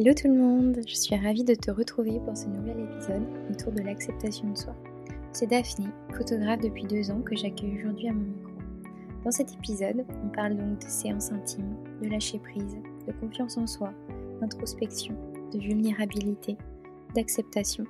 Hello 0.00 0.14
tout 0.14 0.28
le 0.28 0.34
monde, 0.34 0.78
je 0.88 0.94
suis 0.94 1.14
ravie 1.14 1.44
de 1.44 1.54
te 1.54 1.70
retrouver 1.70 2.20
pour 2.24 2.34
ce 2.34 2.46
nouvel 2.46 2.88
épisode 2.88 3.22
autour 3.50 3.70
de 3.70 3.82
l'acceptation 3.82 4.50
de 4.50 4.56
soi. 4.56 4.74
C'est 5.30 5.46
Daphné, 5.46 5.84
photographe 6.16 6.62
depuis 6.62 6.84
deux 6.84 7.10
ans 7.10 7.20
que 7.20 7.36
j'accueille 7.36 7.76
aujourd'hui 7.78 8.08
à 8.08 8.14
mon 8.14 8.22
micro. 8.22 8.50
Dans 9.26 9.30
cet 9.30 9.52
épisode, 9.52 10.06
on 10.24 10.28
parle 10.34 10.56
donc 10.56 10.78
de 10.78 10.88
séances 10.88 11.30
intimes, 11.32 11.76
de 12.02 12.08
lâcher 12.08 12.38
prise, 12.38 12.78
de 13.06 13.12
confiance 13.20 13.58
en 13.58 13.66
soi, 13.66 13.92
d'introspection, 14.40 15.14
de 15.52 15.58
vulnérabilité, 15.58 16.56
d'acceptation, 17.14 17.84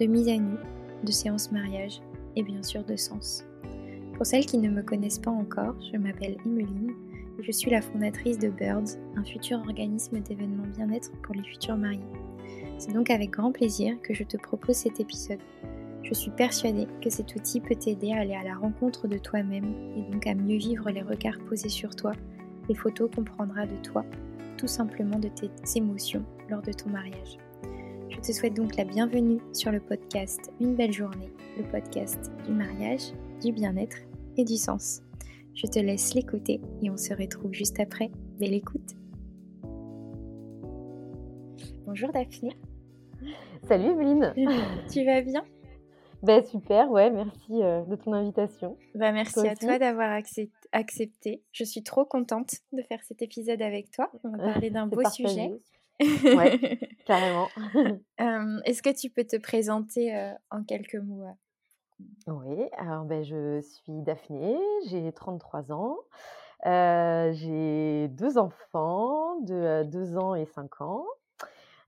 de 0.00 0.06
mise 0.06 0.26
à 0.26 0.36
nu, 0.36 0.56
de 1.04 1.12
séances 1.12 1.52
mariage 1.52 2.00
et 2.34 2.42
bien 2.42 2.64
sûr 2.64 2.82
de 2.82 2.96
sens. 2.96 3.44
Pour 4.14 4.26
celles 4.26 4.46
qui 4.46 4.58
ne 4.58 4.70
me 4.70 4.82
connaissent 4.82 5.20
pas 5.20 5.30
encore, 5.30 5.76
je 5.92 5.98
m'appelle 5.98 6.36
Emeline 6.44 6.94
je 7.40 7.52
suis 7.52 7.70
la 7.70 7.80
fondatrice 7.80 8.38
de 8.38 8.48
Birds, 8.48 8.98
un 9.16 9.24
futur 9.24 9.58
organisme 9.58 10.20
d'événements 10.20 10.66
bien-être 10.76 11.10
pour 11.22 11.34
les 11.34 11.42
futurs 11.42 11.76
mariés. 11.76 12.00
C'est 12.78 12.92
donc 12.92 13.10
avec 13.10 13.30
grand 13.30 13.52
plaisir 13.52 14.00
que 14.02 14.14
je 14.14 14.24
te 14.24 14.36
propose 14.36 14.76
cet 14.76 15.00
épisode. 15.00 15.40
Je 16.02 16.14
suis 16.14 16.30
persuadée 16.30 16.86
que 17.02 17.10
cet 17.10 17.34
outil 17.34 17.60
peut 17.60 17.74
t'aider 17.74 18.12
à 18.12 18.20
aller 18.20 18.34
à 18.34 18.44
la 18.44 18.54
rencontre 18.54 19.08
de 19.08 19.18
toi-même 19.18 19.74
et 19.96 20.02
donc 20.10 20.26
à 20.26 20.34
mieux 20.34 20.58
vivre 20.58 20.90
les 20.90 21.02
regards 21.02 21.38
posés 21.48 21.70
sur 21.70 21.94
toi, 21.96 22.12
les 22.68 22.74
photos 22.74 23.10
qu'on 23.14 23.24
prendra 23.24 23.66
de 23.66 23.76
toi, 23.76 24.04
tout 24.58 24.66
simplement 24.66 25.18
de 25.18 25.28
tes 25.28 25.50
émotions 25.76 26.24
lors 26.48 26.62
de 26.62 26.72
ton 26.72 26.90
mariage. 26.90 27.38
Je 28.10 28.18
te 28.18 28.32
souhaite 28.32 28.54
donc 28.54 28.76
la 28.76 28.84
bienvenue 28.84 29.40
sur 29.52 29.72
le 29.72 29.80
podcast 29.80 30.52
Une 30.60 30.74
belle 30.74 30.92
journée, 30.92 31.32
le 31.56 31.64
podcast 31.64 32.30
du 32.46 32.52
mariage, 32.52 33.12
du 33.42 33.52
bien-être 33.52 33.96
et 34.36 34.44
du 34.44 34.56
sens. 34.56 35.02
Je 35.54 35.68
te 35.68 35.78
laisse 35.78 36.14
l'écouter 36.14 36.60
et 36.82 36.90
on 36.90 36.96
se 36.96 37.14
retrouve 37.14 37.52
juste 37.52 37.78
après. 37.78 38.10
Belle 38.40 38.54
écoute. 38.54 38.90
Bonjour 41.86 42.10
Daphné. 42.10 42.50
Salut 43.68 43.92
Evelyne. 43.92 44.34
tu 44.92 45.04
vas 45.04 45.22
bien? 45.22 45.44
Ben 46.24 46.44
super, 46.44 46.90
ouais, 46.90 47.08
merci 47.10 47.62
euh, 47.62 47.84
de 47.84 47.94
ton 47.94 48.14
invitation. 48.14 48.76
Bah 48.96 49.12
merci 49.12 49.46
à 49.46 49.54
toi 49.54 49.78
d'avoir 49.78 50.10
accepté. 50.72 51.42
Je 51.52 51.62
suis 51.62 51.84
trop 51.84 52.04
contente 52.04 52.56
de 52.72 52.82
faire 52.82 53.02
cet 53.04 53.22
épisode 53.22 53.62
avec 53.62 53.92
toi. 53.92 54.10
On 54.24 54.30
va 54.30 54.38
parler 54.38 54.70
d'un 54.70 54.86
beau 54.88 55.08
sujet. 55.08 55.52
ouais, 56.00 56.78
carrément. 57.06 57.48
Euh, 58.20 58.60
est-ce 58.64 58.82
que 58.82 58.90
tu 58.90 59.08
peux 59.08 59.24
te 59.24 59.36
présenter 59.36 60.16
euh, 60.16 60.32
en 60.50 60.64
quelques 60.64 60.96
mots 60.96 61.26
oui, 62.26 62.68
alors 62.78 63.04
ben, 63.04 63.22
je 63.22 63.60
suis 63.60 64.00
Daphné, 64.00 64.58
j'ai 64.86 65.12
33 65.12 65.72
ans, 65.72 65.98
j'ai 66.64 68.08
deux 68.08 68.38
enfants 68.38 69.40
de 69.40 69.82
2 69.84 70.16
ans 70.16 70.34
et 70.34 70.46
5 70.46 70.80
ans. 70.80 71.04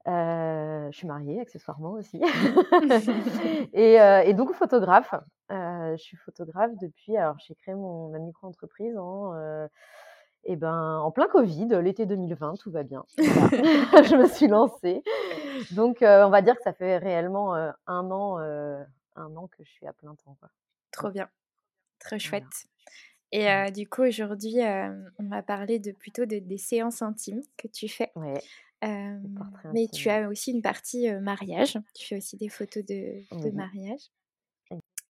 je 0.07 0.91
suis 0.93 1.07
mariée 1.07 1.41
accessoirement 1.41 1.93
aussi. 1.93 2.21
et, 3.73 4.35
donc 4.35 4.53
photographe. 4.53 5.15
je 5.51 5.97
suis 5.97 6.19
photographe 6.19 6.73
depuis, 6.83 7.17
alors 7.17 7.37
j'ai 7.39 7.55
créé 7.55 7.75
mon, 7.75 8.11
ma 8.11 8.19
micro-entreprise 8.19 8.97
en, 8.99 9.35
et 10.49 10.53
eh 10.53 10.57
ben, 10.57 11.01
en 11.03 11.11
plein 11.11 11.27
Covid, 11.27 11.67
l'été 11.83 12.07
2020, 12.07 12.55
tout 12.61 12.71
va 12.71 12.83
bien. 12.83 13.05
je 13.19 14.17
me 14.17 14.27
suis 14.27 14.49
lancée. 14.49 15.03
Donc 15.73 15.99
on 16.03 16.29
va 16.29 16.43
dire 16.43 16.57
que 16.57 16.63
ça 16.63 16.75
fait 16.75 16.99
réellement 16.99 17.55
un 17.55 18.11
an 18.11 18.39
un 19.17 19.35
an 19.37 19.49
que 19.49 19.65
je 19.65 19.71
suis 19.71 19.87
à 19.87 19.93
plein 19.93 20.15
temps. 20.15 20.37
Trop 20.91 21.11
bien, 21.11 21.29
très 21.99 22.19
chouette. 22.19 22.69
Et 23.33 23.49
du 23.73 23.89
coup, 23.89 24.03
aujourd'hui, 24.03 24.57
on 25.19 25.29
va 25.29 25.43
parler 25.43 25.79
de, 25.79 25.93
plutôt 25.93 26.27
de, 26.27 26.39
des 26.39 26.59
séances 26.59 27.03
intimes 27.03 27.43
que 27.57 27.69
tu 27.69 27.89
fais. 27.89 28.13
Ouais. 28.15 28.41
mais 29.73 29.89
tu 29.93 30.09
as 30.09 30.29
aussi 30.29 30.53
une 30.53 30.63
partie 30.63 31.11
mariage. 31.15 31.79
Tu 31.95 32.07
fais 32.07 32.17
aussi 32.17 32.37
des 32.37 32.49
photos 32.49 32.85
de, 32.85 33.23
de 33.43 33.51
mariage. 33.51 34.11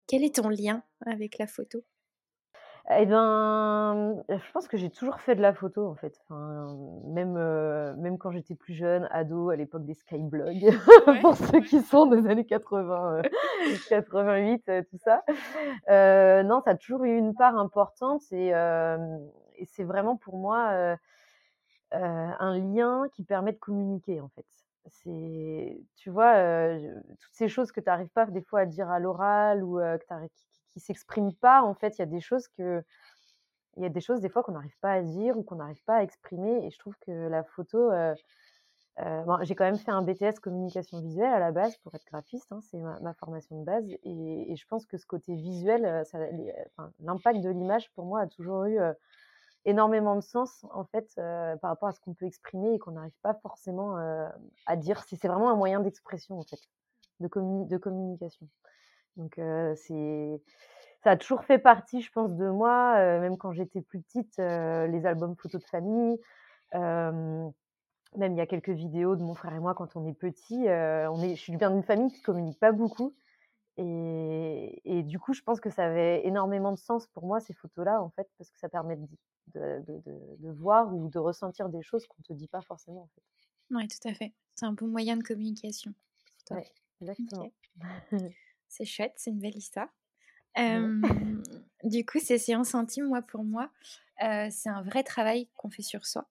Quel 0.06 0.22
est 0.22 0.36
ton 0.36 0.48
lien 0.48 0.82
avec 1.04 1.38
la 1.38 1.46
photo? 1.46 1.84
Eh 2.88 3.04
ben, 3.04 4.22
je 4.28 4.52
pense 4.52 4.68
que 4.68 4.76
j'ai 4.76 4.90
toujours 4.90 5.18
fait 5.20 5.34
de 5.34 5.42
la 5.42 5.52
photo 5.52 5.88
en 5.88 5.96
fait. 5.96 6.20
Enfin, 6.22 6.68
même, 7.06 7.36
euh, 7.36 7.96
même 7.96 8.16
quand 8.16 8.30
j'étais 8.30 8.54
plus 8.54 8.74
jeune, 8.74 9.08
ado, 9.10 9.50
à 9.50 9.56
l'époque 9.56 9.84
des 9.84 9.94
skyblogs, 9.94 10.70
pour 11.20 11.34
ceux 11.34 11.60
qui 11.62 11.80
sont 11.80 12.06
des 12.06 12.28
années 12.28 12.46
80, 12.46 13.22
88, 13.88 14.68
euh, 14.68 14.72
euh, 14.78 14.82
tout 14.88 14.98
ça. 14.98 15.24
non, 16.44 16.60
ça 16.62 16.70
a 16.70 16.74
toujours 16.76 17.02
eu 17.04 17.16
une 17.16 17.34
part 17.34 17.58
importante 17.58 18.22
et, 18.30 18.50
et 18.50 19.64
c'est 19.66 19.84
vraiment 19.84 20.16
pour 20.16 20.36
moi 20.36 20.96
un 21.90 22.58
lien 22.58 23.08
qui 23.14 23.24
permet 23.24 23.52
de 23.52 23.58
communiquer 23.58 24.20
en 24.20 24.28
fait. 24.28 24.46
C'est, 24.88 25.80
tu 25.96 26.10
vois, 26.10 26.36
toutes 27.18 27.32
ces 27.32 27.48
choses 27.48 27.72
que 27.72 27.80
tu 27.80 27.86
n'arrives 27.86 28.10
pas 28.10 28.26
des 28.26 28.42
fois 28.42 28.60
à 28.60 28.66
dire 28.66 28.88
à 28.88 29.00
l'oral 29.00 29.64
ou 29.64 29.78
que 29.78 29.98
tu 30.06 30.14
qui 30.80 31.36
pas. 31.40 31.62
En 31.62 31.74
fait, 31.74 31.98
il 31.98 32.00
y 32.00 32.02
a 32.02 32.06
des 32.06 32.20
choses 32.20 32.48
que, 32.48 32.82
il 33.76 33.82
y 33.82 33.86
a 33.86 33.88
des 33.88 34.00
choses 34.00 34.20
des 34.20 34.28
fois 34.28 34.42
qu'on 34.42 34.52
n'arrive 34.52 34.76
pas 34.80 34.92
à 34.92 35.02
dire 35.02 35.36
ou 35.38 35.42
qu'on 35.42 35.56
n'arrive 35.56 35.82
pas 35.84 35.96
à 35.96 36.02
exprimer. 36.02 36.64
Et 36.66 36.70
je 36.70 36.78
trouve 36.78 36.96
que 37.00 37.10
la 37.10 37.42
photo, 37.44 37.90
euh, 37.90 38.14
euh, 39.00 39.22
bon, 39.22 39.38
j'ai 39.42 39.54
quand 39.54 39.64
même 39.64 39.78
fait 39.78 39.90
un 39.90 40.02
BTS 40.02 40.40
communication 40.40 41.00
visuelle 41.00 41.32
à 41.32 41.38
la 41.38 41.52
base 41.52 41.76
pour 41.78 41.94
être 41.94 42.06
graphiste, 42.06 42.50
hein, 42.52 42.60
c'est 42.62 42.78
ma, 42.78 43.14
formation 43.14 43.60
de 43.60 43.64
base. 43.64 43.86
Et, 44.02 44.56
je 44.56 44.66
pense 44.68 44.86
que 44.86 44.96
ce 44.96 45.06
côté 45.06 45.34
visuel, 45.34 45.84
euh, 45.84 46.88
l'impact 47.00 47.40
de 47.40 47.50
l'image 47.50 47.90
pour 47.92 48.06
moi 48.06 48.20
a 48.20 48.26
toujours 48.26 48.64
eu 48.64 48.78
énormément 49.66 50.16
de 50.16 50.22
sens 50.22 50.64
en 50.72 50.84
fait 50.84 51.14
par 51.16 51.70
rapport 51.70 51.88
à 51.88 51.92
ce 51.92 52.00
qu'on 52.00 52.14
peut 52.14 52.26
exprimer 52.26 52.74
et 52.74 52.78
qu'on 52.78 52.92
n'arrive 52.92 53.18
pas 53.22 53.34
forcément 53.34 53.96
à 54.66 54.76
dire. 54.76 55.02
C'est 55.06 55.26
vraiment 55.26 55.50
un 55.50 55.56
moyen 55.56 55.80
d'expression 55.80 56.38
en 56.38 56.44
fait, 56.44 56.60
de, 57.20 57.28
de 57.66 57.76
communication. 57.76 58.48
Donc 59.16 59.40
c'est 59.76 60.40
ça 61.04 61.12
a 61.12 61.16
toujours 61.16 61.44
fait 61.44 61.58
partie, 61.58 62.00
je 62.02 62.10
pense, 62.10 62.34
de 62.34 62.48
moi, 62.48 62.96
même 63.20 63.36
quand 63.36 63.52
j'étais 63.52 63.80
plus 63.80 64.00
petite, 64.00 64.38
les 64.38 65.06
albums 65.06 65.36
photos 65.36 65.60
de 65.62 65.66
famille. 65.66 66.18
même 66.72 67.52
il 68.32 68.36
y 68.36 68.40
a 68.40 68.46
quelques 68.46 68.70
vidéos 68.70 69.14
de 69.16 69.22
mon 69.22 69.34
frère 69.34 69.54
et 69.54 69.60
moi 69.60 69.74
quand 69.74 69.94
on 69.96 70.06
est 70.06 70.14
petit. 70.14 70.66
on 70.68 71.22
est, 71.22 71.36
je 71.36 71.40
suis 71.40 71.56
bien 71.56 71.70
d'une 71.70 71.84
famille 71.84 72.12
qui 72.12 72.22
communique 72.22 72.58
pas 72.58 72.72
beaucoup. 72.72 73.14
Et, 73.78 74.80
et, 74.84 75.02
du 75.02 75.18
coup, 75.18 75.34
je 75.34 75.42
pense 75.42 75.60
que 75.60 75.68
ça 75.68 75.84
avait 75.84 76.26
énormément 76.26 76.72
de 76.72 76.78
sens 76.78 77.06
pour 77.08 77.26
moi, 77.26 77.40
ces 77.40 77.52
photos-là, 77.52 78.02
en 78.02 78.08
fait, 78.10 78.26
parce 78.38 78.50
que 78.50 78.58
ça 78.58 78.70
permet 78.70 78.96
de, 78.96 79.84
de, 79.86 80.02
de, 80.38 80.50
voir 80.50 80.94
ou 80.94 81.08
de 81.08 81.18
ressentir 81.18 81.68
des 81.68 81.82
choses 81.82 82.06
qu'on 82.06 82.16
ne 82.20 82.24
te 82.24 82.32
dit 82.32 82.48
pas 82.48 82.62
forcément. 82.62 83.02
En 83.02 83.08
fait. 83.14 83.22
Oui, 83.70 83.88
tout 83.88 84.08
à 84.08 84.14
fait. 84.14 84.32
C'est 84.54 84.64
un 84.64 84.72
bon 84.72 84.86
moyen 84.86 85.16
de 85.16 85.22
communication. 85.22 85.92
Oui, 86.50 86.62
exactement. 87.02 87.50
C'est 88.76 88.84
chouette, 88.84 89.14
c'est 89.16 89.30
une 89.30 89.38
belle 89.38 89.56
histoire. 89.56 89.88
du 91.84 92.04
coup, 92.04 92.18
ces 92.18 92.36
séances 92.36 92.74
intimes, 92.74 93.06
moi, 93.06 93.22
pour 93.22 93.42
moi, 93.42 93.70
c'est 94.18 94.68
un 94.68 94.82
vrai 94.82 95.02
travail 95.02 95.48
qu'on 95.56 95.70
fait 95.70 95.82
sur 95.82 96.04
soi 96.04 96.28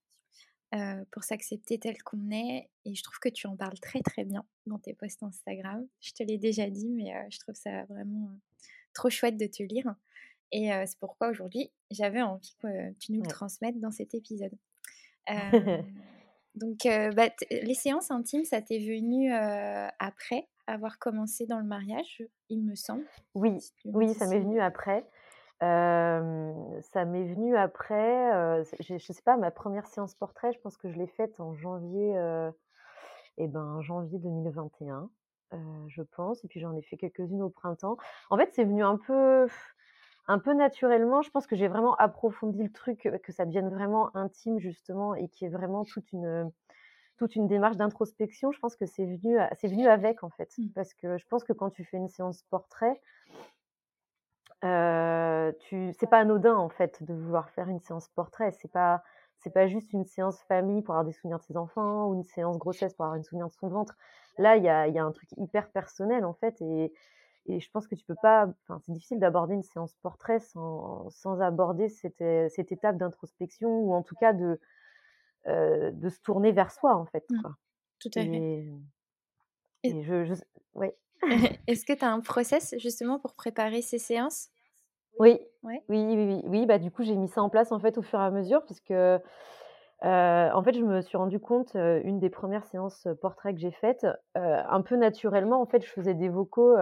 pour 1.11 1.23
s'accepter 1.23 1.79
tel 1.79 2.01
qu'on 2.03 2.29
est. 2.31 2.69
Et 2.85 2.93
je 2.93 3.01
trouve 3.01 3.17
que 3.17 3.29
tu 3.29 3.47
en 3.47 3.55
parles 3.55 3.79
très, 3.79 4.01
très 4.01 4.25
bien 4.25 4.45
dans 4.67 4.77
tes 4.77 4.93
posts 4.93 5.23
Instagram. 5.23 5.87
Je 6.01 6.11
te 6.13 6.21
l'ai 6.21 6.37
déjà 6.37 6.69
dit, 6.69 6.89
mais 6.89 7.13
je 7.31 7.39
trouve 7.39 7.55
ça 7.55 7.85
vraiment 7.85 8.29
trop 8.93 9.09
chouette 9.09 9.37
de 9.37 9.47
te 9.47 9.63
lire. 9.63 9.95
Et 10.51 10.69
c'est 10.85 10.99
pourquoi 10.99 11.29
aujourd'hui, 11.29 11.71
j'avais 11.89 12.21
envie 12.21 12.55
que 12.59 12.91
tu 12.99 13.11
nous 13.13 13.23
le 13.23 13.27
transmettes 13.27 13.79
dans 13.79 13.91
cet 13.91 14.13
épisode. 14.13 14.55
donc, 16.55 16.77
bah, 16.85 17.29
les 17.49 17.73
séances 17.73 18.11
intimes, 18.11 18.45
ça 18.45 18.61
t'est 18.61 18.79
venu 18.79 19.31
après? 19.33 20.47
Avoir 20.67 20.99
commencé 20.99 21.45
dans 21.45 21.59
le 21.59 21.65
mariage, 21.65 22.23
il 22.49 22.63
me 22.63 22.75
semble. 22.75 23.05
Oui, 23.33 23.57
oui, 23.85 24.13
ça 24.13 24.27
m'est 24.27 24.39
venu 24.39 24.59
après. 24.59 25.05
ça 25.61 27.05
m'est 27.05 27.25
venu 27.25 27.55
après, 27.55 28.63
je 28.79 28.93
ne 28.93 28.99
sais 28.99 29.21
pas, 29.23 29.37
ma 29.37 29.51
première 29.51 29.87
séance 29.87 30.15
portrait, 30.15 30.53
je 30.53 30.59
pense 30.59 30.77
que 30.77 30.89
je 30.89 30.97
l'ai 30.97 31.07
faite 31.07 31.39
en 31.39 31.53
janvier, 31.55 32.11
et 33.37 33.43
eh 33.43 33.47
ben, 33.47 33.81
janvier 33.81 34.19
2021, 34.19 35.09
je 35.87 36.01
pense, 36.01 36.43
et 36.43 36.47
puis 36.47 36.59
j'en 36.59 36.75
ai 36.75 36.81
fait 36.81 36.97
quelques-unes 36.97 37.41
au 37.41 37.49
printemps. 37.49 37.97
En 38.29 38.37
fait, 38.37 38.49
c'est 38.53 38.63
venu 38.63 38.83
un 38.83 38.97
peu, 38.97 39.47
un 40.27 40.39
peu 40.39 40.53
naturellement. 40.53 41.21
Je 41.21 41.29
pense 41.29 41.47
que 41.47 41.55
j'ai 41.55 41.67
vraiment 41.67 41.95
approfondi 41.95 42.63
le 42.63 42.71
truc, 42.71 43.09
que 43.23 43.31
ça 43.31 43.45
devienne 43.45 43.69
vraiment 43.69 44.15
intime 44.15 44.59
justement, 44.59 45.15
et 45.15 45.27
qui 45.29 45.45
est 45.45 45.49
vraiment 45.49 45.83
toute 45.83 46.11
une 46.11 46.51
toute 47.17 47.35
une 47.35 47.47
démarche 47.47 47.77
d'introspection, 47.77 48.51
je 48.51 48.59
pense 48.59 48.75
que 48.75 48.85
c'est 48.85 49.05
venu, 49.05 49.37
c'est 49.59 49.67
venu 49.67 49.87
avec 49.87 50.23
en 50.23 50.29
fait. 50.29 50.49
Mmh. 50.57 50.69
Parce 50.73 50.93
que 50.93 51.17
je 51.17 51.25
pense 51.27 51.43
que 51.43 51.53
quand 51.53 51.69
tu 51.69 51.83
fais 51.83 51.97
une 51.97 52.09
séance 52.09 52.43
portrait, 52.49 53.01
euh, 54.63 55.51
tu, 55.59 55.93
c'est 55.99 56.07
pas 56.07 56.19
anodin 56.19 56.55
en 56.55 56.69
fait 56.69 57.03
de 57.03 57.13
vouloir 57.13 57.49
faire 57.51 57.69
une 57.69 57.79
séance 57.79 58.09
portrait. 58.09 58.51
C'est 58.51 58.71
pas, 58.71 59.03
c'est 59.37 59.53
pas 59.53 59.67
juste 59.67 59.93
une 59.93 60.05
séance 60.05 60.41
famille 60.43 60.81
pour 60.81 60.95
avoir 60.95 61.05
des 61.05 61.11
souvenirs 61.11 61.39
de 61.39 61.43
ses 61.43 61.57
enfants 61.57 62.07
ou 62.07 62.15
une 62.15 62.23
séance 62.23 62.57
grossesse 62.57 62.93
pour 62.93 63.05
avoir 63.05 63.17
une 63.17 63.23
souvenir 63.23 63.47
de 63.47 63.53
son 63.53 63.67
ventre. 63.67 63.95
Là, 64.37 64.57
il 64.57 64.63
y 64.63 64.69
a, 64.69 64.87
y 64.87 64.99
a, 64.99 65.03
un 65.03 65.11
truc 65.11 65.29
hyper 65.37 65.69
personnel 65.69 66.25
en 66.25 66.33
fait 66.33 66.59
et, 66.61 66.91
et 67.45 67.59
je 67.59 67.71
pense 67.71 67.87
que 67.87 67.95
tu 67.95 68.03
peux 68.05 68.15
pas, 68.21 68.47
enfin, 68.63 68.79
c'est 68.85 68.91
difficile 68.91 69.19
d'aborder 69.19 69.53
une 69.53 69.63
séance 69.63 69.93
portrait 70.01 70.39
sans, 70.39 71.09
sans 71.11 71.39
aborder 71.41 71.89
cette, 71.89 72.23
cette 72.49 72.71
étape 72.71 72.97
d'introspection 72.97 73.69
ou 73.69 73.93
en 73.93 74.01
tout 74.01 74.15
cas 74.15 74.33
de, 74.33 74.59
euh, 75.47 75.91
de 75.91 76.09
se 76.09 76.19
tourner 76.21 76.51
vers 76.51 76.71
soi, 76.71 76.95
en 76.95 77.05
fait. 77.05 77.25
Mmh. 77.29 77.41
Tout 77.99 78.09
à 78.15 78.21
fait. 78.21 78.69
Et, 79.83 80.03
je, 80.03 80.33
Est-ce 81.67 81.85
que 81.85 81.93
tu 81.93 82.03
as 82.03 82.11
un 82.11 82.21
process 82.21 82.75
justement 82.77 83.19
pour 83.19 83.35
préparer 83.35 83.81
ces 83.81 83.99
séances? 83.99 84.49
Oui. 85.19 85.39
oui, 85.63 85.79
oui, 85.89 86.15
oui, 86.15 86.41
oui. 86.45 86.65
Bah, 86.65 86.77
du 86.77 86.91
coup, 86.91 87.03
j'ai 87.03 87.15
mis 87.15 87.29
ça 87.29 87.41
en 87.41 87.49
place 87.49 87.71
en 87.71 87.79
fait 87.79 87.97
au 87.97 88.01
fur 88.01 88.19
et 88.19 88.23
à 88.23 88.31
mesure, 88.31 88.65
puisque 88.65 88.91
en 88.91 90.63
fait, 90.63 90.73
je 90.73 90.83
me 90.83 91.01
suis 91.01 91.17
rendu 91.17 91.39
compte, 91.39 91.75
une 91.75 92.19
des 92.19 92.29
premières 92.29 92.65
séances 92.65 93.07
portraits 93.21 93.55
que 93.55 93.61
j'ai 93.61 93.71
faites, 93.71 94.05
un 94.33 94.81
peu 94.81 94.95
naturellement, 94.97 95.61
en 95.61 95.65
fait, 95.65 95.83
je 95.85 95.89
faisais 95.89 96.13
des 96.15 96.29
vocaux. 96.29 96.75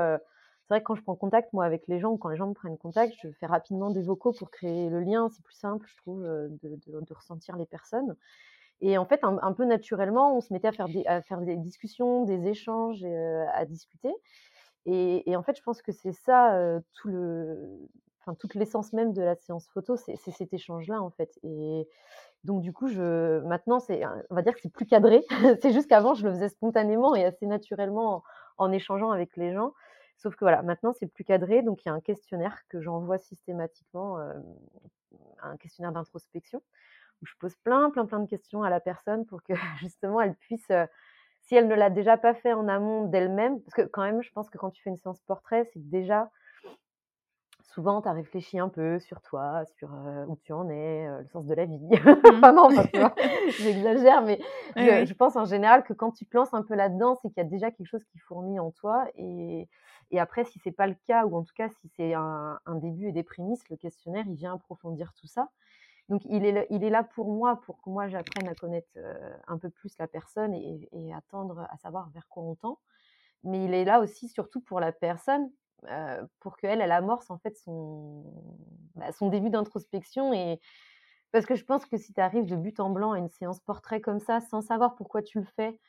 C'est 0.64 0.74
vrai 0.74 0.80
que 0.80 0.86
quand 0.86 0.96
je 0.96 1.04
prends 1.04 1.16
contact, 1.16 1.52
moi, 1.54 1.66
avec 1.66 1.88
les 1.88 2.00
gens, 2.00 2.12
ou 2.12 2.18
quand 2.18 2.30
les 2.30 2.38
gens 2.38 2.48
me 2.48 2.54
prennent 2.54 2.78
contact, 2.78 3.14
je 3.22 3.30
fais 3.32 3.46
rapidement 3.46 3.92
des 3.92 4.02
vocaux 4.02 4.32
pour 4.32 4.50
créer 4.50 4.90
le 4.90 5.02
lien. 5.02 5.30
C'est 5.30 5.44
plus 5.44 5.56
simple, 5.56 5.86
je 5.90 5.98
trouve, 5.98 6.24
de, 6.24 7.14
ressentir 7.14 7.58
les 7.58 7.66
personnes. 7.66 8.16
Et 8.82 8.98
en 8.98 9.06
fait, 9.06 9.20
un, 9.24 9.54
peu 9.54 9.66
naturellement, 9.66 10.38
on 10.38 10.42
se 10.42 10.54
mettait 10.54 10.68
à 10.68 11.22
faire 11.22 11.42
des, 11.42 11.58
discussions, 11.58 12.24
des 12.24 12.48
échanges, 12.48 13.04
à 13.54 13.66
discuter. 13.66 14.14
Et, 14.86 15.36
en 15.36 15.44
fait, 15.44 15.58
je 15.58 15.64
pense 15.64 15.82
que 15.82 15.92
c'est 15.92 16.14
ça 16.14 16.58
tout 16.94 17.10
le, 17.10 17.90
enfin, 18.22 18.34
toute 18.36 18.56
l'essence 18.56 18.94
même 18.94 19.12
de 19.12 19.22
la 19.22 19.36
séance 19.36 19.68
photo, 19.68 19.98
c'est 19.98 20.16
cet 20.16 20.54
échange-là, 20.54 21.02
en 21.02 21.10
fait. 21.10 21.38
Et, 21.44 21.88
donc 22.44 22.62
du 22.62 22.74
coup, 22.74 22.88
je, 22.88 23.40
maintenant, 23.46 23.80
c'est, 23.80 24.04
on 24.30 24.36
va 24.36 24.42
dire 24.42 24.54
que 24.54 24.60
c'est 24.62 24.72
plus 24.72 24.86
cadré. 24.86 25.24
c'est 25.62 25.72
juste 25.72 25.88
qu'avant, 25.88 26.14
je 26.14 26.26
le 26.26 26.34
faisais 26.34 26.50
spontanément 26.50 27.16
et 27.16 27.24
assez 27.24 27.46
naturellement 27.46 28.24
en, 28.58 28.72
échangeant 28.72 29.12
avec 29.12 29.36
les 29.38 29.54
gens. 29.54 29.74
Sauf 30.24 30.36
que 30.36 30.46
voilà, 30.46 30.62
maintenant, 30.62 30.94
c'est 30.94 31.08
plus 31.08 31.26
cadré. 31.26 31.62
Donc 31.62 31.84
il 31.84 31.90
y 31.90 31.92
a 31.92 31.94
un 31.94 32.00
questionnaire 32.00 32.58
que 32.70 32.82
j'envoie 32.82 33.18
systématiquement, 33.18 34.20
euh, 34.20 34.34
un 35.42 35.58
questionnaire 35.58 35.92
d'introspection, 35.92 36.64
où 37.22 37.26
je 37.26 37.34
pose 37.40 37.56
plein, 37.58 37.90
plein, 37.90 38.06
plein 38.06 38.20
de 38.20 38.30
questions 38.30 38.64
à 38.64 38.70
la 38.70 38.80
personne 38.80 39.26
pour 39.26 39.44
que 39.44 39.54
justement 39.82 40.22
elle 40.22 40.36
puisse, 40.36 40.70
euh, 40.72 40.86
si 41.42 41.56
elle 41.56 41.68
ne 41.68 41.76
l'a 41.76 41.90
déjà 41.90 42.16
pas 42.18 42.34
fait 42.34 42.54
en 42.54 42.70
amont 42.70 43.06
d'elle-même, 43.06 43.62
parce 43.62 43.74
que 43.74 43.82
quand 43.82 44.04
même, 44.04 44.24
je 44.24 44.32
pense 44.32 44.50
que 44.50 44.58
quand 44.58 44.72
tu 44.72 44.82
fais 44.82 44.92
une 44.92 44.98
séance 44.98 45.22
portrait, 45.24 45.70
c'est 45.74 45.90
déjà 45.90 46.32
souvent, 47.74 48.02
tu 48.02 48.08
as 48.08 48.14
réfléchi 48.14 48.60
un 48.60 48.70
peu 48.70 49.00
sur 49.00 49.22
toi, 49.22 49.64
sur 49.78 49.90
où 50.28 50.38
tu 50.44 50.54
en 50.54 50.70
es, 50.70 51.08
le 51.08 51.28
sens 51.28 51.46
de 51.46 51.54
la 51.54 51.66
vie. 51.66 51.80
enfin, 52.34 52.54
non, 52.54 52.70
j'exagère, 53.60 54.22
mais 54.22 54.40
je, 54.76 55.14
pense 55.14 55.36
en 55.36 55.46
général 55.46 55.84
que 55.84 55.94
quand 55.94 56.12
tu 56.12 56.26
te 56.26 56.38
lances 56.38 56.54
un 56.54 56.62
peu 56.62 56.76
là-dedans, 56.76 57.18
c'est 57.22 57.30
qu'il 57.30 57.44
y 57.44 57.46
a 57.46 57.50
déjà 57.50 57.72
quelque 57.72 57.88
chose 57.88 58.04
qui 58.06 58.20
fourmille 58.20 58.60
en 58.60 58.72
toi. 58.72 59.06
Et, 59.16 59.68
et 60.12 60.20
après, 60.20 60.46
si 60.46 60.60
c'est 60.60 60.72
pas 60.72 60.88
le 60.88 60.96
cas, 61.08 61.26
ou 61.26 61.36
en 61.36 61.44
tout 61.44 61.54
cas, 61.56 61.70
si 61.70 61.90
c'est 61.96 62.14
un, 62.14 62.60
début 62.76 63.08
et 63.08 63.12
des 63.12 63.24
prémices, 63.24 63.68
le 63.70 63.78
questionnaire, 63.78 64.26
il 64.28 64.36
vient 64.36 64.54
approfondir 64.54 65.14
tout 65.20 65.28
ça. 65.28 65.50
Donc, 66.10 66.22
il 66.26 66.46
est, 66.46 66.68
il 66.70 66.84
est 66.84 66.90
là 66.90 67.04
pour 67.04 67.32
moi, 67.32 67.62
pour 67.66 67.82
que 67.82 67.90
moi, 67.90 68.08
j'apprenne 68.08 68.48
à 68.48 68.56
connaître 68.56 68.92
un 69.48 69.58
peu 69.58 69.70
plus 69.70 69.98
la 69.98 70.08
personne 70.08 70.54
et, 70.54 70.90
et 70.92 71.14
attendre 71.14 71.66
à 71.72 71.78
savoir 71.78 72.10
vers 72.12 72.28
quoi 72.30 72.44
on 72.44 72.56
tend. 72.56 72.80
Mais 73.44 73.66
il 73.66 73.74
est 73.74 73.86
là 73.86 74.00
aussi, 74.00 74.30
surtout 74.30 74.62
pour 74.62 74.80
la 74.80 74.92
personne, 74.92 75.50
pour 76.40 76.58
qu'elle, 76.58 76.82
elle 76.82 76.92
amorce 76.92 77.30
en 77.30 77.38
fait 77.38 77.56
son, 77.58 78.24
bah, 78.96 79.12
son 79.12 79.30
début 79.30 79.50
d'introspection. 79.50 80.34
Et 80.34 80.60
parce 81.32 81.46
que 81.46 81.56
je 81.56 81.64
pense 81.66 81.86
que 81.86 81.98
si 81.98 82.14
tu 82.14 82.22
arrives 82.22 82.46
de 82.46 82.56
but 82.56 82.80
en 82.80 82.90
blanc 82.90 83.14
à 83.14 83.20
une 83.20 83.30
séance 83.30 83.60
portrait 83.60 84.02
comme 84.02 84.20
ça, 84.20 84.42
sans 84.42 84.62
savoir 84.62 84.96
pourquoi 84.96 85.22
tu 85.22 85.40
le 85.40 85.48
fais, 85.56 85.80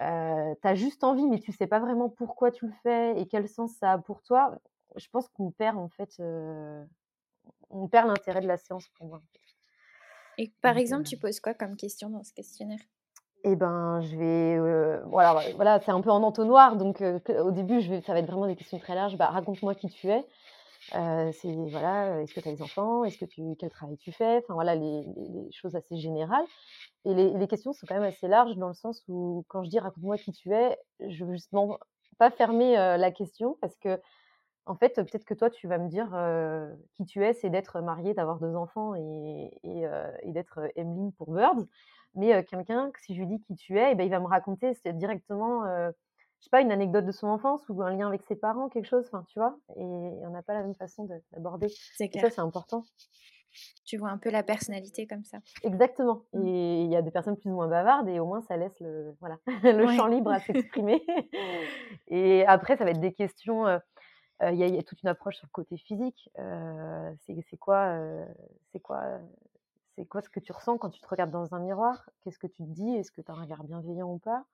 euh, 0.00 0.54
tu 0.60 0.68
as 0.68 0.74
juste 0.74 1.04
envie, 1.04 1.26
mais 1.26 1.38
tu 1.38 1.52
sais 1.52 1.66
pas 1.66 1.80
vraiment 1.80 2.08
pourquoi 2.08 2.50
tu 2.50 2.66
le 2.66 2.74
fais 2.82 3.20
et 3.20 3.26
quel 3.26 3.48
sens 3.48 3.74
ça 3.76 3.92
a 3.92 3.98
pour 3.98 4.22
toi, 4.22 4.58
je 4.96 5.08
pense 5.08 5.28
qu'on 5.28 5.50
perd 5.50 5.78
en 5.78 5.88
fait, 5.88 6.20
on 7.70 7.88
perd 7.88 8.08
l'intérêt 8.08 8.40
de 8.40 8.48
la 8.48 8.56
séance 8.56 8.88
pour 8.88 9.06
moi. 9.06 9.22
Et 10.38 10.52
par 10.60 10.76
exemple, 10.76 11.04
tu 11.04 11.16
poses 11.16 11.40
quoi 11.40 11.54
comme 11.54 11.76
question 11.76 12.10
dans 12.10 12.24
ce 12.24 12.32
questionnaire? 12.32 12.80
Eh 13.44 13.56
ben, 13.56 14.00
je 14.00 14.16
vais. 14.16 15.00
voilà, 15.06 15.40
voilà 15.56 15.80
c'est 15.80 15.90
un 15.90 16.00
peu 16.00 16.10
en 16.10 16.22
entonnoir. 16.22 16.76
Donc, 16.76 17.02
au 17.02 17.50
début, 17.50 17.80
je 17.80 18.00
ça 18.00 18.12
va 18.12 18.18
être 18.20 18.26
vraiment 18.26 18.46
des 18.46 18.56
questions 18.56 18.78
très 18.78 18.94
larges. 18.94 19.16
Bah, 19.16 19.26
raconte-moi 19.26 19.74
qui 19.74 19.88
tu 19.88 20.08
es. 20.10 20.24
c'est 20.90 21.54
voilà, 21.70 22.22
est-ce 22.22 22.34
que 22.34 22.40
tu 22.40 22.48
as 22.48 22.52
des 22.52 22.62
enfants? 22.62 23.04
Est-ce 23.04 23.18
que 23.18 23.24
tu 23.24 23.42
quel 23.58 23.70
travail 23.70 23.96
tu 23.98 24.12
fais? 24.12 24.38
Enfin 24.38 24.54
voilà, 24.54 24.74
les, 24.74 25.04
choses 25.52 25.76
assez 25.76 25.96
générales. 25.96 26.46
Et 27.04 27.14
les, 27.14 27.48
questions 27.48 27.72
sont 27.72 27.86
quand 27.86 27.94
même 27.94 28.04
assez 28.04 28.28
larges 28.28 28.56
dans 28.56 28.68
le 28.68 28.74
sens 28.74 29.04
où 29.08 29.44
quand 29.48 29.62
je 29.62 29.70
dis 29.70 29.78
raconte-moi 29.78 30.16
qui 30.16 30.32
tu 30.32 30.52
es, 30.52 30.78
je 31.06 31.24
veux 31.24 31.34
justement 31.34 31.78
pas 32.18 32.30
fermer 32.30 32.76
la 32.76 33.10
question 33.10 33.58
parce 33.60 33.76
que 33.76 34.00
en 34.66 34.76
fait, 34.76 34.94
peut-être 34.94 35.24
que 35.24 35.34
toi, 35.34 35.50
tu 35.50 35.68
vas 35.68 35.78
me 35.78 35.88
dire 35.88 36.08
qui 36.94 37.04
tu 37.04 37.24
es, 37.24 37.34
c'est 37.34 37.50
d'être 37.50 37.80
mariée, 37.80 38.14
d'avoir 38.14 38.38
deux 38.38 38.54
enfants 38.56 38.94
et, 38.94 39.86
d'être 40.24 40.60
Emeline 40.76 41.12
pour 41.12 41.30
Birds. 41.32 41.66
Mais 42.14 42.44
quelqu'un, 42.44 42.90
si 43.02 43.14
je 43.14 43.20
lui 43.20 43.26
dis 43.26 43.40
qui 43.40 43.56
tu 43.56 43.78
es, 43.78 43.92
eh 43.92 43.94
ben, 43.94 44.04
il 44.04 44.10
va 44.10 44.20
me 44.20 44.26
raconter 44.26 44.72
directement, 44.94 45.64
je 46.44 46.44
sais 46.44 46.50
pas, 46.50 46.60
une 46.60 46.72
anecdote 46.72 47.06
de 47.06 47.12
son 47.12 47.26
enfance 47.28 47.62
ou 47.68 47.82
un 47.82 47.90
lien 47.96 48.06
avec 48.06 48.22
ses 48.22 48.36
parents, 48.36 48.68
quelque 48.68 48.86
chose, 48.86 49.06
enfin, 49.06 49.24
tu 49.28 49.38
vois. 49.38 49.56
Et 49.76 49.82
on 49.82 50.30
n'a 50.30 50.42
pas 50.42 50.52
la 50.52 50.62
même 50.62 50.74
façon 50.74 51.08
d'aborder. 51.32 51.68
C'est 51.96 52.10
Ça, 52.20 52.30
c'est 52.30 52.40
important. 52.40 52.84
Tu 53.86 53.96
vois 53.96 54.10
un 54.10 54.18
peu 54.18 54.30
la 54.30 54.42
personnalité 54.42 55.06
comme 55.06 55.24
ça. 55.24 55.38
Exactement. 55.62 56.24
Mmh. 56.32 56.46
Et 56.46 56.82
il 56.82 56.90
y 56.90 56.96
a 56.96 57.02
des 57.02 57.10
personnes 57.10 57.36
plus 57.36 57.50
ou 57.50 57.54
moins 57.54 57.68
bavardes 57.68 58.08
et 58.08 58.18
au 58.18 58.26
moins 58.26 58.42
ça 58.42 58.56
laisse 58.56 58.78
le, 58.80 59.16
voilà, 59.20 59.38
le 59.62 59.86
champ 59.96 60.06
libre 60.06 60.32
à 60.32 60.40
s'exprimer. 60.40 61.02
et 62.08 62.44
après, 62.46 62.76
ça 62.76 62.84
va 62.84 62.90
être 62.90 63.00
des 63.00 63.14
questions. 63.14 63.66
Il 64.42 64.56
y, 64.56 64.78
a 64.78 64.82
toute 64.82 65.02
une 65.02 65.08
approche 65.08 65.36
sur 65.36 65.46
le 65.46 65.52
côté 65.52 65.78
physique. 65.78 66.28
c'est 67.20 67.56
quoi, 67.56 67.98
c'est 68.72 68.80
quoi 68.80 69.20
c'est 69.96 70.06
quoi 70.06 70.20
ce 70.20 70.28
que 70.28 70.40
tu 70.40 70.52
ressens 70.52 70.78
quand 70.78 70.90
tu 70.90 71.00
te 71.00 71.06
regardes 71.06 71.30
dans 71.30 71.54
un 71.54 71.60
miroir? 71.60 72.08
Qu'est-ce 72.20 72.38
que 72.38 72.46
tu 72.46 72.64
te 72.64 72.70
dis? 72.70 72.96
Est-ce 72.96 73.12
que 73.12 73.20
tu 73.20 73.30
as 73.30 73.34
un 73.34 73.40
regard 73.40 73.64
bienveillant 73.64 74.10
ou 74.10 74.18
pas? 74.18 74.44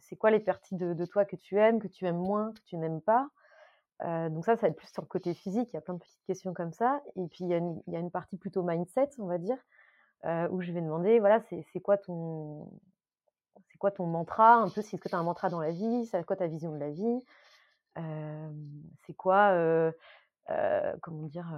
C'est 0.00 0.16
quoi 0.16 0.30
les 0.32 0.40
parties 0.40 0.74
de, 0.74 1.04
toi 1.04 1.24
que 1.24 1.36
tu 1.36 1.56
aimes, 1.58 1.80
que 1.80 1.86
tu 1.86 2.06
aimes 2.06 2.18
moins, 2.18 2.52
que 2.52 2.60
tu 2.66 2.76
n'aimes 2.76 3.00
pas? 3.00 3.28
Donc 4.02 4.44
ça, 4.44 4.56
ça 4.56 4.62
va 4.62 4.68
être 4.68 4.76
plus 4.76 4.88
sur 4.88 5.02
le 5.02 5.06
côté 5.06 5.34
physique. 5.34 5.70
Il 5.72 5.74
y 5.74 5.76
a 5.76 5.80
plein 5.80 5.94
de 5.94 6.00
petites 6.00 6.24
questions 6.26 6.52
comme 6.52 6.72
ça. 6.72 7.00
Et 7.14 7.26
puis, 7.28 7.44
il 7.44 7.48
y 7.48 7.54
a 7.54 7.98
une, 7.98 8.10
partie 8.10 8.36
plutôt 8.36 8.62
mindset, 8.62 9.10
on 9.18 9.26
va 9.26 9.38
dire, 9.38 9.58
où 10.50 10.60
je 10.60 10.72
vais 10.72 10.80
demander, 10.80 11.20
voilà, 11.20 11.40
c'est 11.42 11.80
quoi 11.80 11.96
ton... 11.96 12.68
C'est 13.70 13.78
quoi 13.78 13.90
ton 13.90 14.06
mantra? 14.06 14.54
Un 14.54 14.68
peu, 14.68 14.80
est-ce 14.80 14.96
que 14.96 15.08
tu 15.08 15.14
as 15.14 15.18
un 15.18 15.22
mantra 15.22 15.50
dans 15.50 15.60
la 15.60 15.70
vie? 15.70 16.06
C'est 16.06 16.24
quoi 16.24 16.36
ta 16.36 16.48
vision 16.48 16.72
de 16.72 16.78
la 16.78 16.90
vie? 16.90 17.22
C'est 19.06 19.14
quoi 19.14 19.92
comment 21.02 21.26
dire, 21.26 21.52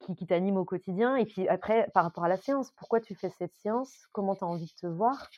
qui, 0.00 0.14
qui 0.14 0.26
t'anime 0.26 0.56
au 0.56 0.64
quotidien. 0.64 1.16
Et 1.16 1.24
puis 1.26 1.48
après, 1.48 1.88
par 1.94 2.04
rapport 2.04 2.24
à 2.24 2.28
la 2.28 2.36
séance, 2.36 2.72
pourquoi 2.72 3.00
tu 3.00 3.14
fais 3.14 3.30
cette 3.30 3.54
séance? 3.56 4.06
Comment 4.12 4.34
tu 4.34 4.44
as 4.44 4.46
envie 4.46 4.66
de 4.66 4.80
te 4.80 4.86
voir? 4.86 5.30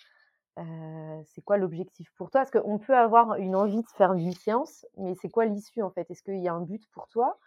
C'est 0.56 1.42
quoi 1.44 1.56
l'objectif 1.56 2.10
pour 2.16 2.30
toi? 2.30 2.42
Parce 2.42 2.50
qu'on 2.50 2.78
peut 2.78 2.96
avoir 2.96 3.36
une 3.36 3.56
envie 3.56 3.82
de 3.82 3.88
faire 3.96 4.12
une 4.14 4.32
séance, 4.32 4.86
mais 4.96 5.14
c'est 5.14 5.30
quoi 5.30 5.44
l'issue 5.46 5.82
en 5.82 5.90
fait? 5.90 6.10
Est-ce 6.10 6.22
qu'il 6.22 6.40
y 6.40 6.48
a 6.48 6.54
un 6.54 6.60
but 6.60 6.82
pour 6.92 7.08
toi? 7.08 7.38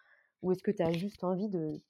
Ou 0.41 0.51
est-ce 0.51 0.61
que 0.61 0.71
tu 0.71 0.83
as 0.83 0.91
juste 0.91 1.23
envie 1.23 1.49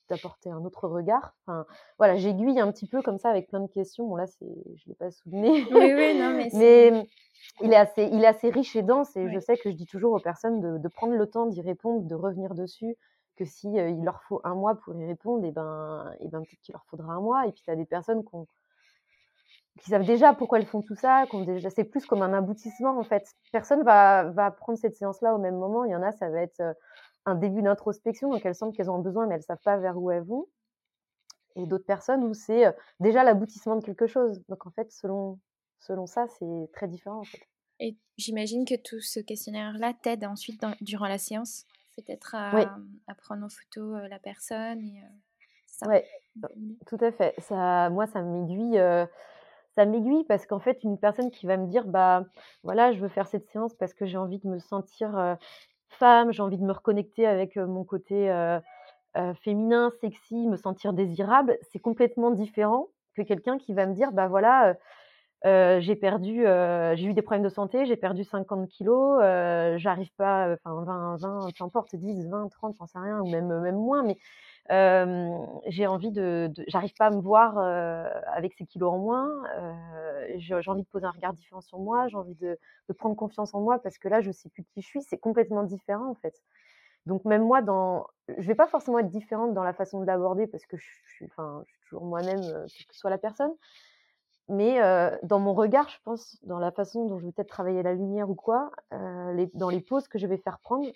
d'apporter 0.10 0.50
un 0.50 0.64
autre 0.64 0.88
regard? 0.88 1.36
Enfin, 1.46 1.66
Voilà, 1.98 2.16
j'aiguille 2.16 2.60
un 2.60 2.72
petit 2.72 2.88
peu 2.88 3.02
comme 3.02 3.18
ça 3.18 3.30
avec 3.30 3.50
plein 3.50 3.60
de 3.60 3.68
questions. 3.68 4.08
Bon, 4.08 4.16
là, 4.16 4.26
je 4.40 4.46
ne 4.46 4.88
l'ai 4.88 4.96
pas 4.96 5.12
souligné. 5.12 5.66
Oui, 5.72 5.94
oui, 5.94 6.18
non, 6.18 6.34
mais, 6.34 6.50
mais 6.54 7.08
il, 7.62 7.74
est 7.74 7.76
assez, 7.76 8.04
il 8.14 8.24
est 8.24 8.28
assez 8.28 8.50
riche 8.50 8.76
et 8.78 8.82
dense. 8.82 9.16
Et 9.18 9.30
je 9.30 9.40
sais 9.40 9.58
que 9.58 9.70
je 9.70 9.76
dis 9.76 9.86
toujours 9.86 10.14
aux 10.14 10.20
personnes 10.20 10.62
de, 10.62 10.78
de 10.78 10.88
prendre 10.88 11.16
le 11.16 11.28
temps 11.28 11.48
d'y 11.48 11.62
répondre, 11.62 12.08
de 12.08 12.16
revenir 12.16 12.54
dessus, 12.54 12.96
que 13.36 13.46
si 13.46 13.68
il 13.68 14.04
leur 14.04 14.22
faut 14.24 14.42
un 14.44 14.56
mois 14.56 14.76
pour 14.76 14.96
y 14.96 15.06
répondre, 15.06 15.46
et 15.46 15.52
ben, 15.52 16.14
et 16.20 16.28
ben 16.28 16.42
peut-être 16.42 16.62
qu'il 16.62 16.74
leur 16.74 16.86
faudra 16.86 17.14
un 17.14 17.22
mois. 17.22 17.48
Et 17.48 17.52
puis 17.52 17.62
tu 17.64 17.72
as 17.72 17.76
des 17.76 17.86
personnes 17.86 18.24
qui 19.80 19.90
savent 19.90 20.06
déjà 20.06 20.34
pourquoi 20.34 20.60
elles 20.60 20.66
font 20.66 20.82
tout 20.82 20.96
ça, 20.96 21.26
déjà, 21.46 21.70
c'est 21.70 21.84
plus 21.84 22.06
comme 22.06 22.22
un 22.22 22.34
aboutissement 22.34 22.98
en 22.98 23.04
fait. 23.04 23.36
Personne 23.52 23.84
va, 23.84 24.24
va 24.24 24.52
prendre 24.52 24.78
cette 24.80 24.96
séance-là 24.96 25.36
au 25.36 25.38
même 25.38 25.58
moment. 25.58 25.84
Il 25.86 25.92
y 25.92 25.96
en 25.96 26.02
a, 26.02 26.12
ça 26.12 26.30
va 26.30 26.42
être 26.42 26.62
un 27.26 27.36
début 27.36 27.62
d'introspection, 27.62 28.30
donc 28.30 28.46
elles 28.46 28.56
sentent 28.56 28.76
qu'elles 28.76 28.90
ont 28.90 29.00
besoin, 29.00 29.28
mais 29.28 29.36
elles 29.36 29.44
savent 29.44 29.58
pas 29.64 29.78
vers 29.78 29.98
où 29.98 30.12
elles 30.12 30.24
vont. 30.24 30.48
Et 31.56 31.66
d'autres 31.66 31.86
personnes 31.86 32.24
où 32.24 32.34
c'est 32.34 32.66
déjà 33.00 33.24
l'aboutissement 33.24 33.78
de 33.78 33.84
quelque 33.84 34.08
chose. 34.08 34.42
Donc 34.50 34.66
en 34.66 34.72
fait, 34.72 34.92
selon, 34.92 35.40
selon 35.80 36.06
ça, 36.06 36.28
c'est 36.28 36.70
très 36.74 36.88
différent. 36.88 37.24
Et 37.80 37.98
j'imagine 38.18 38.66
que 38.66 38.76
tout 38.76 39.02
ce 39.02 39.20
questionnaire-là 39.20 39.94
t'aide 40.02 40.24
ensuite 40.26 40.64
durant 40.82 41.08
la 41.08 41.18
séance? 41.18 41.66
Peut-être 41.96 42.36
à, 42.36 42.52
prendre 43.18 43.46
en 43.46 43.50
photo 43.50 43.96
la 44.08 44.20
personne. 44.20 44.82
Et, 44.82 45.02
Oui, 45.88 45.98
tout 46.88 46.98
à 47.02 47.12
fait. 47.12 47.34
Ça, 47.40 47.90
moi, 47.90 48.08
ça 48.08 48.22
m'aiguille. 48.22 48.80
ça 49.76 49.86
m'aiguille 49.86 50.24
parce 50.26 50.46
qu'en 50.46 50.60
fait, 50.60 50.84
une 50.84 50.98
personne 50.98 51.32
qui 51.32 51.46
va 51.46 51.58
me 51.58 51.68
dire, 51.68 51.86
bah 51.88 52.26
voilà, 52.64 52.92
je 52.92 53.00
veux 53.00 53.10
faire 53.10 53.28
cette 53.28 53.48
séance 53.50 53.74
parce 53.76 53.94
que 53.94 54.06
j'ai 54.06 54.18
envie 54.18 54.40
de 54.40 54.48
me 54.48 54.60
sentir 54.60 55.38
femme, 55.90 56.32
j'ai 56.32 56.42
envie 56.42 56.58
de 56.58 56.64
me 56.64 56.74
reconnecter 56.74 57.28
avec 57.28 57.56
mon 57.58 57.84
côté 57.84 58.30
féminin, 59.42 59.92
sexy, 60.02 60.48
me 60.48 60.58
sentir 60.58 60.94
désirable, 60.94 61.58
c'est 61.72 61.80
complètement 61.80 62.32
différent 62.32 62.88
que 63.16 63.22
quelqu'un 63.22 63.58
qui 63.58 63.74
va 63.74 63.86
me 63.86 63.94
dire, 63.94 64.12
bah 64.12 64.28
voilà, 64.28 64.76
j'ai 65.46 65.96
perdu, 65.96 66.44
j'ai 66.96 67.06
eu 67.06 67.14
des 67.14 67.22
problèmes 67.22 67.44
de 67.44 67.50
santé, 67.50 67.86
j'ai 67.86 67.96
perdu 67.96 68.24
50 68.24 68.68
kilos, 68.68 69.20
j'arrive 69.78 70.12
pas, 70.18 70.54
enfin 70.54 70.84
20, 70.84 71.18
20, 71.18 71.48
peu 71.58 71.64
importe, 71.64 71.96
10, 71.96 72.28
20, 72.28 72.50
30, 72.50 72.76
j'en 72.78 72.88
sais 72.88 73.00
rien, 73.00 73.22
ou 73.22 73.30
même, 73.30 73.60
même 73.60 73.76
moins, 73.76 74.04
mais 74.04 74.18
j'ai 75.68 75.88
envie 75.88 76.12
de, 76.12 76.52
j'arrive 76.68 76.94
pas 76.96 77.08
à 77.08 77.10
me 77.12 77.22
voir 77.22 77.58
avec 78.28 78.54
ces 78.54 78.66
kilos 78.66 78.92
en 78.94 78.98
moins. 78.98 79.30
j'ai 80.38 80.56
envie 80.68 80.84
de 80.84 80.88
poser 80.88 81.06
un 81.06 81.12
regard 81.12 81.34
différent 81.34 81.62
sur 81.62 81.80
moi. 81.80 82.08
J'ai 82.08 82.18
envie 82.18 82.36
de, 82.36 82.58
de, 82.90 82.94
prendre 82.94 83.16
confiance 83.16 83.54
en 83.54 83.62
moi 83.62 83.80
parce 83.80 83.98
que 83.98 84.08
là, 84.08 84.22
je 84.22 84.32
sais 84.32 84.50
plus 84.50 84.64
qui 84.64 84.82
je 84.82 84.88
suis. 84.88 85.02
C'est 85.04 85.18
complètement 85.18 85.64
différent 85.64 86.10
en 86.10 86.16
fait. 86.16 86.42
Donc 87.06 87.24
même 87.26 87.44
moi, 87.44 87.62
dans, 87.62 88.08
je 88.38 88.48
vais 88.48 88.56
pas 88.56 88.68
forcément 88.68 89.00
être 89.00 89.10
différente 89.10 89.54
dans 89.54 89.64
la 89.64 89.74
façon 89.74 90.02
de 90.02 90.06
l'aborder 90.06 90.48
parce 90.48 90.66
que 90.66 90.78
je 90.78 90.86
suis, 91.16 91.26
enfin, 91.26 91.62
je 91.68 91.72
suis 91.72 91.82
toujours 91.82 92.06
moi-même, 92.06 92.42
quelle 92.42 92.88
que 92.88 92.96
soit 92.96 93.12
la 93.12 93.20
personne. 93.20 93.54
Mais 94.48 94.80
dans 95.24 95.40
mon 95.40 95.54
regard, 95.54 95.90
je 95.90 95.98
pense, 96.04 96.38
dans 96.44 96.60
la 96.60 96.72
façon 96.72 97.08
dont 97.08 97.20
je 97.20 97.26
vais 97.26 97.32
peut-être 97.32 97.50
travailler 97.50 97.82
la 97.84 97.94
lumière 97.94 98.30
ou 98.30 98.36
quoi, 98.36 98.72
les, 98.92 99.50
dans 99.54 99.70
les 99.70 99.82
poses 99.82 100.08
que 100.08 100.20
je 100.20 100.28
vais 100.28 100.38
faire 100.38 100.60
prendre, 100.60 100.88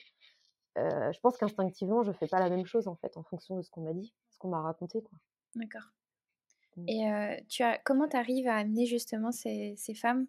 je 0.76 1.20
pense 1.22 1.38
qu'instinctivement, 1.38 2.04
je 2.04 2.12
fais 2.12 2.28
pas 2.28 2.40
la 2.40 2.50
même 2.50 2.66
chose 2.66 2.88
en 2.88 2.96
fait, 2.96 3.18
en 3.18 3.24
fonction 3.24 3.58
de 3.58 3.62
ce 3.62 3.70
qu'on 3.72 3.82
m'a 3.82 3.94
dit, 3.94 4.14
ce 4.30 4.38
qu'on 4.38 4.50
m'a 4.50 4.62
raconté, 4.62 5.02
quoi. 5.02 5.18
D'accord. 5.56 5.90
Et 6.88 7.08
tu 7.50 7.64
as, 7.64 7.80
comment 7.80 8.08
tu 8.08 8.16
arrives 8.16 8.48
à 8.48 8.56
amener 8.56 8.86
justement 8.86 9.32
ces, 9.32 9.74
ces 9.78 9.96
femmes, 9.96 10.28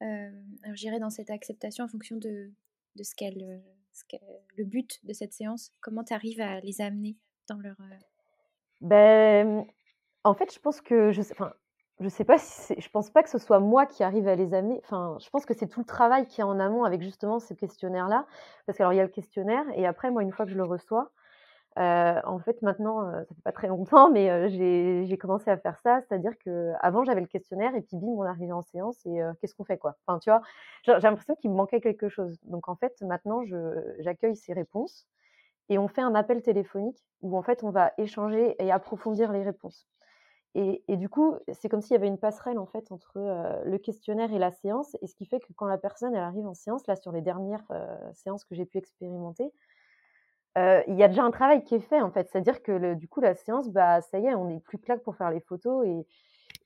alors 0.00 0.74
j'irai 0.74 1.00
dans 1.00 1.10
cette 1.10 1.30
acceptation 1.30 1.84
en 1.84 1.88
fonction 1.88 2.16
de, 2.16 2.52
de 2.94 3.02
ce 3.02 3.14
qu'elles, 3.14 3.62
le 4.56 4.64
but 4.64 5.04
de 5.04 5.12
cette 5.12 5.32
séance, 5.32 5.72
comment 5.80 6.04
tu 6.04 6.14
arrives 6.14 6.40
à 6.40 6.60
les 6.60 6.80
amener 6.80 7.16
dans 7.48 7.58
leur... 7.58 7.76
Ben, 8.80 9.66
en 10.24 10.34
fait, 10.34 10.54
je 10.54 10.58
pense 10.58 10.80
que 10.80 11.12
je 11.12 11.20
enfin, 11.20 11.52
je 12.00 12.08
sais 12.08 12.24
pas 12.24 12.38
si 12.38 12.74
je 12.80 12.88
pense 12.90 13.10
pas 13.10 13.22
que 13.22 13.30
ce 13.30 13.38
soit 13.38 13.60
moi 13.60 13.86
qui 13.86 14.02
arrive 14.02 14.26
à 14.26 14.34
les 14.34 14.54
amener. 14.54 14.80
Enfin, 14.84 15.16
je 15.20 15.28
pense 15.30 15.44
que 15.46 15.54
c'est 15.54 15.68
tout 15.68 15.80
le 15.80 15.86
travail 15.86 16.26
qui 16.26 16.40
est 16.40 16.44
en 16.44 16.58
amont 16.58 16.84
avec 16.84 17.02
justement 17.02 17.38
ce 17.40 17.54
questionnaire-là. 17.54 18.26
Parce 18.66 18.78
qu'alors, 18.78 18.94
il 18.94 18.96
y 18.96 19.00
a 19.00 19.04
le 19.04 19.10
questionnaire 19.10 19.64
et 19.74 19.86
après, 19.86 20.10
moi, 20.10 20.22
une 20.22 20.32
fois 20.32 20.46
que 20.46 20.50
je 20.52 20.56
le 20.56 20.64
reçois, 20.64 21.10
euh, 21.78 22.20
en 22.24 22.38
fait, 22.40 22.60
maintenant, 22.62 23.06
euh, 23.06 23.22
ça 23.24 23.34
fait 23.34 23.42
pas 23.44 23.52
très 23.52 23.68
longtemps, 23.68 24.10
mais 24.10 24.30
euh, 24.30 24.48
j'ai 24.48 25.18
commencé 25.18 25.50
à 25.50 25.56
faire 25.58 25.78
ça. 25.80 26.00
C'est-à-dire 26.02 26.32
que 26.38 26.72
avant 26.80 27.04
j'avais 27.04 27.20
le 27.20 27.26
questionnaire 27.26 27.74
et 27.76 27.82
puis 27.82 27.96
bim, 27.96 28.08
on 28.08 28.22
arrivait 28.22 28.52
en 28.52 28.62
séance 28.62 29.04
et 29.06 29.20
qu'est-ce 29.40 29.54
qu'on 29.54 29.64
fait, 29.64 29.78
quoi? 29.78 29.96
Enfin, 30.06 30.18
tu 30.18 30.30
vois, 30.30 30.42
j'ai 30.84 30.92
l'impression 31.08 31.36
qu'il 31.36 31.50
me 31.50 31.56
manquait 31.56 31.80
quelque 31.80 32.08
chose. 32.08 32.38
Donc, 32.44 32.68
en 32.68 32.76
fait, 32.76 33.00
maintenant, 33.02 33.42
j'accueille 34.00 34.36
ces 34.36 34.52
réponses 34.52 35.06
et 35.68 35.78
on 35.78 35.88
fait 35.88 36.02
un 36.02 36.14
appel 36.14 36.42
téléphonique 36.42 36.98
où, 37.22 37.36
en 37.36 37.42
fait, 37.42 37.62
on 37.62 37.70
va 37.70 37.92
échanger 37.98 38.56
et 38.58 38.72
approfondir 38.72 39.32
les 39.32 39.42
réponses. 39.42 39.86
Et, 40.56 40.82
du 40.96 41.08
coup, 41.08 41.36
c'est 41.52 41.68
comme 41.68 41.80
s'il 41.80 41.92
y 41.92 41.96
avait 41.96 42.08
une 42.08 42.18
passerelle 42.18 42.58
en 42.58 42.66
fait 42.66 42.90
entre 42.90 43.12
le 43.64 43.78
questionnaire 43.78 44.32
et 44.32 44.38
la 44.38 44.50
séance, 44.50 44.96
et 45.00 45.06
ce 45.06 45.14
qui 45.14 45.24
fait 45.24 45.38
que 45.38 45.52
quand 45.54 45.66
la 45.66 45.78
personne 45.78 46.12
elle 46.12 46.22
arrive 46.22 46.46
en 46.46 46.54
séance, 46.54 46.86
là 46.88 46.96
sur 46.96 47.12
les 47.12 47.20
dernières 47.20 47.64
séances 48.14 48.44
que 48.44 48.56
j'ai 48.56 48.64
pu 48.64 48.78
expérimenter, 48.78 49.52
il 50.56 50.94
y 50.96 51.04
a 51.04 51.08
déjà 51.08 51.22
un 51.22 51.30
travail 51.30 51.62
qui 51.62 51.76
est 51.76 51.80
fait 51.80 52.00
en 52.00 52.10
fait, 52.10 52.28
c'est-à-dire 52.30 52.64
que 52.64 52.94
du 52.94 53.06
coup 53.06 53.20
la 53.20 53.36
séance, 53.36 53.68
bah 53.68 54.00
ça 54.00 54.18
y 54.18 54.26
est, 54.26 54.34
on 54.34 54.48
est 54.48 54.58
plus 54.58 54.78
claque 54.78 55.04
pour 55.04 55.14
faire 55.14 55.30
les 55.30 55.40
photos 55.40 55.86
et 55.86 56.04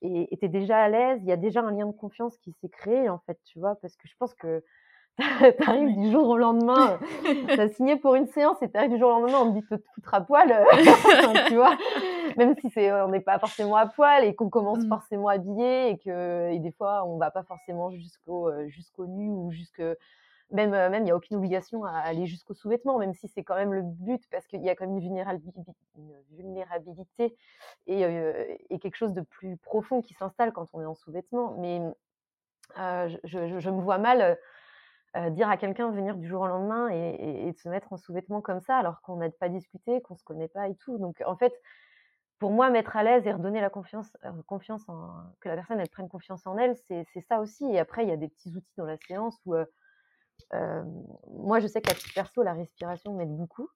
et 0.03 0.37
t'es 0.39 0.49
déjà 0.49 0.79
à 0.79 0.89
l'aise, 0.89 1.21
il 1.23 1.29
y 1.29 1.33
a 1.33 1.37
déjà 1.37 1.61
un 1.61 1.71
lien 1.71 1.87
de 1.87 1.93
confiance 1.93 2.37
qui 2.39 2.53
s'est 2.53 2.69
créé 2.69 3.09
en 3.09 3.19
fait, 3.27 3.39
tu 3.45 3.59
vois, 3.59 3.77
parce 3.77 3.97
que 3.97 4.07
je 4.07 4.15
pense 4.19 4.35
que 4.35 4.63
t'arrives 5.59 5.97
du 5.97 6.11
jour 6.11 6.29
au 6.29 6.37
lendemain, 6.37 6.99
t'as 7.57 7.69
signé 7.69 7.97
pour 7.97 8.15
une 8.15 8.27
séance 8.27 8.61
et 8.63 8.69
t'arrives 8.69 8.93
du 8.93 8.99
jour 8.99 9.11
au 9.11 9.21
lendemain, 9.21 9.39
on 9.41 9.53
te 9.53 9.59
dit 9.59 9.67
te 9.67 9.77
foutre 9.95 10.15
à 10.15 10.21
poil, 10.21 10.65
tu 11.49 11.55
vois, 11.55 11.77
même 12.37 12.55
si 12.61 12.71
c'est, 12.71 12.93
on 12.93 13.09
n'est 13.09 13.21
pas 13.21 13.39
forcément 13.39 13.77
à 13.77 13.87
poil 13.87 14.25
et 14.25 14.35
qu'on 14.35 14.51
commence 14.51 14.85
mmh. 14.85 14.89
forcément 14.89 15.29
habillé 15.29 15.91
et 15.91 15.99
que, 15.99 16.51
et 16.51 16.59
des 16.59 16.73
fois, 16.73 17.05
on 17.07 17.17
va 17.19 17.31
pas 17.31 17.43
forcément 17.43 17.91
jusqu'au, 17.91 18.49
euh, 18.49 18.69
jusqu'au 18.69 19.07
nu 19.07 19.29
ou 19.29 19.51
jusque, 19.51 19.83
même, 20.51 20.75
euh, 20.75 20.91
même, 20.91 21.03
il 21.03 21.07
n'y 21.07 21.11
a 21.11 21.17
aucune 21.17 21.37
obligation 21.37 21.85
à 21.85 21.99
aller 21.99 22.27
jusqu'au 22.27 22.55
sous-vêtement, 22.55 22.99
même 22.99 23.15
si 23.15 23.29
c'est 23.29 23.43
quand 23.43 23.57
même 23.57 23.73
le 23.73 23.83
but 23.83 24.23
parce 24.31 24.47
qu'il 24.47 24.63
y 24.63 24.69
a 24.69 24.75
quand 24.75 24.87
même 24.87 24.97
une 24.97 25.03
vulnérabilité, 25.03 25.61
une 25.97 26.15
vulnérabilité 26.33 27.37
et, 27.87 28.05
euh, 28.05 28.33
et, 28.71 28.79
quelque 28.79 28.97
chose 28.97 29.13
de 29.13 29.23
plus 29.23 29.57
profond 29.57 30.01
qui 30.03 30.15
s'installe 30.15 30.53
quand 30.53 30.69
on 30.73 30.81
est 30.81 30.87
en 30.87 30.95
sous-vêtement. 30.95 31.57
Mais 31.59 31.81
je, 32.77 33.17
je, 33.25 33.59
je, 33.59 33.71
me 33.71 33.81
vois 33.81 33.99
mal 33.99 34.39
dire 35.31 35.49
à 35.49 35.57
quelqu'un 35.57 35.91
de 35.91 35.95
venir 35.95 36.17
du 36.17 36.27
jour 36.27 36.43
au 36.43 36.47
lendemain 36.49 36.89
et, 36.89 37.53
de 37.53 37.59
se 37.59 37.69
mettre 37.69 37.93
en 37.93 37.97
sous-vêtements 37.97 38.41
comme 38.41 38.61
ça 38.61 38.77
alors 38.77 39.01
qu'on 39.03 39.17
n'a 39.17 39.31
pas 39.31 39.49
discuté, 39.49 40.01
qu'on 40.01 40.17
se 40.17 40.25
connaît 40.25 40.49
pas 40.49 40.69
et 40.69 40.75
tout. 40.75 40.99
Donc 40.99 41.23
en 41.25 41.37
fait, 41.37 41.55
pour 42.45 42.53
moi, 42.53 42.69
mettre 42.69 42.95
à 42.95 43.03
l'aise 43.03 43.27
et 43.27 43.33
redonner 43.33 43.63
la 43.63 43.71
confiance, 43.71 44.15
confiance 44.47 44.87
en, 44.91 45.15
que 45.41 45.49
la 45.49 45.55
personne 45.55 45.81
elle 45.81 45.89
prenne 45.89 46.11
confiance 46.11 46.47
en 46.47 46.59
elle, 46.59 46.77
c'est 46.77 47.07
ça 47.27 47.41
aussi. 47.41 47.65
Et 47.65 47.79
après, 47.79 48.03
il 48.03 48.11
y 48.11 48.13
a 48.13 48.19
des 48.19 48.29
petits 48.29 48.51
outils 48.51 48.75
dans 48.77 48.85
la 48.85 48.99
séance 48.99 49.41
où 49.47 49.55
moi, 51.31 51.59
je 51.61 51.67
sais 51.67 51.81
qu'à 51.81 51.95
titre 51.95 52.13
perso, 52.15 52.43
la 52.43 52.53
respiration 52.53 53.15
m'aide 53.15 53.35
beaucoup. 53.35 53.71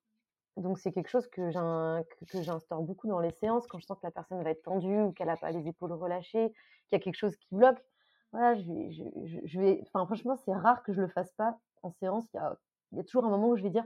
Donc 0.58 0.78
c'est 0.78 0.92
quelque 0.92 1.08
chose 1.08 1.26
que 1.28 1.50
j'instaure 1.50 2.82
beaucoup 2.82 3.08
dans 3.08 3.20
les 3.20 3.30
séances 3.30 3.66
quand 3.68 3.78
je 3.78 3.86
sens 3.86 3.96
que 3.96 4.06
la 4.06 4.10
personne 4.10 4.42
va 4.42 4.50
être 4.50 4.64
tendue 4.64 5.00
ou 5.00 5.12
qu'elle 5.12 5.28
n'a 5.28 5.38
pas 5.38 5.50
les 5.50 5.66
épaules 5.66 5.92
relâchées, 5.92 6.50
qu'il 6.50 6.92
y 6.92 6.96
a 6.96 6.98
quelque 6.98 7.16
chose 7.16 7.36
qui 7.36 7.54
bloque 7.54 7.82
voilà, 8.32 8.54
je 8.54 9.58
vais, 9.58 9.80
enfin, 9.86 10.04
franchement, 10.04 10.36
c'est 10.44 10.52
rare 10.52 10.82
que 10.82 10.92
je 10.92 11.00
le 11.00 11.08
fasse 11.08 11.32
pas 11.32 11.58
en 11.82 11.90
séance. 11.92 12.26
Il 12.34 12.36
y 12.36 12.40
a, 12.40 12.58
y 12.92 13.00
a 13.00 13.04
toujours 13.04 13.24
un 13.24 13.30
moment 13.30 13.48
où 13.48 13.56
je 13.56 13.62
vais 13.62 13.70
dire, 13.70 13.84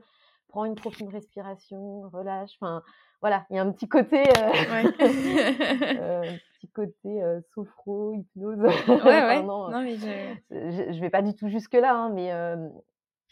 prends 0.53 0.65
une 0.65 0.77
profonde 0.77 1.09
respiration, 1.09 2.09
relâche. 2.13 2.53
Enfin, 2.61 2.83
voilà, 3.21 3.47
il 3.51 3.57
y 3.57 3.59
a 3.59 3.63
un 3.63 3.73
petit 3.73 3.89
côté, 3.89 4.21
euh, 4.21 4.53
euh, 5.99 6.37
petit 6.61 6.69
côté 6.69 7.23
euh, 7.23 7.41
sophro, 7.55 8.13
hypnose. 8.15 8.59
Ouais, 8.59 9.05
ouais. 9.07 9.43
non, 9.43 9.71
non, 9.71 9.83
mais 9.83 9.97
je... 9.97 10.93
je... 10.93 11.01
vais 11.01 11.11
pas 11.11 11.23
du 11.23 11.35
tout 11.35 11.49
jusque 11.49 11.75
là, 11.75 11.95
hein, 11.95 12.11
mais, 12.11 12.31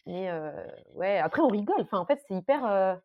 mais 0.06 0.30
ouais. 0.94 1.18
Après, 1.18 1.42
on 1.42 1.48
rigole. 1.48 1.82
Enfin, 1.82 1.98
en 1.98 2.06
fait, 2.06 2.20
c'est 2.26 2.34
hyper. 2.34 2.98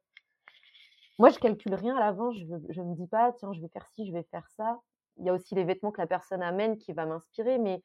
Moi, 1.19 1.29
je 1.29 1.39
calcule 1.39 1.75
rien 1.75 1.95
à 1.95 1.99
l'avance. 1.99 2.35
Je, 2.37 2.55
je 2.69 2.81
me 2.81 2.95
dis 2.95 3.07
pas, 3.07 3.31
tiens, 3.33 3.53
je 3.53 3.61
vais 3.61 3.69
faire 3.69 3.87
ci, 3.93 4.07
je 4.07 4.13
vais 4.13 4.23
faire 4.31 4.47
ça 4.57 4.79
il 5.17 5.25
y 5.25 5.29
a 5.29 5.33
aussi 5.33 5.55
les 5.55 5.63
vêtements 5.63 5.91
que 5.91 6.01
la 6.01 6.07
personne 6.07 6.41
amène 6.41 6.77
qui 6.77 6.91
va 6.91 7.05
m'inspirer, 7.05 7.57
mais 7.57 7.81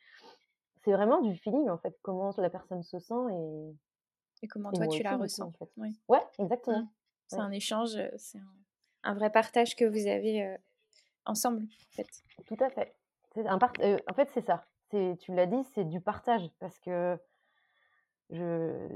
c'est 0.83 0.93
vraiment 0.93 1.21
du 1.21 1.37
feeling 1.37 1.69
en 1.69 1.79
fait, 1.79 1.97
comment 2.03 2.33
la 2.39 2.51
personne 2.51 2.83
se 2.83 2.99
sent 2.99 3.15
et, 3.33 3.77
et 4.43 4.49
comment 4.49 4.73
toi 4.73 4.87
tu 4.89 5.03
la 5.03 5.17
ressens. 5.17 5.47
en 5.47 5.53
fait. 5.53 5.71
oui. 5.77 5.99
Ouais, 6.09 6.23
exactement. 6.39 6.81
Mmh. 6.81 6.89
C'est 7.29 7.39
un 7.39 7.51
échange, 7.53 7.97
c'est 8.17 8.41
un, 9.05 9.15
vrai 9.15 9.31
partage 9.31 9.77
que 9.77 9.85
vous 9.85 10.07
avez 10.07 10.57
ensemble 11.25 11.63
en 11.63 11.93
fait. 11.93 12.09
Tout 12.47 12.57
à 12.61 12.71
fait. 12.71 12.95
Un 13.37 13.59
en 13.59 14.15
fait, 14.15 14.31
c'est 14.35 14.45
ça. 14.45 14.67
Tu 14.91 15.33
l'as 15.33 15.47
dit, 15.47 15.63
c'est 15.75 15.85
du 15.85 16.01
partage 16.01 16.51
parce 16.59 16.79
que 16.81 17.17
je 18.31 18.89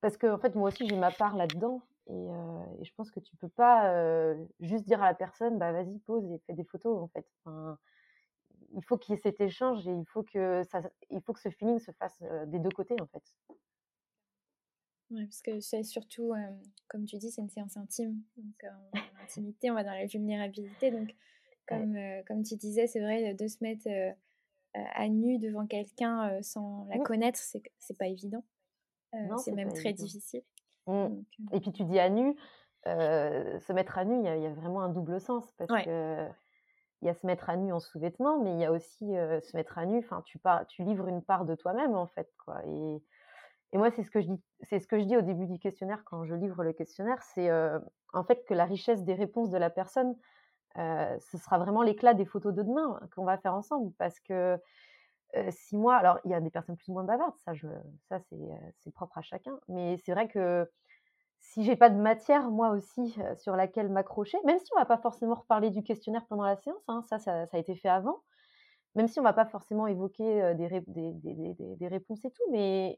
parce 0.00 0.16
que 0.16 0.26
en 0.26 0.38
fait 0.38 0.54
moi 0.54 0.68
aussi 0.68 0.88
j'ai 0.88 0.96
ma 0.96 1.10
part 1.10 1.36
là-dedans 1.36 1.82
et, 2.08 2.28
et, 2.80 2.84
je 2.84 2.94
pense 2.94 3.10
que 3.10 3.20
tu 3.20 3.36
peux 3.36 3.48
pas 3.48 4.34
juste 4.60 4.84
dire 4.84 5.02
à 5.02 5.08
la 5.08 5.14
personne 5.14 5.58
bah 5.58 5.72
vas-y 5.72 5.98
pose 6.00 6.24
et 6.30 6.38
fais 6.46 6.54
des 6.54 6.64
photos 6.64 7.02
en 7.02 7.08
fait 7.08 7.26
enfin, 7.44 7.78
il 8.74 8.84
faut 8.84 8.96
qu'il 8.96 9.14
y 9.14 9.18
ait 9.18 9.20
cet 9.20 9.40
échange 9.40 9.86
et 9.86 9.92
il 9.92 10.06
faut 10.06 10.22
que 10.22 10.62
ça 10.64 10.80
il 11.10 11.20
faut 11.20 11.32
que 11.32 11.40
ce 11.40 11.50
feeling 11.50 11.78
se 11.78 11.92
fasse 11.92 12.22
des 12.46 12.58
deux 12.58 12.70
côtés 12.70 12.96
en 13.00 13.06
fait 13.06 13.34
ouais, 15.10 15.24
parce 15.24 15.42
que 15.42 15.60
c'est 15.60 15.82
surtout 15.82 16.32
comme 16.88 17.04
tu 17.04 17.16
dis 17.16 17.30
c'est 17.30 17.42
une 17.42 17.50
séance 17.50 17.76
intime 17.76 18.20
donc 18.36 18.72
on 18.94 18.98
l'intimité 19.20 19.70
on 19.70 19.74
va 19.74 19.84
dans 19.84 19.92
la 19.92 20.06
vulnérabilité 20.06 20.90
donc 20.90 21.14
comme 21.66 21.98
comme 22.26 22.42
tu 22.42 22.56
disais 22.56 22.86
c'est 22.86 23.00
vrai 23.00 23.34
de 23.34 23.46
se 23.48 23.58
mettre 23.60 23.88
à 24.94 25.08
nu 25.08 25.38
devant 25.38 25.66
quelqu'un 25.66 26.40
sans 26.42 26.86
la 26.90 26.98
mmh. 26.98 27.02
connaître, 27.02 27.38
c'est 27.38 27.62
c'est 27.78 27.96
pas 27.98 28.06
évident. 28.06 28.44
c'est 29.38 29.52
même 29.52 29.72
très 29.72 29.92
difficile. 29.92 30.42
Mmh. 30.86 31.22
Et 31.52 31.60
puis 31.60 31.72
tu 31.72 31.84
dis 31.84 31.98
à 31.98 32.08
nu, 32.08 32.36
se 32.84 33.72
mettre 33.72 33.98
à 33.98 34.04
nu, 34.04 34.18
il 34.18 34.24
y, 34.24 34.46
a 34.46 34.52
vraiment 34.52 34.82
un 34.82 34.88
double 34.88 35.20
sens 35.20 35.52
parce 35.58 35.84
que 35.84 36.28
il 37.02 37.06
y 37.06 37.10
a 37.10 37.14
se 37.14 37.26
mettre 37.26 37.50
à 37.50 37.56
nu 37.56 37.72
en 37.72 37.80
sous-vêtements, 37.80 38.42
mais 38.42 38.54
il 38.54 38.60
y 38.60 38.64
a 38.64 38.72
aussi 38.72 39.04
se 39.04 39.56
mettre 39.56 39.78
à 39.78 39.86
nu. 39.86 39.98
Enfin, 39.98 40.22
tu 40.24 40.38
tu 40.68 40.82
livres 40.82 41.08
une 41.08 41.22
part 41.22 41.44
de 41.44 41.54
toi-même 41.54 41.94
en 41.94 42.06
fait, 42.06 42.32
quoi. 42.44 42.64
Et, 42.66 43.02
et 43.76 43.78
moi, 43.78 43.90
c'est 43.90 44.04
ce 44.04 44.10
que 44.10 44.22
je 44.22 44.28
dis, 44.28 44.42
c'est 44.62 44.80
ce 44.80 44.86
que 44.86 44.98
je 44.98 45.04
dis 45.04 45.18
au 45.18 45.20
début 45.20 45.44
du 45.46 45.58
questionnaire 45.58 46.02
quand 46.06 46.24
je 46.24 46.34
livre 46.34 46.64
le 46.64 46.72
questionnaire, 46.72 47.22
c'est 47.34 47.50
en 48.14 48.24
fait 48.24 48.42
que 48.46 48.54
la 48.54 48.64
richesse 48.64 49.04
des 49.04 49.12
réponses 49.12 49.50
de 49.50 49.58
la 49.58 49.68
personne, 49.68 50.16
ce 50.76 51.36
sera 51.36 51.58
vraiment 51.58 51.82
l'éclat 51.82 52.14
des 52.14 52.24
photos 52.24 52.54
de 52.54 52.62
demain 52.62 52.98
qu'on 53.14 53.26
va 53.26 53.36
faire 53.36 53.52
ensemble. 53.52 53.92
Parce 53.98 54.18
que 54.20 54.58
si 55.50 55.76
moi, 55.76 55.94
alors 55.94 56.18
il 56.24 56.30
y 56.30 56.34
a 56.34 56.40
des 56.40 56.48
personnes 56.48 56.78
plus 56.78 56.88
ou 56.88 56.94
moins 56.94 57.04
bavardes, 57.04 57.36
ça, 57.44 57.52
je, 57.52 57.66
ça 58.08 58.18
c'est 58.82 58.94
propre 58.94 59.18
à 59.18 59.20
chacun, 59.20 59.60
mais 59.68 59.98
c'est 59.98 60.12
vrai 60.12 60.26
que 60.26 60.66
si 61.40 61.62
j'ai 61.62 61.76
pas 61.76 61.90
de 61.90 62.00
matière, 62.00 62.50
moi 62.50 62.70
aussi, 62.70 63.14
sur 63.36 63.56
laquelle 63.56 63.90
m'accrocher, 63.90 64.38
même 64.46 64.58
si 64.58 64.70
on 64.74 64.78
va 64.78 64.86
pas 64.86 64.96
forcément 64.96 65.34
reparler 65.34 65.68
du 65.68 65.82
questionnaire 65.82 66.24
pendant 66.30 66.44
la 66.44 66.56
séance, 66.56 66.82
hein, 66.88 67.02
ça, 67.10 67.18
ça, 67.18 67.46
a 67.52 67.58
été 67.58 67.74
fait 67.74 67.90
avant, 67.90 68.22
même 68.94 69.06
si 69.06 69.20
on 69.20 69.22
va 69.22 69.34
pas 69.34 69.44
forcément 69.44 69.86
évoquer 69.86 70.54
des, 70.54 70.80
des, 71.76 71.88
réponses 71.88 72.24
et 72.24 72.30
tout, 72.30 72.42
mais, 72.50 72.96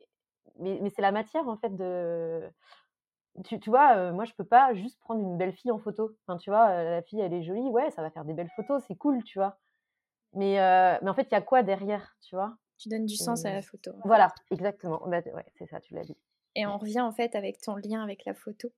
mais, 0.58 0.78
mais 0.82 0.90
c'est 0.90 1.02
la 1.02 1.12
matière 1.12 1.48
en 1.48 1.56
fait 1.56 1.74
de 1.74 2.42
tu, 3.44 3.60
tu 3.60 3.70
vois, 3.70 4.10
moi, 4.12 4.24
je 4.24 4.32
peux 4.34 4.44
pas 4.44 4.74
juste 4.74 4.98
prendre 5.00 5.20
une 5.20 5.36
belle 5.36 5.52
fille 5.52 5.70
en 5.70 5.78
photo. 5.78 6.10
Enfin, 6.26 6.38
tu 6.38 6.50
vois, 6.50 6.82
la 6.82 7.02
fille, 7.02 7.20
elle 7.20 7.32
est 7.32 7.44
jolie, 7.44 7.68
ouais, 7.68 7.88
ça 7.92 8.02
va 8.02 8.10
faire 8.10 8.24
des 8.24 8.34
belles 8.34 8.50
photos, 8.56 8.82
c'est 8.88 8.96
cool, 8.96 9.22
tu 9.22 9.38
vois. 9.38 9.58
Mais, 10.34 10.56
mais 11.02 11.08
en 11.08 11.14
fait, 11.14 11.28
il 11.30 11.32
y 11.32 11.36
a 11.36 11.40
quoi 11.40 11.62
derrière, 11.62 12.16
tu 12.20 12.34
vois? 12.34 12.56
Tu 12.78 12.88
donnes 12.88 13.06
du 13.06 13.16
sens 13.16 13.44
à 13.44 13.52
la 13.52 13.62
photo. 13.62 13.92
Voilà, 14.04 14.32
exactement. 14.50 15.00
Bah, 15.06 15.20
ouais, 15.34 15.46
c'est 15.56 15.66
ça, 15.66 15.80
tu 15.80 15.94
l'as 15.94 16.04
dit. 16.04 16.16
Et 16.54 16.66
on 16.66 16.78
revient 16.78 17.00
en 17.00 17.12
fait 17.12 17.34
avec 17.34 17.60
ton 17.60 17.76
lien 17.76 18.02
avec 18.02 18.24
la 18.24 18.34
photo. 18.34 18.70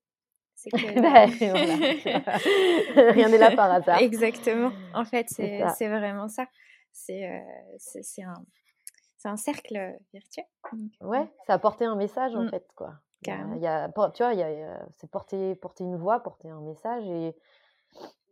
C'est 0.55 0.71
que... 0.71 0.77
Rien 3.13 3.29
n'est 3.29 3.39
là 3.39 3.55
par 3.55 3.71
hasard. 3.71 4.01
Exactement. 4.01 4.73
En 4.95 5.05
fait, 5.05 5.29
c'est 5.29 5.89
vraiment 5.89 6.29
ça. 6.29 6.47
C'est 6.93 7.27
un, 8.23 8.43
un 9.29 9.37
cercle 9.37 9.99
virtuel. 10.13 10.47
Ouais, 11.01 11.31
ça 11.47 11.55
a 11.55 11.59
porté 11.59 11.85
un 11.85 11.97
message 11.97 12.35
en 12.35 12.45
mmh. 12.45 12.51
fait, 12.51 12.67
quoi. 12.75 12.95
Il 13.27 13.59
y 13.61 13.67
a, 13.67 13.89
tu 14.15 14.23
vois, 14.23 14.33
c'est 14.97 15.11
porter, 15.11 15.55
porter 15.57 15.85
une 15.85 15.97
voix, 15.97 16.21
porter 16.21 16.49
un 16.49 16.61
message 16.63 17.07
et, 17.07 17.37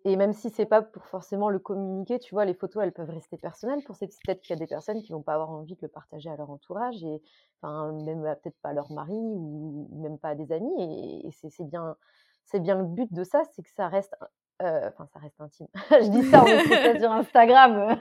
et 0.05 0.17
même 0.17 0.33
si 0.33 0.49
c'est 0.49 0.65
pas 0.65 0.81
pour 0.81 1.05
forcément 1.05 1.51
le 1.51 1.59
communiquer, 1.59 2.19
tu 2.19 2.35
vois, 2.35 2.47
les 2.47 2.55
photos, 2.55 2.85
elles 2.85 2.93
peuvent 2.93 3.11
rester 3.11 3.37
personnelles. 3.37 3.83
Pour 3.85 3.97
ces 3.97 4.07
peut-être 4.07 4.41
qu'il 4.41 4.55
y 4.55 4.57
a 4.57 4.59
des 4.59 4.67
personnes 4.67 5.03
qui 5.03 5.13
vont 5.13 5.23
pas 5.23 5.35
avoir 5.35 5.51
envie 5.51 5.75
de 5.75 5.81
le 5.83 5.89
partager 5.89 6.31
à 6.31 6.37
leur 6.37 6.51
entourage 6.51 7.03
et 7.05 7.23
enfin 7.61 7.93
même 7.93 8.23
peut-être 8.43 8.59
pas 8.63 8.71
à 8.71 8.73
leur 8.73 8.91
mari 8.93 9.15
ou 9.15 9.89
même 10.01 10.19
pas 10.19 10.31
à 10.31 10.35
des 10.35 10.51
amis. 10.53 10.73
Et, 10.79 11.31
c'est 11.33 11.65
bien, 11.65 11.97
c'est 12.45 12.61
bien 12.61 12.77
le 12.77 12.85
but 12.85 13.13
de 13.13 13.25
ça, 13.25 13.43
c'est 13.53 13.63
que 13.63 13.71
ça 13.71 13.89
reste 13.89 14.15
euh, 14.23 14.27
enfin, 14.61 15.07
ça 15.13 15.19
reste 15.19 15.41
intime. 15.41 15.69
je 15.75 16.11
dis 16.11 16.23
ça, 16.25 16.45
on 16.45 16.99
sur 16.99 17.13
Instagram. 17.13 17.99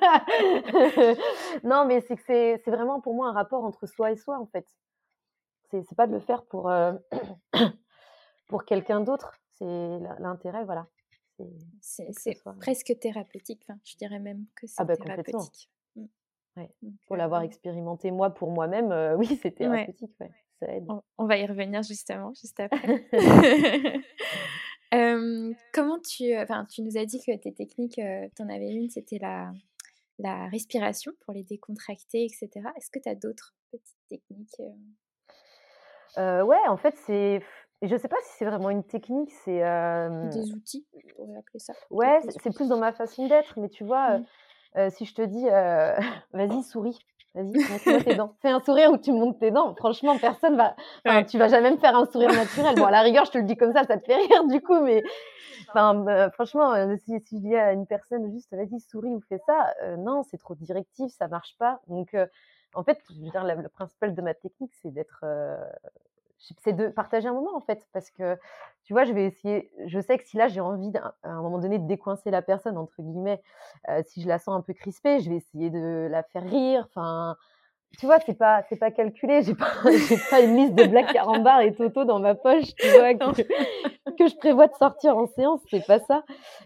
non, 1.63 1.85
mais 1.85 2.01
c'est 2.01 2.15
que 2.15 2.23
c'est 2.23 2.71
vraiment 2.71 2.99
pour 2.99 3.13
moi 3.13 3.29
un 3.29 3.33
rapport 3.33 3.63
entre 3.63 3.85
soi 3.85 4.11
et 4.11 4.15
soi, 4.15 4.39
en 4.39 4.45
fait. 4.47 4.67
C'est 5.69 5.95
pas 5.95 6.07
de 6.07 6.13
le 6.13 6.19
faire 6.19 6.43
pour, 6.45 6.69
euh, 6.69 6.93
pour 8.47 8.65
quelqu'un 8.65 9.01
d'autre. 9.01 9.33
C'est 9.57 9.99
l'intérêt, 10.19 10.63
voilà. 10.63 10.87
C'est 11.81 12.41
presque 12.59 12.97
thérapeutique. 12.99 13.65
Enfin, 13.67 13.79
je 13.83 13.95
dirais 13.97 14.19
même 14.19 14.45
que 14.55 14.67
c'est 14.67 14.81
ah 14.81 14.85
bah, 14.85 14.97
thérapeutique. 14.97 15.69
Mmh. 15.95 16.05
Ouais. 16.57 16.71
pour 17.05 17.15
l'avoir 17.15 17.43
expérimenté 17.43 18.09
moi 18.09 18.31
pour 18.31 18.49
moi-même, 18.49 18.91
euh, 18.91 19.15
oui, 19.15 19.39
c'est 19.41 19.51
thérapeutique. 19.51 20.15
Ouais. 20.19 20.31
Ça 20.59 20.67
aide. 20.73 20.87
On, 21.19 21.25
va 21.25 21.37
y 21.37 21.45
revenir 21.45 21.83
justement, 21.83 22.33
juste 22.33 22.59
après. 22.59 23.07
comment 24.91 25.99
tu, 25.99 26.35
enfin, 26.37 26.65
tu 26.65 26.81
nous 26.81 26.97
as 26.97 27.05
dit 27.05 27.19
que 27.25 27.35
tes 27.37 27.53
techniques, 27.53 27.95
tu 27.95 28.41
en 28.43 28.49
avais 28.49 28.71
une, 28.71 28.89
c'était 28.89 29.19
la, 29.19 29.51
la 30.19 30.47
respiration 30.47 31.11
pour 31.21 31.33
les 31.33 31.43
décontracter, 31.43 32.25
etc. 32.25 32.49
Est-ce 32.75 32.89
que 32.91 32.99
tu 32.99 33.09
as 33.09 33.15
d'autres 33.15 33.53
petites 33.71 34.07
techniques 34.09 34.61
euh, 36.17 36.41
Ouais, 36.43 36.67
en 36.67 36.77
fait, 36.77 36.95
c'est 37.05 37.41
je 37.83 37.93
ne 37.93 37.99
sais 37.99 38.07
pas 38.07 38.17
si 38.23 38.37
c'est 38.39 38.45
vraiment 38.45 38.71
une 38.71 38.83
technique, 38.83 39.31
c'est. 39.45 39.59
Des 39.59 40.51
outils, 40.51 40.87
on 40.93 41.01
pourrait 41.15 41.37
appeler 41.37 41.59
ça. 41.59 41.73
Ouais, 41.91 42.19
c'est 42.41 42.53
plus 42.53 42.67
dans 42.67 42.79
ma 42.79 42.91
façon 42.91 43.27
d'être, 43.27 43.59
mais 43.59 43.69
tu 43.69 43.83
vois, 43.83 44.17
mmh. 44.75 44.89
si 44.89 45.05
je 45.05 45.13
te 45.13 45.21
dis, 45.21 45.45
vas-y, 46.33 46.63
souris, 46.63 46.97
vas-y, 47.37 47.71
montre 47.71 48.03
tes 48.03 48.15
dents. 48.15 48.33
Fais 48.41 48.49
un 48.49 48.59
sourire 48.59 48.91
où 48.91 48.97
tu 48.97 49.11
montes 49.11 49.39
tes 49.39 49.51
dents. 49.51 49.75
Franchement, 49.75 50.17
personne 50.19 50.57
va. 50.57 50.75
Enfin, 51.05 51.23
tu 51.23 51.37
vas 51.37 51.47
jamais 51.47 51.71
me 51.71 51.77
faire 51.77 51.95
un 51.95 52.05
sourire 52.05 52.33
naturel. 52.33 52.75
Bon, 52.75 52.85
à 52.85 52.91
la 52.91 53.01
rigueur, 53.01 53.25
je 53.25 53.31
te 53.31 53.37
le 53.37 53.45
dis 53.45 53.55
comme 53.55 53.73
ça, 53.73 53.83
ça 53.83 53.97
te 53.97 54.05
fait 54.05 54.15
rire 54.15 54.45
du 54.47 54.61
coup, 54.61 54.79
mais. 54.81 55.03
Enfin, 55.69 55.95
bah, 55.95 56.29
franchement, 56.31 56.73
si, 57.05 57.19
si, 57.25 57.37
je 57.37 57.41
dis 57.41 57.55
à 57.55 57.73
une 57.73 57.87
personne 57.87 58.31
juste, 58.31 58.53
vas-y, 58.53 58.79
souris 58.79 59.09
ou 59.09 59.21
fais 59.27 59.39
ça, 59.45 59.73
non, 59.97 60.23
c'est 60.23 60.37
trop 60.37 60.55
directif, 60.55 61.11
ça 61.11 61.27
marche 61.27 61.55
pas. 61.57 61.81
Donc, 61.87 62.15
en 62.73 62.83
fait, 62.83 62.99
je 63.09 63.15
veux 63.23 63.29
dire, 63.29 63.43
le 63.43 63.69
principal 63.69 64.13
de 64.13 64.21
ma 64.21 64.33
technique, 64.33 64.71
c'est 64.81 64.91
d'être 64.91 65.25
c'est 66.63 66.73
de 66.73 66.87
partager 66.87 67.27
un 67.27 67.33
moment 67.33 67.55
en 67.55 67.61
fait 67.61 67.87
parce 67.93 68.11
que 68.11 68.37
tu 68.83 68.93
vois 68.93 69.03
je 69.03 69.13
vais 69.13 69.25
essayer 69.25 69.71
je 69.85 69.99
sais 69.99 70.17
que 70.17 70.25
si 70.25 70.37
là 70.37 70.47
j'ai 70.47 70.61
envie 70.61 70.91
à 70.97 71.29
un 71.29 71.41
moment 71.41 71.59
donné 71.59 71.79
de 71.79 71.87
décoincer 71.87 72.31
la 72.31 72.41
personne 72.41 72.77
entre 72.77 73.01
guillemets 73.01 73.41
euh, 73.89 74.01
si 74.05 74.21
je 74.21 74.27
la 74.27 74.39
sens 74.39 74.55
un 74.55 74.61
peu 74.61 74.73
crispée 74.73 75.19
je 75.19 75.29
vais 75.29 75.37
essayer 75.37 75.69
de 75.69 76.07
la 76.09 76.23
faire 76.23 76.43
rire 76.43 76.87
enfin 76.89 77.35
tu 77.97 78.05
vois 78.05 78.19
c'est 78.19 78.37
pas 78.37 78.63
c'est 78.69 78.75
pas 78.75 78.91
calculé 78.91 79.41
j'ai 79.43 79.55
pas 79.55 79.71
j'ai 80.09 80.17
pas 80.29 80.41
une 80.41 80.55
liste 80.55 80.75
de 80.75 80.85
Black 80.85 81.07
Carambar 81.13 81.61
et 81.61 81.73
Toto 81.73 82.05
dans 82.05 82.19
ma 82.19 82.35
poche 82.35 82.75
tu 82.77 82.87
vois 82.89 83.13
que, 83.13 83.41
que, 83.41 84.27
je 84.27 84.35
prévois 84.37 84.67
de 84.67 84.75
sortir 84.75 85.17
en 85.17 85.25
séance 85.27 85.61
c'est 85.69 85.85
pas 85.85 85.99
ça. 85.99 86.23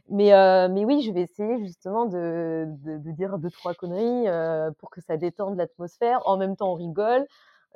Mais 0.10 0.34
euh, 0.34 0.68
mais 0.70 0.84
oui 0.84 1.02
je 1.02 1.12
vais 1.12 1.22
essayer 1.22 1.60
justement 1.60 2.06
de, 2.06 2.66
de, 2.68 2.98
de 2.98 3.12
dire 3.12 3.38
deux 3.38 3.52
trois 3.52 3.74
conneries 3.74 4.28
euh, 4.28 4.72
pour 4.80 4.90
que 4.90 5.00
ça 5.02 5.18
détende 5.18 5.58
l'atmosphère. 5.58 6.22
En 6.26 6.38
même 6.38 6.56
temps 6.56 6.72
on 6.74 6.76
rigole 6.76 7.28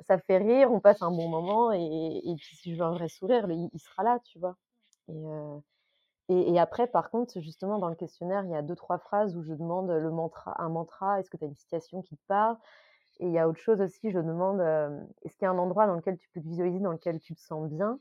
ça 0.01 0.17
fait 0.17 0.37
rire, 0.37 0.71
on 0.71 0.79
passe 0.79 1.01
un 1.01 1.11
bon 1.11 1.29
moment 1.29 1.71
et, 1.71 2.35
puis 2.37 2.55
si 2.55 2.73
je 2.73 2.77
veux 2.77 2.85
un 2.85 2.91
vrai 2.91 3.07
sourire, 3.07 3.49
il, 3.49 3.79
sera 3.79 4.03
là, 4.03 4.19
tu 4.23 4.39
vois. 4.39 4.57
Et, 6.27 6.59
après, 6.59 6.87
par 6.87 7.09
contre, 7.09 7.39
justement, 7.39 7.77
dans 7.77 7.89
le 7.89 7.95
questionnaire, 7.95 8.43
il 8.45 8.51
y 8.51 8.55
a 8.55 8.61
deux, 8.61 8.75
trois 8.75 8.97
phrases 8.97 9.35
où 9.37 9.43
je 9.43 9.53
demande 9.53 9.89
le 9.89 10.11
mantra, 10.11 10.55
un 10.61 10.69
mantra, 10.69 11.19
est-ce 11.19 11.29
que 11.29 11.37
tu 11.37 11.45
as 11.45 11.47
une 11.47 11.55
citation 11.55 12.01
qui 12.01 12.17
te 12.17 12.23
parle? 12.27 12.57
Et 13.19 13.27
il 13.27 13.31
y 13.31 13.39
a 13.39 13.47
autre 13.47 13.59
chose 13.59 13.79
aussi, 13.81 14.11
je 14.11 14.19
demande, 14.19 14.59
est-ce 15.23 15.35
qu'il 15.35 15.45
y 15.45 15.47
a 15.47 15.51
un 15.51 15.57
endroit 15.57 15.87
dans 15.87 15.95
lequel 15.95 16.17
tu 16.17 16.29
peux 16.29 16.41
te 16.41 16.47
visualiser, 16.47 16.79
dans 16.79 16.91
lequel 16.91 17.19
tu 17.19 17.35
te 17.35 17.41
sens 17.41 17.69
bien? 17.69 17.99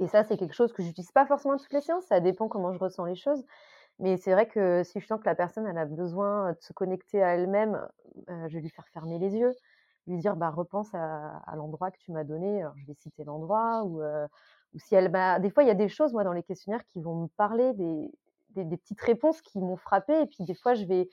Et 0.00 0.06
ça, 0.06 0.24
c'est 0.24 0.36
quelque 0.36 0.54
chose 0.54 0.72
que 0.72 0.82
j'utilise 0.82 1.10
pas 1.12 1.26
forcément 1.26 1.56
toutes 1.56 1.72
les 1.72 1.80
séances, 1.80 2.04
ça 2.04 2.20
dépend 2.20 2.48
comment 2.48 2.72
je 2.72 2.78
ressens 2.78 3.04
les 3.04 3.16
choses. 3.16 3.44
Mais 4.00 4.16
c'est 4.16 4.32
vrai 4.32 4.46
que 4.46 4.82
si 4.84 5.00
je 5.00 5.06
sens 5.06 5.18
que 5.18 5.26
la 5.26 5.34
personne 5.34 5.66
a 5.66 5.84
besoin 5.84 6.52
de 6.52 6.60
se 6.60 6.72
connecter 6.72 7.22
à 7.22 7.34
elle-même, 7.34 7.80
je 8.28 8.54
vais 8.54 8.60
lui 8.60 8.70
faire 8.70 8.86
fermer 8.88 9.18
les 9.18 9.34
yeux 9.34 9.54
lui 10.08 10.18
dire 10.18 10.36
bah 10.36 10.50
repense 10.50 10.92
à, 10.94 11.54
l'endroit 11.56 11.90
que 11.90 11.98
tu 11.98 12.12
m'as 12.12 12.24
donné. 12.24 12.64
je 12.76 12.86
vais 12.86 12.94
citer 12.94 13.24
l'endroit 13.24 13.84
ou, 13.84 14.02
ou 14.02 14.78
si 14.78 14.94
elle 14.94 15.10
m'a. 15.10 15.38
Des 15.38 15.50
fois, 15.50 15.62
il 15.62 15.66
y 15.66 15.70
a 15.70 15.74
des 15.74 15.88
choses 15.88 16.12
moi 16.12 16.24
dans 16.24 16.32
les 16.32 16.42
questionnaires 16.42 16.84
qui 16.86 17.00
vont 17.00 17.22
me 17.22 17.28
parler 17.28 17.72
des, 17.74 18.10
des, 18.64 18.76
petites 18.76 19.00
réponses 19.00 19.40
qui 19.42 19.60
m'ont 19.60 19.76
frappé 19.76 20.20
et 20.20 20.26
puis 20.26 20.44
des 20.44 20.54
fois 20.54 20.74
je 20.74 20.84
vais 20.84 21.08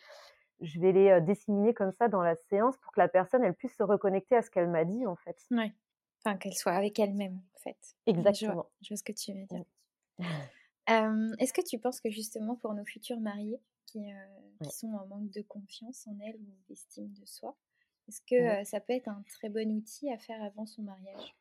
je 0.62 0.80
vais 0.80 0.94
les 0.94 1.22
disséminer 1.22 1.74
comme 1.74 1.92
ça 1.92 2.08
dans 2.08 2.22
la 2.22 2.36
séance 2.36 2.78
pour 2.78 2.94
que 2.94 3.00
la 3.00 3.10
personne 3.10 3.44
elle 3.44 3.54
puisse 3.54 3.76
se 3.76 3.84
reconnecter 3.84 4.36
à 4.36 4.42
ce 4.42 4.50
qu'elle 4.50 4.70
m'a 4.70 4.86
dit 4.86 5.06
en 5.06 5.16
fait. 5.16 5.38
Ouais. 5.52 5.74
Enfin 6.20 6.38
qu'elle 6.38 6.54
soit 6.54 6.74
avec 6.74 6.98
elle-même 6.98 7.42
en 7.56 7.60
fait. 7.60 7.78
Exactement. 8.06 8.70
Je 8.82 8.90
vois, 8.90 8.98
ce 8.98 9.04
que 9.04 9.12
tu 9.12 9.34
veux 9.34 9.46
dire. 9.46 9.66
Est-ce 11.40 11.52
que 11.52 11.66
tu 11.66 11.80
penses 11.80 12.00
que 12.00 12.10
justement 12.10 12.56
pour 12.56 12.74
nos 12.74 12.86
futurs 12.86 13.20
mariés 13.20 13.60
qui, 13.86 14.06
qui 14.64 14.72
sont 14.72 14.94
en 14.94 15.06
manque 15.08 15.30
de 15.32 15.42
confiance 15.42 16.08
en 16.08 16.18
elles 16.20 16.40
ou 16.40 16.56
d'estime 16.70 17.12
de 17.12 17.26
soi, 17.26 17.56
est-ce 18.08 18.22
que 18.22 18.64
ça 18.66 18.80
peut 18.80 18.94
être 18.94 19.08
un 19.08 19.24
très 19.28 19.50
bon 19.50 19.72
outil 19.72 20.12
à 20.12 20.18
faire 20.18 20.42
avant 20.44 20.66
son 20.66 20.84
mariage? 20.84 21.36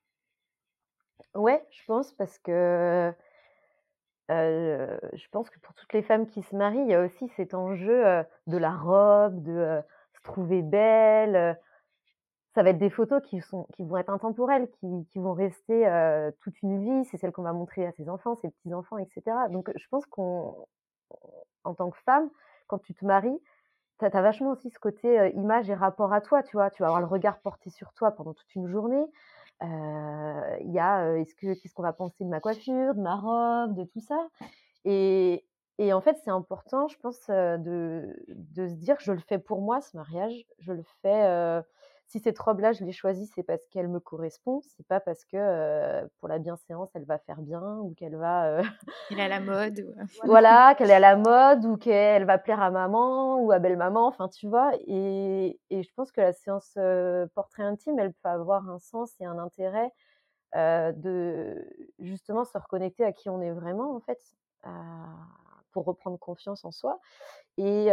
Ouais, 1.34 1.64
je 1.70 1.84
pense 1.86 2.12
parce 2.12 2.38
que 2.38 3.12
je 4.28 5.28
pense 5.30 5.50
que 5.50 5.58
pour 5.60 5.74
toutes 5.74 5.92
les 5.92 6.02
femmes 6.02 6.26
qui 6.26 6.42
se 6.42 6.56
marient, 6.56 6.80
il 6.80 6.88
y 6.88 6.94
a 6.94 7.02
aussi 7.02 7.28
cet 7.36 7.54
enjeu 7.54 8.24
de 8.46 8.56
la 8.56 8.74
robe, 8.74 9.42
de 9.42 9.82
se 10.14 10.22
trouver 10.22 10.62
belle. 10.62 11.58
ça 12.54 12.62
va 12.62 12.70
être 12.70 12.78
des 12.78 12.90
photos 12.90 13.22
qui, 13.22 13.40
sont, 13.40 13.66
qui 13.74 13.84
vont 13.84 13.98
être 13.98 14.10
intemporelles, 14.10 14.70
qui, 14.70 15.06
qui 15.10 15.18
vont 15.18 15.34
rester 15.34 15.86
toute 16.40 16.60
une 16.62 16.82
vie. 16.82 17.08
C'est 17.10 17.18
celle 17.18 17.32
qu'on 17.32 17.42
va 17.42 17.52
montrer 17.52 17.86
à 17.86 17.92
ses 17.92 18.08
enfants, 18.08 18.36
ses 18.36 18.50
petits-enfants, 18.50 18.98
etc. 18.98 19.22
Donc 19.50 19.70
je 19.76 19.86
pense 19.88 20.06
qu'on, 20.06 20.66
en 21.64 21.74
tant 21.74 21.90
que 21.90 21.98
femme, 21.98 22.30
quand 22.66 22.78
tu 22.78 22.94
te 22.94 23.04
maries, 23.04 23.40
tu 23.98 24.04
as, 24.04 24.22
vachement 24.22 24.50
aussi 24.50 24.70
ce 24.70 24.78
côté 24.78 25.32
image 25.34 25.70
et 25.70 25.74
rapport 25.74 26.12
à 26.12 26.20
toi, 26.20 26.42
tu 26.42 26.56
vois. 26.56 26.70
Tu 26.70 26.82
vas 26.82 26.88
avoir 26.88 27.00
le 27.00 27.06
regard 27.06 27.38
porté 27.40 27.70
sur 27.70 27.92
toi 27.94 28.10
pendant 28.12 28.34
toute 28.34 28.54
une 28.54 28.68
journée. 28.68 29.04
Il 29.62 30.70
y 30.72 30.78
a 30.78 31.14
que 31.38 31.54
qu'est-ce 31.54 31.74
qu'on 31.74 31.82
va 31.82 31.92
penser 31.92 32.24
de 32.24 32.28
ma 32.28 32.40
coiffure, 32.40 32.94
de 32.94 33.00
ma 33.00 33.16
robe, 33.16 33.76
de 33.76 33.84
tout 33.84 34.00
ça? 34.00 34.28
Et, 34.84 35.44
et 35.78 35.92
en 35.92 36.00
fait, 36.00 36.18
c'est 36.24 36.30
important, 36.30 36.88
je 36.88 36.98
pense, 36.98 37.26
de, 37.28 38.14
de, 38.28 38.68
se 38.68 38.74
dire 38.74 38.96
je 39.00 39.12
le 39.12 39.20
fais 39.20 39.38
pour 39.38 39.62
moi, 39.62 39.80
ce 39.80 39.96
mariage. 39.96 40.44
Je 40.58 40.72
le 40.72 40.82
fais 41.02 41.62
si 42.14 42.20
cette 42.20 42.38
robe-là, 42.38 42.70
je 42.70 42.84
l'ai 42.84 42.92
choisie, 42.92 43.26
c'est 43.34 43.42
parce 43.42 43.66
qu'elle 43.72 43.88
me 43.88 43.98
correspond. 43.98 44.60
C'est 44.76 44.86
pas 44.86 45.00
parce 45.00 45.24
que 45.24 46.06
pour 46.20 46.28
la 46.28 46.38
bienséance, 46.38 46.88
elle 46.94 47.04
va 47.04 47.18
faire 47.18 47.42
bien 47.42 47.78
ou 47.78 47.92
qu'elle 47.94 48.14
va. 48.14 48.62
Elle 49.10 49.18
est 49.18 49.22
à 49.22 49.26
la 49.26 49.40
mode. 49.40 49.92
voilà, 50.22 50.76
qu'elle 50.76 50.90
est 50.90 50.94
à 50.94 51.00
la 51.00 51.16
mode 51.16 51.64
ou 51.64 51.76
qu'elle 51.76 52.24
va 52.24 52.38
plaire 52.38 52.62
à 52.62 52.70
maman 52.70 53.40
ou 53.40 53.50
à 53.50 53.58
belle-maman. 53.58 54.06
Enfin, 54.06 54.28
tu 54.28 54.46
vois. 54.46 54.70
Et, 54.86 55.58
et, 55.70 55.82
je 55.82 55.92
pense 55.96 56.12
que 56.12 56.20
la 56.20 56.32
séance 56.32 56.78
portrait 57.34 57.64
intime, 57.64 57.98
elle 57.98 58.12
peut 58.12 58.28
avoir 58.28 58.70
un 58.70 58.78
sens 58.78 59.12
et 59.18 59.24
un 59.24 59.38
intérêt 59.38 59.90
de 60.54 61.66
justement 61.98 62.44
se 62.44 62.56
reconnecter 62.56 63.04
à 63.04 63.10
qui 63.10 63.28
on 63.28 63.42
est 63.42 63.50
vraiment, 63.50 63.96
en 63.96 64.00
fait, 64.00 64.20
pour 65.72 65.84
reprendre 65.84 66.16
confiance 66.20 66.64
en 66.64 66.70
soi. 66.70 67.00
Et, 67.56 67.88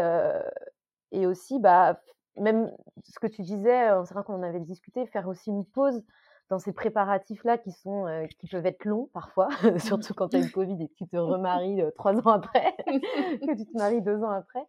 et 1.12 1.26
aussi, 1.26 1.58
bah, 1.58 2.00
même 2.38 2.72
ce 3.04 3.20
que 3.20 3.28
tu 3.28 3.42
disais, 3.42 3.90
c'est 4.06 4.14
vrai 4.14 4.24
qu'on 4.24 4.36
en 4.36 4.44
avait 4.44 4.60
discuté, 4.60 5.06
faire 5.08 5.28
aussi 5.28 5.50
une 5.50 5.66
pause 5.66 6.04
dans 6.50 6.60
ces 6.60 6.74
préparatifs-là 6.74 7.58
qui 7.58 7.72
sont 7.72 8.06
qui 8.40 8.48
peuvent 8.48 8.66
être 8.66 8.84
longs 8.86 9.10
parfois, 9.14 9.48
surtout 9.80 10.14
quand 10.14 10.30
tu 10.30 10.38
as 10.38 10.40
une 10.40 10.52
Covid 10.52 10.84
et 10.84 10.88
que 10.88 10.94
tu 10.96 11.08
te 11.08 11.18
remaries 11.18 11.82
trois 11.96 12.16
ans 12.16 12.32
après, 12.32 12.76
que 12.88 13.56
tu 13.56 13.66
te 13.66 13.78
maries 13.78 14.02
deux 14.02 14.22
ans 14.24 14.32
après. 14.32 14.66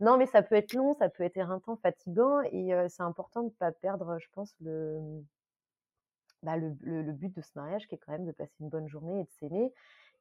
Non, 0.00 0.16
mais 0.16 0.26
ça 0.26 0.42
peut 0.42 0.54
être 0.54 0.72
long, 0.74 0.94
ça 0.94 1.08
peut 1.08 1.22
être 1.22 1.36
éreintant, 1.36 1.76
fatigant, 1.76 2.40
et 2.52 2.72
c'est 2.88 3.02
important 3.02 3.40
de 3.40 3.46
ne 3.46 3.50
pas 3.50 3.72
perdre, 3.72 4.18
je 4.18 4.28
pense, 4.32 4.54
le, 4.60 5.24
bah, 6.44 6.56
le, 6.56 6.76
le, 6.82 7.12
but 7.12 7.34
de 7.34 7.40
ce 7.40 7.50
mariage 7.56 7.88
qui 7.88 7.94
est 7.94 7.98
quand 7.98 8.12
même 8.12 8.26
de 8.26 8.32
passer 8.32 8.54
une 8.60 8.68
bonne 8.68 8.86
journée 8.86 9.20
et 9.20 9.24
de 9.24 9.30
s'aimer. 9.40 9.72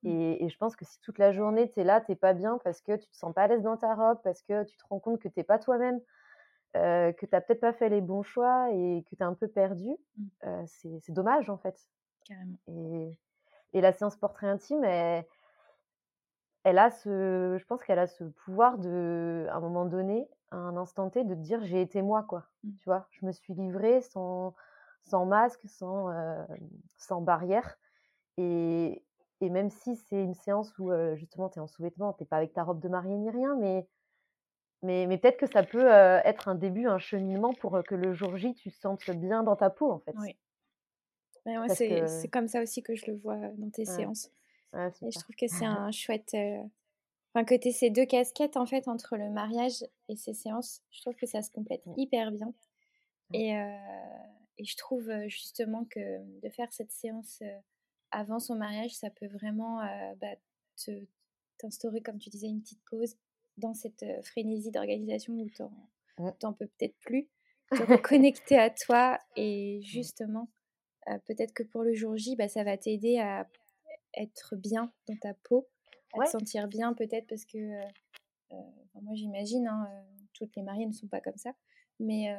Mmh. 0.04 0.10
Et, 0.10 0.50
je 0.50 0.58
pense 0.58 0.76
que 0.76 0.86
si 0.86 1.00
toute 1.02 1.18
la 1.18 1.34
journée, 1.34 1.70
tu 1.70 1.82
es 1.82 1.84
là, 1.84 2.02
tu 2.02 2.16
pas 2.16 2.34
bien 2.34 2.60
parce 2.64 2.82
que 2.82 2.96
tu 2.96 3.08
te 3.10 3.16
sens 3.16 3.34
pas 3.34 3.44
à 3.44 3.48
l'aise 3.48 3.62
dans 3.62 3.78
ta 3.78 3.94
robe, 3.94 4.20
parce 4.24 4.42
que 4.42 4.64
tu 4.64 4.78
te 4.78 4.84
rends 4.90 5.00
compte 5.00 5.20
que 5.20 5.28
tu 5.28 5.44
pas 5.44 5.60
toi-même, 5.60 6.00
que 6.74 7.20
tu 7.20 7.28
peut-être 7.28 7.60
pas 7.62 7.74
fait 7.74 7.90
les 7.90 8.02
bons 8.02 8.24
choix 8.24 8.72
et 8.72 9.06
que 9.10 9.16
tu 9.16 9.22
es 9.22 9.26
un 9.26 9.34
peu 9.34 9.48
perdu, 9.48 9.96
mmh. 10.18 10.66
c'est 10.66 11.12
dommage 11.14 11.50
en 11.50 11.58
fait. 11.58 11.80
Carrément. 12.26 12.58
Et, 12.68 13.16
et 13.74 13.82
la 13.82 13.92
séance 13.92 14.16
portrait 14.16 14.48
intime, 14.48 14.84
elle, 14.84 15.26
elle 16.64 16.78
a 16.78 16.90
ce, 16.90 17.58
je 17.60 17.66
pense 17.66 17.84
qu'elle 17.84 18.00
a 18.00 18.08
ce 18.08 18.24
pouvoir 18.24 18.78
de, 18.78 19.46
à 19.50 19.56
un 19.56 19.60
moment 19.60 19.86
donné, 19.86 20.28
à 20.52 20.56
un 20.56 20.78
instant 20.78 21.10
T, 21.10 21.24
de 21.24 21.36
te 21.36 21.40
dire 21.40 21.64
j'ai 21.64 21.82
été 21.82 22.02
moi, 22.02 22.24
quoi. 22.24 22.46
Mmh. 22.64 22.70
Tu 22.80 22.86
vois, 22.86 23.08
je 23.12 23.26
me 23.26 23.32
suis 23.32 23.54
livrée 23.54 24.02
sans, 24.02 24.56
sans 25.04 25.26
masque, 25.26 25.62
sans, 25.66 26.08
sans 26.98 27.22
barrière. 27.22 27.78
Et, 28.38 29.04
et 29.42 29.50
même 29.50 29.70
si 29.70 29.96
c'est 29.96 30.24
une 30.24 30.34
séance 30.34 30.78
où 30.80 30.92
justement 31.16 31.50
tu 31.50 31.60
es 31.60 31.62
en 31.62 31.68
sous-vêtements, 31.68 32.14
tu 32.14 32.26
pas 32.26 32.38
avec 32.38 32.54
ta 32.54 32.64
robe 32.64 32.80
de 32.80 32.88
mariée 32.88 33.18
ni 33.18 33.30
rien, 33.30 33.56
mais, 33.60 33.88
mais, 34.84 35.08
mais 35.08 35.18
peut-être 35.18 35.38
que 35.38 35.48
ça 35.48 35.64
peut 35.64 35.88
être 35.88 36.50
un 36.50 36.56
début, 36.56 36.88
un 36.88 37.00
cheminement 37.00 37.54
pour 37.54 37.82
que 37.88 37.96
le 37.96 38.14
jour 38.14 38.36
J, 38.38 38.54
tu 38.54 38.70
te 38.70 38.78
sentes 38.78 39.10
bien 39.12 39.42
dans 39.42 39.56
ta 39.56 39.70
peau, 39.70 39.92
en 39.92 40.00
fait. 40.00 40.14
Oui. 40.20 40.36
c'est 41.70 42.28
comme 42.28 42.48
ça 42.48 42.62
aussi 42.62 42.84
que 42.84 42.94
je 42.94 43.10
le 43.10 43.18
vois 43.18 43.38
dans 43.58 43.70
tes 43.70 43.86
séances. 43.86 44.30
et 44.74 45.12
je 45.12 45.20
trouve 45.20 45.36
que 45.36 45.48
c'est 45.48 45.66
un 45.66 45.92
chouette. 45.92 46.36
Enfin, 47.34 47.46
que 47.46 47.56
tu 47.56 47.72
ces 47.72 47.90
deux 47.90 48.06
casquettes, 48.06 48.58
en 48.58 48.66
fait, 48.66 48.88
entre 48.88 49.16
le 49.18 49.30
mariage 49.30 49.86
et 50.10 50.16
ces 50.16 50.34
séances, 50.34 50.84
je 50.92 51.02
trouve 51.02 51.16
que 51.16 51.26
ça 51.26 51.42
se 51.42 51.50
complète 51.50 51.84
hyper 51.98 52.32
bien. 52.32 52.54
Et, 53.34 53.52
et 54.58 54.66
je 54.66 54.78
trouve 54.78 55.10
justement 55.28 55.86
que 55.86 56.40
de 56.42 56.50
faire 56.50 56.72
cette 56.74 56.92
séance 56.92 57.42
avant 58.12 58.40
son 58.40 58.56
mariage, 58.56 58.92
ça 58.92 59.10
peut 59.10 59.28
vraiment 59.28 59.80
bah, 60.20 60.36
t'instaurer, 61.58 62.02
comme 62.02 62.20
tu 62.20 62.30
disais, 62.30 62.48
une 62.48 62.62
petite 62.62 62.84
pause 62.84 63.16
dans 63.58 63.74
cette 63.74 64.06
frénésie 64.24 64.72
d'organisation 64.72 65.34
où 65.34 65.50
tu 65.50 65.64
n'en 66.44 66.54
peux 66.54 66.68
peut-être 66.68 66.98
plus, 67.00 67.30
te 67.72 67.84
reconnecter 67.84 68.58
à 68.58 68.70
toi 68.70 69.20
et 69.36 69.82
justement, 69.84 70.50
peut-être 71.26 71.54
que 71.54 71.64
pour 71.64 71.84
le 71.84 71.94
jour 71.94 72.18
J, 72.18 72.36
bah, 72.36 72.48
ça 72.48 72.64
va 72.64 72.78
t'aider 72.78 73.20
à 73.20 73.48
être 74.16 74.56
bien 74.56 74.92
dans 75.08 75.18
ta 75.18 75.34
peau, 75.34 75.68
à 76.14 76.26
te 76.26 76.30
sentir 76.30 76.68
bien 76.68 76.94
peut-être 76.94 77.28
parce 77.28 77.46
que, 77.46 77.58
moi 79.02 79.16
j'imagine, 79.16 79.68
hein, 79.68 79.90
toutes 80.34 80.56
les 80.56 80.62
mariées 80.62 80.86
ne 80.86 80.94
sont 80.94 81.08
pas 81.08 81.22
comme 81.22 81.38
ça, 81.38 81.52
mais 82.00 82.36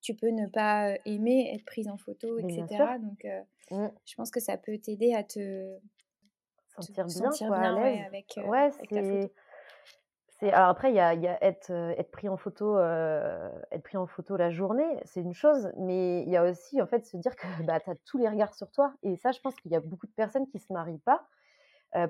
tu 0.00 0.14
peux 0.14 0.30
ne 0.30 0.46
pas 0.46 0.96
aimer 1.06 1.50
être 1.54 1.64
prise 1.64 1.88
en 1.88 1.96
photo, 1.96 2.38
etc. 2.38 2.66
Donc, 3.00 3.26
mmh. 3.70 3.88
je 4.04 4.14
pense 4.14 4.30
que 4.30 4.40
ça 4.40 4.56
peut 4.56 4.78
t'aider 4.78 5.14
à 5.14 5.24
te 5.24 5.78
sentir 6.78 7.06
bien, 7.06 7.48
quoi, 7.48 7.58
à 7.58 7.72
l'aise. 7.72 8.06
avec, 8.06 8.38
ouais, 8.46 8.70
alors 10.42 10.68
après 10.68 10.90
il 10.90 10.96
y 10.96 11.00
a, 11.00 11.08
a 11.08 11.44
être, 11.44 12.10
pris 12.10 12.28
en 12.28 12.36
photo 12.36 12.78
être 12.78 13.82
pris 13.82 13.96
en 13.96 14.06
photo 14.06 14.36
la 14.36 14.50
journée 14.50 15.00
c'est 15.04 15.20
une 15.20 15.34
chose 15.34 15.72
mais 15.78 16.22
il 16.22 16.28
y 16.28 16.36
a 16.36 16.44
aussi 16.44 16.82
en 16.82 16.86
fait 16.86 17.06
se 17.06 17.16
dire 17.16 17.34
que 17.36 17.46
bah, 17.62 17.80
tu 17.80 17.90
as 17.90 17.94
tous 18.04 18.18
les 18.18 18.28
regards 18.28 18.54
sur 18.54 18.70
toi 18.70 18.92
et 19.02 19.16
ça 19.16 19.32
je 19.32 19.40
pense 19.40 19.54
qu'il 19.56 19.70
y 19.70 19.76
a 19.76 19.80
beaucoup 19.80 20.06
de 20.06 20.12
personnes 20.12 20.46
qui 20.48 20.58
se 20.58 20.72
marient 20.72 20.98
pas 20.98 21.26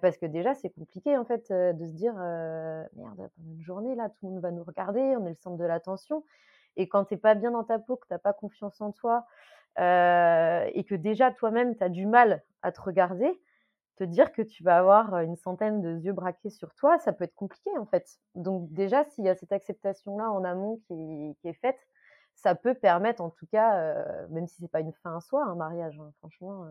parce 0.01 0.17
que 0.17 0.27
déjà 0.27 0.55
c'est 0.55 0.71
compliqué 0.71 1.17
en 1.17 1.25
fait 1.25 1.53
de 1.53 1.87
se 1.87 1.93
dire 1.93 2.15
merde 2.15 3.31
pendant 3.37 3.53
une 3.55 3.63
journée 3.63 3.95
là 3.95 4.09
tout 4.09 4.27
le 4.27 4.31
monde 4.31 4.43
va 4.43 4.51
nous 4.51 4.65
regarder 4.65 5.01
on 5.17 5.27
est 5.27 5.31
le 5.31 5.37
centre 5.37 5.59
de 5.59 5.65
l'attention 5.65 6.25
et 6.77 6.89
quand 6.89 7.05
tu 7.05 7.15
n'es 7.15 7.21
pas 7.21 7.35
bien 7.35 7.51
dans 7.51 7.65
ta 7.65 7.79
peau, 7.79 7.97
que 7.97 8.07
tu 8.07 8.13
n'as 8.13 8.19
pas 8.19 8.33
confiance 8.33 8.81
en 8.81 8.93
toi, 8.93 9.27
et 9.79 10.85
que 10.85 10.95
déjà 10.95 11.33
toi-même, 11.33 11.77
tu 11.77 11.85
as 11.85 11.89
du 11.89 12.07
mal 12.07 12.43
à 12.63 12.73
te 12.73 12.81
regarder, 12.81 13.41
te 13.97 14.05
dire 14.05 14.33
que 14.33 14.43
tu 14.43 14.63
vas 14.63 14.79
avoir 14.79 15.21
une 15.21 15.37
centaine 15.37 15.81
de 15.81 15.99
yeux 15.99 16.13
braqués 16.13 16.51
sur 16.51 16.75
toi, 16.75 16.99
ça 16.99 17.13
peut 17.13 17.25
être 17.25 17.35
compliqué 17.35 17.71
en 17.79 17.87
fait. 17.87 18.19
Donc 18.35 18.73
déjà, 18.73 19.05
s'il 19.05 19.25
y 19.25 19.29
a 19.29 19.35
cette 19.35 19.53
acceptation-là 19.53 20.31
en 20.31 20.45
amont 20.45 20.81
qui, 20.87 21.37
est 21.45 21.53
faite, 21.53 21.79
ça 22.35 22.55
peut 22.55 22.75
permettre 22.75 23.23
en 23.23 23.31
tout 23.31 23.47
cas, 23.47 24.27
même 24.31 24.47
si 24.47 24.57
c'est 24.61 24.71
pas 24.71 24.81
une 24.81 24.93
fin 24.93 25.15
en 25.15 25.21
soi, 25.21 25.45
un 25.45 25.55
mariage, 25.55 25.99
hein, 26.01 26.13
franchement, 26.19 26.67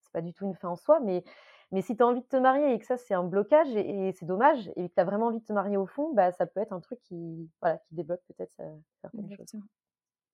c'est 0.00 0.12
pas 0.12 0.20
du 0.20 0.32
tout 0.32 0.46
une 0.46 0.54
fin 0.54 0.68
en 0.68 0.76
soi, 0.76 1.00
mais 1.00 1.24
mais 1.72 1.80
si 1.80 1.96
tu 1.96 2.02
as 2.02 2.06
envie 2.06 2.20
de 2.20 2.26
te 2.26 2.36
marier 2.36 2.74
et 2.74 2.78
que 2.78 2.84
ça, 2.84 2.98
c'est 2.98 3.14
un 3.14 3.24
blocage 3.24 3.74
et, 3.74 4.12
c'est 4.12 4.26
dommage, 4.26 4.70
et 4.76 4.90
que 4.90 4.94
tu 4.94 5.00
as 5.00 5.04
vraiment 5.04 5.28
envie 5.28 5.40
de 5.40 5.44
te 5.44 5.54
marier 5.54 5.78
au 5.78 5.86
fond, 5.86 6.12
bah, 6.12 6.30
ça 6.30 6.46
peut 6.46 6.60
être 6.60 6.74
un 6.74 6.80
truc 6.80 7.00
qui, 7.00 7.50
voilà, 7.62 7.78
qui 7.78 7.94
débloque 7.94 8.20
peut-être 8.28 8.54
certaines 9.00 9.30
choses. 9.34 9.54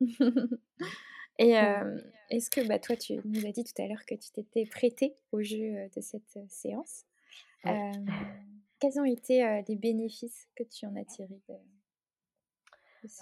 et 1.38 1.54
est-ce 2.30 2.50
que 2.50 2.66
bah, 2.66 2.78
toi, 2.78 2.96
tu 2.96 3.20
nous 3.24 3.46
as 3.46 3.52
dit 3.52 3.64
tout 3.64 3.82
à 3.82 3.86
l'heure 3.86 4.04
que 4.06 4.14
tu 4.14 4.30
t'étais 4.30 4.66
prêtée 4.66 5.16
au 5.32 5.42
jeu 5.42 5.88
de 5.94 6.00
cette 6.00 6.38
séance. 6.48 7.04
quels 7.64 9.00
ont 9.00 9.04
été 9.04 9.62
les 9.68 9.76
bénéfices 9.76 10.48
que 10.56 10.64
tu 10.64 10.86
en 10.86 10.94
as 10.96 11.04
tirés 11.04 11.40
de, 11.48 11.54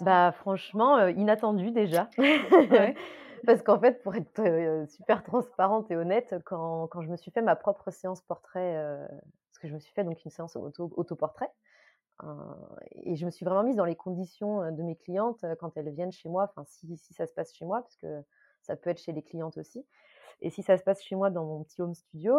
Bah, 0.01 0.31
franchement, 0.31 1.07
inattendu 1.07 1.71
déjà. 1.71 2.09
ouais. 2.17 2.95
Parce 3.45 3.61
qu'en 3.61 3.79
fait, 3.79 4.01
pour 4.01 4.15
être 4.15 4.85
super 4.89 5.23
transparente 5.23 5.91
et 5.91 5.95
honnête, 5.95 6.35
quand, 6.45 6.87
quand, 6.87 7.01
je 7.01 7.09
me 7.09 7.15
suis 7.15 7.29
fait 7.31 7.43
ma 7.43 7.55
propre 7.55 7.91
séance 7.91 8.21
portrait, 8.21 8.75
parce 9.57 9.59
que 9.59 9.67
je 9.67 9.73
me 9.73 9.79
suis 9.79 9.93
fait 9.93 10.03
donc 10.03 10.23
une 10.25 10.31
séance 10.31 10.55
auto, 10.55 10.91
autoportrait, 10.97 11.49
et 13.03 13.15
je 13.15 13.25
me 13.25 13.31
suis 13.31 13.45
vraiment 13.45 13.63
mise 13.63 13.75
dans 13.75 13.85
les 13.85 13.95
conditions 13.95 14.71
de 14.71 14.83
mes 14.83 14.95
clientes 14.95 15.45
quand 15.59 15.77
elles 15.77 15.89
viennent 15.91 16.11
chez 16.11 16.29
moi, 16.29 16.43
enfin 16.49 16.63
si, 16.65 16.97
ça 17.13 17.27
se 17.27 17.33
passe 17.33 17.53
chez 17.53 17.65
moi, 17.65 17.81
parce 17.81 17.95
que 17.97 18.23
ça 18.61 18.75
peut 18.75 18.89
être 18.89 18.99
chez 18.99 19.11
les 19.11 19.21
clientes 19.21 19.57
aussi. 19.57 19.85
Et 20.41 20.49
si 20.49 20.61
ça 20.61 20.77
se 20.77 20.83
passe 20.83 21.01
chez 21.03 21.15
moi 21.15 21.29
dans 21.29 21.45
mon 21.45 21.63
petit 21.63 21.81
home 21.81 21.93
studio, 21.93 22.35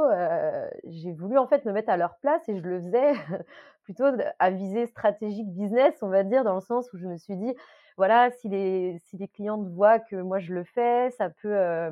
j'ai 0.85 1.13
voulu 1.13 1.39
en 1.39 1.47
fait 1.47 1.65
me 1.65 1.73
mettre 1.73 1.91
à 1.91 1.97
leur 1.97 2.17
place 2.19 2.49
et 2.49 2.57
je 2.57 2.63
le 2.63 2.81
faisais 2.81 3.13
plutôt 3.83 4.05
à 4.39 4.51
visée 4.51 4.87
stratégique 4.87 5.49
business, 5.53 5.95
on 6.03 6.09
va 6.09 6.23
dire, 6.23 6.45
dans 6.45 6.55
le 6.55 6.61
sens 6.61 6.93
où 6.93 6.99
je 6.99 7.07
me 7.07 7.17
suis 7.17 7.37
dit, 7.37 7.55
voilà, 7.97 8.31
si 8.31 8.49
les, 8.49 8.99
si 8.99 9.17
les 9.17 9.29
clientes 9.29 9.67
voient 9.69 9.99
que 9.99 10.17
moi 10.17 10.39
je 10.39 10.55
le 10.55 10.65
fais, 10.65 11.11
ça 11.11 11.31
peut, 11.31 11.91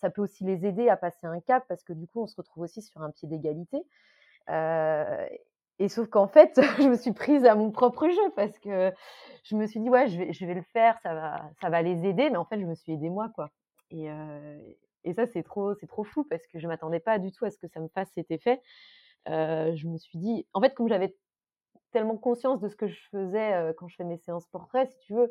ça 0.00 0.10
peut 0.10 0.22
aussi 0.22 0.44
les 0.44 0.66
aider 0.66 0.88
à 0.88 0.96
passer 0.96 1.26
un 1.26 1.40
cap 1.40 1.64
parce 1.68 1.82
que 1.82 1.92
du 1.92 2.06
coup, 2.06 2.22
on 2.22 2.26
se 2.26 2.36
retrouve 2.36 2.64
aussi 2.64 2.82
sur 2.82 3.02
un 3.02 3.10
pied 3.10 3.28
d'égalité. 3.28 3.78
Et 5.78 5.88
sauf 5.88 6.08
qu'en 6.08 6.28
fait, 6.28 6.52
je 6.78 6.88
me 6.88 6.96
suis 6.96 7.12
prise 7.12 7.44
à 7.44 7.54
mon 7.54 7.70
propre 7.70 8.08
jeu 8.08 8.30
parce 8.36 8.58
que 8.58 8.92
je 9.44 9.56
me 9.56 9.66
suis 9.66 9.80
dit, 9.80 9.90
ouais, 9.90 10.08
je 10.08 10.18
vais, 10.18 10.32
je 10.32 10.46
vais 10.46 10.54
le 10.54 10.62
faire, 10.72 10.98
ça 11.02 11.14
va, 11.14 11.50
ça 11.60 11.70
va 11.70 11.82
les 11.82 12.06
aider, 12.06 12.30
mais 12.30 12.36
en 12.36 12.44
fait, 12.44 12.60
je 12.60 12.66
me 12.66 12.74
suis 12.74 12.92
aidée 12.92 13.10
moi, 13.10 13.28
quoi. 13.34 13.50
Et, 13.90 14.08
et 15.04 15.12
ça, 15.14 15.26
c'est 15.26 15.42
trop, 15.42 15.74
c'est 15.74 15.86
trop 15.86 16.04
fou 16.04 16.24
parce 16.24 16.46
que 16.46 16.58
je 16.58 16.66
m'attendais 16.66 17.00
pas 17.00 17.18
du 17.18 17.30
tout 17.30 17.44
à 17.44 17.50
ce 17.50 17.58
que 17.58 17.68
ça 17.68 17.80
me 17.80 17.88
fasse 17.88 18.10
cet 18.14 18.30
effet. 18.30 18.60
je 19.26 19.86
me 19.86 19.98
suis 19.98 20.18
dit, 20.18 20.46
en 20.52 20.60
fait, 20.60 20.74
comme 20.74 20.88
j'avais 20.88 21.14
tellement 21.92 22.16
conscience 22.16 22.60
de 22.60 22.68
ce 22.68 22.76
que 22.76 22.88
je 22.88 23.00
faisais 23.10 23.74
quand 23.78 23.88
je 23.88 23.96
fais 23.96 24.04
mes 24.04 24.18
séances 24.18 24.46
portraits, 24.48 24.90
si 24.90 24.98
tu 24.98 25.14
veux. 25.14 25.30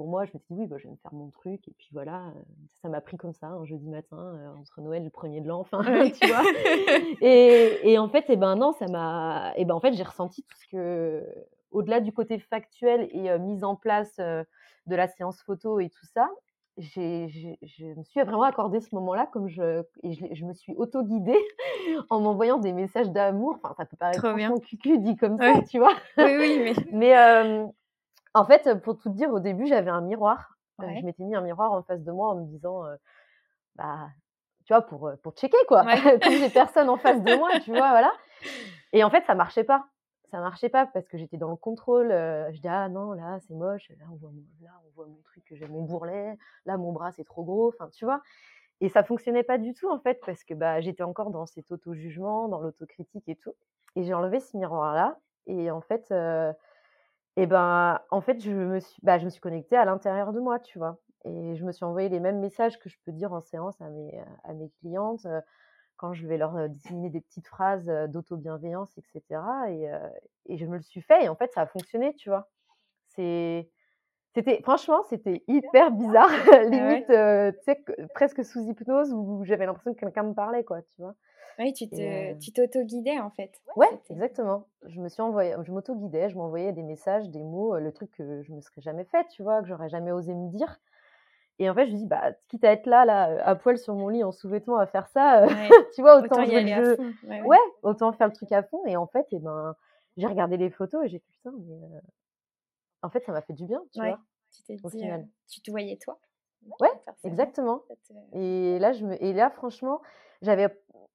Pour 0.00 0.08
moi, 0.08 0.24
je 0.24 0.30
me 0.32 0.38
suis 0.38 0.54
dit, 0.54 0.60
oui, 0.62 0.66
bah, 0.66 0.76
je 0.78 0.84
vais 0.84 0.92
me 0.92 0.96
faire 0.96 1.12
mon 1.12 1.28
truc. 1.28 1.68
Et 1.68 1.74
puis 1.76 1.90
voilà, 1.92 2.32
ça 2.80 2.88
m'a 2.88 3.02
pris 3.02 3.18
comme 3.18 3.34
ça, 3.34 3.48
un 3.48 3.66
jeudi 3.66 3.86
matin, 3.86 4.34
entre 4.58 4.80
Noël 4.80 5.02
et 5.02 5.04
le 5.04 5.10
premier 5.10 5.42
de 5.42 5.46
l'an, 5.46 5.60
enfin, 5.60 5.82
tu 6.18 6.26
vois. 6.26 6.42
et, 7.20 7.80
et, 7.82 7.98
en 7.98 8.08
fait, 8.08 8.30
et 8.30 8.36
ben 8.36 8.56
non, 8.56 8.72
ça 8.72 8.86
m'a. 8.86 9.52
Et 9.56 9.66
ben 9.66 9.74
en 9.74 9.80
fait, 9.80 9.92
j'ai 9.92 10.02
ressenti 10.02 10.42
tout 10.42 10.56
ce 10.56 10.66
que. 10.68 11.22
Au-delà 11.70 12.00
du 12.00 12.14
côté 12.14 12.38
factuel 12.38 13.10
et 13.12 13.38
mise 13.40 13.62
en 13.62 13.76
place 13.76 14.16
de 14.16 14.46
la 14.86 15.06
séance 15.06 15.42
photo 15.42 15.80
et 15.80 15.90
tout 15.90 16.06
ça, 16.14 16.30
je 16.78 17.94
me 17.94 18.02
suis 18.02 18.22
vraiment 18.22 18.44
accordé 18.44 18.80
ce 18.80 18.94
moment-là 18.94 19.28
comme 19.30 19.48
je, 19.48 19.82
et 20.02 20.14
je, 20.14 20.46
me 20.46 20.54
suis 20.54 20.72
auto-guidée 20.76 21.38
en 22.08 22.20
m'envoyant 22.20 22.56
des 22.56 22.72
messages 22.72 23.10
d'amour. 23.10 23.58
Enfin, 23.62 23.74
ça 23.76 23.84
peut 23.84 23.98
paraître 23.98 24.22
trop 24.22 24.60
cucu 24.60 24.98
dit 24.98 25.18
comme 25.18 25.36
ça, 25.36 25.60
tu 25.70 25.78
vois. 25.78 25.92
Oui, 26.16 26.36
oui, 26.38 26.58
mais. 26.64 26.74
mais 26.90 27.70
en 28.34 28.44
fait, 28.44 28.74
pour 28.82 28.98
tout 28.98 29.10
te 29.10 29.14
dire, 29.14 29.30
au 29.30 29.40
début, 29.40 29.66
j'avais 29.66 29.90
un 29.90 30.00
miroir. 30.00 30.56
je 30.80 31.04
m'étais 31.04 31.24
mis 31.24 31.34
un 31.34 31.42
miroir 31.42 31.72
en 31.72 31.82
face 31.82 32.02
de 32.02 32.12
moi 32.12 32.30
en 32.30 32.36
me 32.36 32.46
disant, 32.46 32.82
bah, 33.76 34.08
tu 34.64 34.72
vois, 34.72 34.82
pour, 34.82 35.10
pour 35.22 35.32
checker, 35.34 35.56
quoi. 35.68 35.84
Comme 36.22 36.32
j'ai 36.32 36.50
personne 36.50 36.88
en 36.88 36.96
face 36.96 37.22
de 37.22 37.34
moi, 37.36 37.50
tu 37.64 37.70
vois, 37.70 37.90
voilà. 37.90 38.12
Et 38.92 39.04
en 39.04 39.10
fait, 39.10 39.24
ça 39.26 39.34
marchait 39.34 39.64
pas 39.64 39.86
ça 40.30 40.38
marchait 40.38 40.68
pas 40.68 40.86
parce 40.86 41.08
que 41.08 41.18
j'étais 41.18 41.36
dans 41.36 41.50
le 41.50 41.56
contrôle. 41.56 42.08
je 42.10 42.60
dis 42.60 42.68
ah 42.68 42.88
non 42.88 43.12
là 43.12 43.38
c'est 43.46 43.54
moche, 43.54 43.90
là 43.98 44.06
on 44.12 44.16
voit 44.16 44.30
mon, 44.30 44.44
là 44.62 44.70
on 44.86 44.90
voit 44.94 45.06
mon 45.06 45.20
truc, 45.24 45.44
j'ai 45.50 45.66
mon 45.66 45.82
bourrelet, 45.82 46.36
là 46.66 46.76
mon 46.76 46.92
bras 46.92 47.12
c'est 47.12 47.24
trop 47.24 47.44
gros, 47.44 47.68
enfin 47.68 47.90
tu 47.90 48.04
vois. 48.04 48.22
Et 48.80 48.88
ça 48.88 49.02
fonctionnait 49.02 49.42
pas 49.42 49.58
du 49.58 49.74
tout 49.74 49.90
en 49.90 49.98
fait 49.98 50.20
parce 50.24 50.44
que 50.44 50.54
bah 50.54 50.80
j'étais 50.80 51.02
encore 51.02 51.30
dans 51.30 51.46
cet 51.46 51.70
auto 51.70 51.94
jugement, 51.94 52.48
dans 52.48 52.60
l'autocritique 52.60 53.28
et 53.28 53.36
tout. 53.36 53.54
Et 53.96 54.04
j'ai 54.04 54.14
enlevé 54.14 54.40
ce 54.40 54.56
miroir 54.56 54.94
là 54.94 55.18
et 55.46 55.70
en 55.70 55.80
fait 55.80 56.14
et 57.36 57.46
ben 57.46 58.00
en 58.10 58.20
fait 58.20 58.40
je 58.40 58.50
me 58.50 58.80
suis 58.80 59.00
bah, 59.02 59.18
je 59.18 59.24
me 59.24 59.30
suis 59.30 59.40
connectée 59.40 59.76
à 59.76 59.84
l'intérieur 59.84 60.32
de 60.32 60.40
moi, 60.40 60.58
tu 60.58 60.78
vois. 60.78 60.98
Et 61.24 61.54
je 61.56 61.64
me 61.64 61.72
suis 61.72 61.84
envoyé 61.84 62.08
les 62.08 62.20
mêmes 62.20 62.40
messages 62.40 62.78
que 62.78 62.88
je 62.88 62.96
peux 63.04 63.12
dire 63.12 63.32
en 63.32 63.40
séance 63.40 63.80
à 63.80 63.88
mes 63.90 64.22
à 64.44 64.52
mes 64.54 64.70
clientes 64.80 65.26
quand 65.96 66.14
je 66.14 66.26
vais 66.26 66.38
leur 66.38 66.68
disséminer 66.70 67.10
des 67.10 67.20
petites 67.20 67.46
phrases 67.46 67.86
d'auto-bienveillance, 68.08 68.96
etc. 68.98 69.42
Et, 69.68 69.86
et, 70.46 70.56
je 70.56 70.66
me 70.66 70.76
le 70.76 70.82
suis 70.82 71.02
fait 71.02 71.24
et 71.24 71.28
en 71.28 71.36
fait, 71.36 71.52
ça 71.52 71.62
a 71.62 71.66
fonctionné, 71.66 72.14
tu 72.16 72.30
vois. 72.30 72.48
C'est 73.08 73.70
C'était 74.34 74.60
franchement, 74.62 75.02
c'était 75.10 75.44
hyper 75.48 75.90
bizarre, 75.92 76.30
limite, 76.70 77.06
tu 77.08 77.64
sais, 77.64 77.84
presque 78.14 78.44
sous 78.44 78.60
hypnose 78.62 79.12
où 79.12 79.44
j'avais 79.44 79.66
l'impression 79.66 79.94
que 79.94 80.00
quelqu'un 80.00 80.24
me 80.24 80.34
parlait, 80.34 80.64
quoi, 80.64 80.82
tu 80.82 81.02
vois? 81.02 81.14
Oui, 81.60 81.72
tu 81.72 81.88
te 81.88 82.32
tu 82.40 82.50
t'auto-guidais, 82.52 83.20
en 83.20 83.30
fait. 83.30 83.62
Ouais, 83.76 83.86
exactement. 84.10 84.68
Je 84.86 85.00
me 85.00 85.08
suis 85.08 85.22
envoyée 85.22 85.54
je 85.62 85.70
m'auto-guidais, 85.72 86.28
je 86.30 86.36
m'envoyais 86.36 86.72
des 86.72 86.82
messages, 86.82 87.28
des 87.30 87.42
mots, 87.42 87.78
le 87.78 87.92
truc 87.92 88.10
que 88.12 88.42
je 88.42 88.52
me 88.52 88.60
serais 88.60 88.80
jamais 88.80 89.04
fait, 89.04 89.26
tu 89.28 89.42
vois? 89.42 89.62
Que 89.62 89.68
j'aurais 89.68 89.88
jamais 89.88 90.12
osé 90.12 90.34
me 90.34 90.48
dire 90.50 90.80
et 91.60 91.70
en 91.70 91.74
fait, 91.74 91.86
je 91.88 91.92
me 91.92 91.98
dis: 91.98 92.06
«Bah, 92.06 92.32
quitte 92.48 92.64
à 92.64 92.72
être 92.72 92.86
là, 92.86 93.04
là, 93.04 93.24
à 93.46 93.54
poil 93.56 93.78
sur 93.78 93.94
mon 93.94 94.08
lit 94.08 94.24
en 94.24 94.32
sous-vêtements 94.32 94.78
à 94.78 94.86
faire 94.86 95.08
ça, 95.08 95.46
tu 95.94 96.02
vois? 96.02 96.16
Autant 96.18 96.42
y 96.42 96.54
aller 96.56 96.72
à 96.72 96.82
fond. 96.84 97.16
Ouais, 97.44 97.58
autant 97.82 98.12
faire 98.12 98.28
le 98.28 98.32
truc 98.34 98.52
à 98.52 98.62
fond» 98.64 98.84
et 98.86 98.96
en 98.96 99.06
fait 99.08 99.26
et 99.32 99.40
ben, 99.40 99.74
j'ai 100.18 100.26
regardé 100.28 100.56
les 100.58 100.70
photos 100.70 101.04
et 101.06 101.08
j'ai 101.10 101.18
fait: 101.20 101.26
«Putain, 101.32 101.52
mais 101.68 102.00
en 103.02 103.10
fait, 103.10 103.20
ça 103.24 103.32
m'a 103.32 103.42
fait 103.42 103.52
du 103.52 103.66
bien», 103.66 103.82
tu 103.92 104.04
vois? 104.06 104.24
Tu 104.52 104.62
t'es 104.62 104.76
dit, 104.76 105.04
tu 105.48 105.60
te 105.60 105.70
voyais 105.70 105.96
toi? 105.98 106.18
Ouais, 106.80 106.90
exactement. 107.24 107.82
Et 108.32 108.78
là, 108.78 108.92
je 108.92 109.04
me 109.04 109.22
et 109.22 109.32
là, 109.32 109.50
franchement, 109.50 110.00
j'avais 110.42 110.68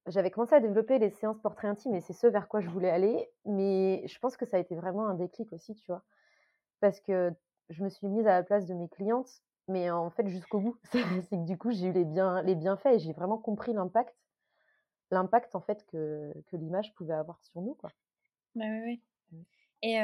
j'avais 0.08 0.30
commencé 0.32 0.54
à 0.54 0.60
développer 0.60 1.00
les 1.00 1.10
séances 1.10 1.40
portrait 1.40 1.68
intime 1.68 1.96
et 1.96 2.02
c'est 2.02 2.14
ce 2.14 2.28
vers 2.28 2.48
quoi 2.48 2.62
je 2.62 2.70
voulais 2.70 2.90
aller. 2.90 3.30
Mais 3.46 4.04
je 4.08 4.20
pense 4.20 4.38
que 4.38 4.46
ça 4.46 4.58
a 4.58 4.60
été 4.60 4.76
vraiment 4.76 5.08
un 5.08 5.16
déclic 5.16 5.52
aussi, 5.54 5.76
tu 5.76 5.86
vois. 5.88 6.04
Parce 6.80 7.00
que 7.02 7.34
je 7.70 7.84
me 7.84 7.90
suis 7.90 8.08
mise 8.08 8.28
à 8.28 8.34
la 8.34 8.44
place 8.44 8.68
de 8.68 8.74
mes 8.74 8.90
clientes, 8.90 9.42
mais 9.68 9.90
en 9.90 10.10
fait 10.10 10.28
jusqu'au 10.28 10.60
bout. 10.60 10.78
C'est 10.92 11.38
que 11.38 11.46
du 11.46 11.58
coup, 11.58 11.72
j'ai 11.72 11.88
eu 11.88 11.92
les, 11.92 12.06
bien, 12.06 12.42
les 12.44 12.56
bienfaits 12.56 12.88
et 12.88 13.00
j'ai 13.00 13.14
vraiment 13.14 13.38
compris 13.38 13.74
l'impact, 13.74 14.16
l'impact 15.12 15.56
en 15.56 15.62
fait 15.62 15.86
que, 15.88 16.34
que 16.48 16.58
l'image 16.58 16.94
pouvait 16.96 17.14
avoir 17.16 17.42
sur 17.42 17.62
nous, 17.62 17.74
quoi. 17.76 17.92
Bah 18.56 18.66
oui, 18.86 19.02
oui. 19.32 19.46
Et 19.88 20.00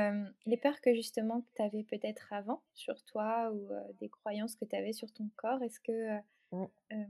les 0.46 0.58
peurs 0.58 0.80
que 0.80 0.94
justement 0.94 1.44
tu 1.56 1.62
avais 1.64 1.82
peut-être 1.82 2.32
avant 2.32 2.62
sur 2.76 3.04
toi 3.04 3.50
ou 3.52 3.68
des 4.00 4.10
croyances 4.10 4.56
que 4.56 4.64
tu 4.64 4.76
avais 4.76 4.94
sur 4.94 5.12
ton 5.12 5.28
corps, 5.38 5.64
est-ce 5.64 5.80
que 5.80 6.20
mmh. 6.52 7.06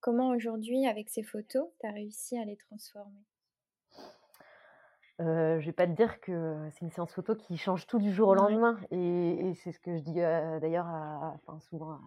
comment 0.00 0.30
aujourd'hui 0.30 0.86
avec 0.86 1.10
ces 1.10 1.22
photos 1.22 1.68
tu 1.78 1.86
as 1.86 1.92
réussi 1.92 2.38
à 2.38 2.46
les 2.46 2.56
transformer? 2.56 3.20
Euh, 5.20 5.60
je 5.60 5.66
vais 5.66 5.72
pas 5.72 5.86
te 5.86 5.92
dire 5.92 6.18
que 6.22 6.56
c'est 6.72 6.86
une 6.86 6.90
séance 6.90 7.12
photo 7.12 7.34
qui 7.34 7.58
change 7.58 7.86
tout 7.86 7.98
du 7.98 8.10
jour 8.10 8.28
au 8.28 8.34
lendemain. 8.34 8.78
Et, 8.90 9.52
c'est 9.62 9.72
ce 9.72 9.80
que 9.80 9.94
je 9.98 10.02
dis 10.02 10.14
d'ailleurs 10.14 10.86
enfin, 10.86 11.60
souvent 11.68 12.00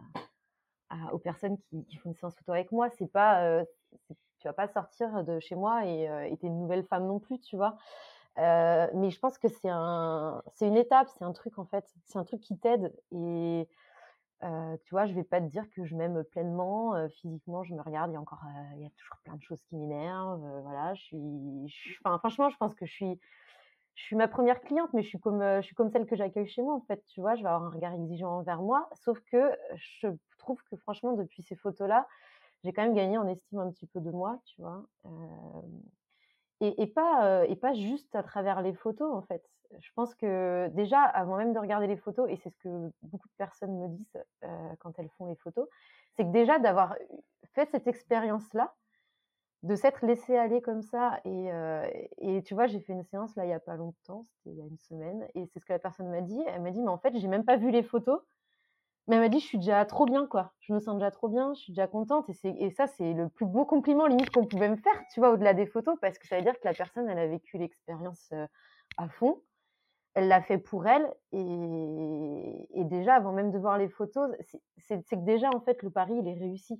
aux 1.11 1.19
personnes 1.19 1.59
qui, 1.69 1.97
font 1.97 2.09
une 2.09 2.15
séance 2.15 2.35
photo 2.35 2.53
avec 2.53 2.71
moi. 2.71 2.89
C'est 2.97 3.11
pas, 3.11 3.63
tu 4.39 4.47
vas 4.47 4.53
pas 4.53 4.67
sortir 4.69 5.23
de 5.23 5.39
chez 5.39 5.53
moi 5.53 5.85
et 5.85 6.35
tu 6.39 6.47
es 6.47 6.49
une 6.49 6.57
nouvelle 6.57 6.85
femme 6.85 7.05
non 7.05 7.19
plus, 7.19 7.39
tu 7.41 7.57
vois? 7.57 7.77
Mais 8.37 9.09
je 9.09 9.19
pense 9.19 9.37
que 9.37 9.47
c'est 9.47 9.69
un, 9.69 10.41
c'est 10.53 10.67
une 10.67 10.77
étape, 10.77 11.07
c'est 11.17 11.23
un 11.23 11.33
truc 11.33 11.57
en 11.59 11.65
fait, 11.65 11.85
c'est 12.05 12.17
un 12.17 12.23
truc 12.23 12.41
qui 12.41 12.57
t'aide. 12.57 12.93
Et 13.11 13.67
tu 14.41 14.91
vois, 14.91 15.05
je 15.05 15.13
vais 15.13 15.23
pas 15.23 15.41
te 15.41 15.47
dire 15.47 15.69
que 15.75 15.85
je 15.85 15.95
m'aime 15.95 16.23
pleinement. 16.23 16.95
physiquement, 17.09 17.63
je 17.63 17.73
me 17.73 17.81
regarde, 17.81 18.11
il 18.11 18.13
y 18.13 18.17
a 18.17 18.21
encore, 18.21 18.41
il 18.75 18.83
y 18.83 18.85
a 18.85 18.89
toujours 18.91 19.17
plein 19.23 19.35
de 19.35 19.43
choses 19.43 19.61
qui 19.63 19.75
m'énervent. 19.75 20.61
voilà, 20.63 20.93
je 20.93 21.01
suis, 21.67 21.93
franchement, 22.03 22.49
je 22.49 22.57
pense 22.57 22.75
que 22.75 22.85
je 22.85 22.91
suis, 22.93 23.19
je 23.95 24.03
suis 24.03 24.15
ma 24.15 24.29
première 24.29 24.61
cliente, 24.61 24.89
mais 24.93 25.01
je 25.01 25.09
suis 25.09 25.19
comme, 25.19 25.41
je 25.41 25.61
suis 25.61 25.75
comme 25.75 25.89
celle 25.89 26.05
que 26.05 26.15
j'accueille 26.15 26.47
chez 26.47 26.61
moi 26.61 26.75
en 26.75 26.81
fait. 26.81 27.03
Tu 27.07 27.19
vois, 27.19 27.35
je 27.35 27.43
vais 27.43 27.49
avoir 27.49 27.63
un 27.67 27.69
regard 27.69 27.93
exigeant 27.93 28.39
envers 28.39 28.61
moi. 28.61 28.89
Sauf 28.93 29.19
que 29.31 29.51
je 29.75 30.07
trouve 30.37 30.63
que 30.63 30.77
franchement, 30.77 31.13
depuis 31.13 31.43
ces 31.43 31.55
photos-là, 31.55 32.07
j'ai 32.63 32.73
quand 32.73 32.83
même 32.83 32.95
gagné 32.95 33.17
en 33.17 33.27
estime 33.27 33.59
un 33.59 33.71
petit 33.71 33.87
peu 33.87 33.99
de 33.99 34.11
moi, 34.11 34.39
tu 34.45 34.61
vois. 34.61 34.83
Et, 36.61 36.87
pas, 36.87 37.45
et 37.45 37.55
pas 37.55 37.73
juste 37.73 38.15
à 38.15 38.23
travers 38.23 38.61
les 38.61 38.73
photos, 38.73 39.13
en 39.13 39.21
fait. 39.21 39.43
Je 39.79 39.89
pense 39.95 40.13
que 40.15 40.67
déjà, 40.73 41.01
avant 41.01 41.37
même 41.37 41.53
de 41.53 41.59
regarder 41.59 41.87
les 41.87 41.95
photos, 41.95 42.29
et 42.29 42.35
c'est 42.35 42.49
ce 42.49 42.57
que 42.57 42.91
beaucoup 43.01 43.27
de 43.29 43.33
personnes 43.37 43.77
me 43.77 43.87
disent 43.87 44.17
quand 44.79 44.97
elles 44.99 45.09
font 45.17 45.27
les 45.27 45.35
photos, 45.35 45.67
c'est 46.15 46.25
que 46.25 46.31
déjà 46.31 46.59
d'avoir 46.59 46.95
fait 47.53 47.69
cette 47.69 47.87
expérience-là, 47.87 48.73
de 49.63 49.75
s'être 49.75 50.05
laissé 50.05 50.37
aller 50.37 50.61
comme 50.61 50.81
ça, 50.81 51.21
et, 51.23 51.49
et 52.17 52.43
tu 52.43 52.53
vois, 52.55 52.67
j'ai 52.67 52.79
fait 52.79 52.93
une 52.93 53.03
séance 53.03 53.35
là 53.35 53.45
il 53.45 53.47
n'y 53.47 53.53
a 53.53 53.59
pas 53.59 53.75
longtemps, 53.75 54.23
c'était 54.23 54.49
il 54.49 54.57
y 54.57 54.61
a 54.61 54.65
une 54.65 54.77
semaine, 54.79 55.27
et 55.35 55.45
c'est 55.45 55.59
ce 55.59 55.65
que 55.65 55.73
la 55.73 55.79
personne 55.79 56.09
m'a 56.09 56.21
dit. 56.21 56.41
Elle 56.47 56.61
m'a 56.61 56.71
dit, 56.71 56.81
mais 56.81 56.89
en 56.89 56.97
fait, 56.97 57.17
j'ai 57.17 57.27
même 57.27 57.45
pas 57.45 57.55
vu 57.57 57.71
les 57.71 57.83
photos, 57.83 58.21
mais 59.09 59.15
elle 59.15 59.21
m'a 59.23 59.29
dit, 59.29 59.39
je 59.39 59.45
suis 59.45 59.57
déjà 59.57 59.83
trop 59.85 60.05
bien, 60.05 60.27
quoi. 60.27 60.53
Je 60.59 60.71
me 60.71 60.79
sens 60.79 60.95
déjà 60.95 61.09
trop 61.09 61.29
bien, 61.29 61.53
je 61.55 61.61
suis 61.61 61.73
déjà 61.73 61.87
contente. 61.87 62.29
Et, 62.29 62.65
et 62.65 62.69
ça, 62.69 62.85
c'est 62.85 63.13
le 63.13 63.27
plus 63.27 63.47
beau 63.47 63.65
compliment, 63.65 64.05
limite, 64.05 64.29
qu'on 64.29 64.45
pouvait 64.45 64.69
me 64.69 64.75
faire, 64.75 64.93
tu 65.11 65.19
vois, 65.19 65.31
au-delà 65.31 65.55
des 65.55 65.65
photos, 65.65 65.97
parce 65.99 66.19
que 66.19 66.27
ça 66.27 66.37
veut 66.37 66.43
dire 66.43 66.53
que 66.53 66.65
la 66.67 66.75
personne, 66.75 67.09
elle 67.09 67.17
a 67.17 67.25
vécu 67.25 67.57
l'expérience 67.57 68.29
euh, 68.33 68.45
à 68.97 69.09
fond. 69.09 69.41
Elle 70.13 70.27
l'a 70.27 70.43
fait 70.43 70.59
pour 70.59 70.85
elle. 70.85 71.11
Et, 71.31 72.67
et, 72.79 72.83
déjà, 72.83 73.15
avant 73.15 73.31
même 73.31 73.51
de 73.51 73.57
voir 73.57 73.79
les 73.79 73.89
photos, 73.89 74.29
c'est 74.77 75.03
que 75.09 75.25
déjà, 75.25 75.49
en 75.49 75.59
fait, 75.59 75.81
le 75.81 75.89
pari, 75.89 76.13
il 76.15 76.27
est 76.27 76.37
réussi. 76.37 76.79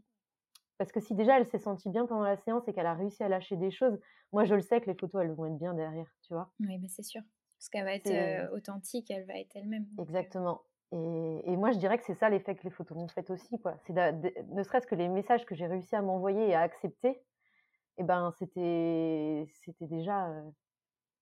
Parce 0.77 0.91
que 0.91 0.99
si 0.99 1.15
déjà, 1.15 1.37
elle 1.37 1.47
s'est 1.47 1.57
sentie 1.57 1.89
bien 1.89 2.05
pendant 2.05 2.23
la 2.23 2.37
séance 2.37 2.67
et 2.67 2.73
qu'elle 2.73 2.85
a 2.85 2.93
réussi 2.93 3.23
à 3.23 3.27
lâcher 3.27 3.57
des 3.57 3.71
choses, 3.71 3.99
moi, 4.31 4.45
je 4.45 4.53
le 4.53 4.61
sais 4.61 4.79
que 4.81 4.85
les 4.85 4.95
photos, 4.95 5.23
elles 5.23 5.33
vont 5.33 5.47
être 5.47 5.57
bien 5.57 5.73
derrière, 5.73 6.09
tu 6.21 6.33
vois. 6.33 6.51
Oui, 6.59 6.77
mais 6.77 6.87
c'est 6.89 7.03
sûr. 7.03 7.21
Parce 7.57 7.69
qu'elle 7.69 7.85
va 7.85 7.93
être 7.95 8.11
euh, 8.11 8.55
authentique, 8.55 9.09
elle 9.09 9.25
va 9.25 9.37
être 9.39 9.55
elle-même. 9.55 9.87
Euh. 9.97 10.03
Exactement. 10.03 10.61
Et, 10.91 11.55
moi, 11.55 11.71
je 11.71 11.77
dirais 11.77 11.99
que 11.99 12.05
c'est 12.05 12.15
ça 12.15 12.29
l'effet 12.29 12.55
que 12.55 12.63
les 12.63 12.71
photos 12.71 12.97
m'ont 12.97 13.07
fait 13.07 13.29
aussi. 13.29 13.61
C'est 13.85 13.93
ne 13.93 14.63
serait-ce 14.63 14.87
que 14.87 14.95
les 14.95 15.07
messages 15.07 15.45
que 15.45 15.53
j'ai 15.53 15.67
réussi 15.67 15.95
à 15.95 16.01
m'envoyer 16.01 16.49
et 16.49 16.55
à 16.55 16.61
accepter, 16.61 17.21
eh 17.97 18.03
ben, 18.03 18.31
c'était, 18.37 19.45
c'était 19.63 19.85
déjà. 19.87 20.27
Euh, 20.29 20.41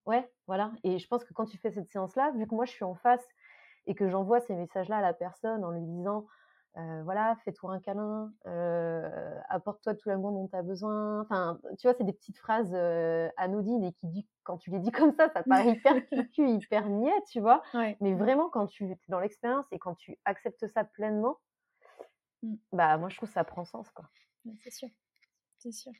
ouais, 0.05 0.29
voilà. 0.47 0.71
Et 0.83 0.99
je 0.99 1.07
pense 1.07 1.25
que 1.25 1.33
quand 1.33 1.45
tu 1.45 1.57
fais 1.57 1.71
cette 1.71 1.89
séance-là, 1.89 2.31
vu 2.37 2.47
que 2.47 2.55
moi, 2.55 2.65
je 2.65 2.71
suis 2.71 2.85
en 2.85 2.95
face 2.95 3.25
et 3.87 3.95
que 3.95 4.07
j'envoie 4.07 4.39
ces 4.39 4.55
messages-là 4.55 4.97
à 4.97 5.01
la 5.01 5.13
personne 5.13 5.65
en 5.65 5.71
lui 5.71 5.81
disant 5.81 6.27
euh, 6.77 7.01
voilà, 7.03 7.35
fais-toi 7.43 7.73
un 7.73 7.79
câlin, 7.79 8.31
euh, 8.45 9.39
apporte-toi 9.49 9.95
tout 9.95 10.09
l'amour 10.09 10.31
dont 10.31 10.47
tu 10.47 10.55
as 10.55 10.61
besoin. 10.61 11.21
Enfin, 11.21 11.59
tu 11.79 11.87
vois, 11.87 11.95
c'est 11.97 12.03
des 12.03 12.13
petites 12.13 12.37
phrases 12.37 12.71
euh, 12.73 13.29
anodines 13.35 13.83
et 13.83 13.93
qui 13.93 14.07
dit, 14.07 14.27
quand 14.43 14.57
tu 14.57 14.69
les 14.69 14.79
dis 14.79 14.91
comme 14.91 15.11
ça, 15.15 15.29
ça 15.33 15.41
paraît 15.41 15.71
hyper 15.71 15.95
cucu, 16.09 16.47
hyper 16.47 16.87
niais, 16.89 17.19
tu 17.31 17.39
vois. 17.39 17.63
Mais 17.99 18.13
vraiment, 18.13 18.49
quand 18.49 18.67
tu 18.67 18.91
es 18.91 18.99
dans 19.07 19.19
l'expérience 19.19 19.65
et 19.71 19.79
quand 19.79 19.95
tu 19.95 20.19
acceptes 20.25 20.67
ça 20.67 20.83
pleinement, 20.83 21.39
mmh. 22.43 22.55
bah 22.73 22.97
moi, 22.97 23.09
je 23.09 23.17
trouve 23.17 23.29
que 23.29 23.33
ça 23.33 23.43
prend 23.43 23.65
sens, 23.65 23.89
quoi. 23.89 24.05
C'est 24.63 24.71
sûr, 24.71 24.89
c'est 25.57 25.71
sûr. 25.71 25.93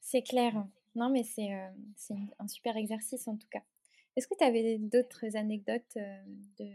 C'est 0.00 0.22
clair. 0.22 0.54
Non, 0.94 1.10
mais 1.10 1.24
c'est 1.24 1.50
c'est 1.96 2.16
un 2.38 2.48
super 2.48 2.76
exercice 2.76 3.28
en 3.28 3.36
tout 3.36 3.46
cas. 3.50 3.62
Est-ce 4.16 4.26
que 4.26 4.34
tu 4.34 4.44
avais 4.44 4.78
d'autres 4.78 5.36
anecdotes 5.36 5.96
de, 5.96 6.68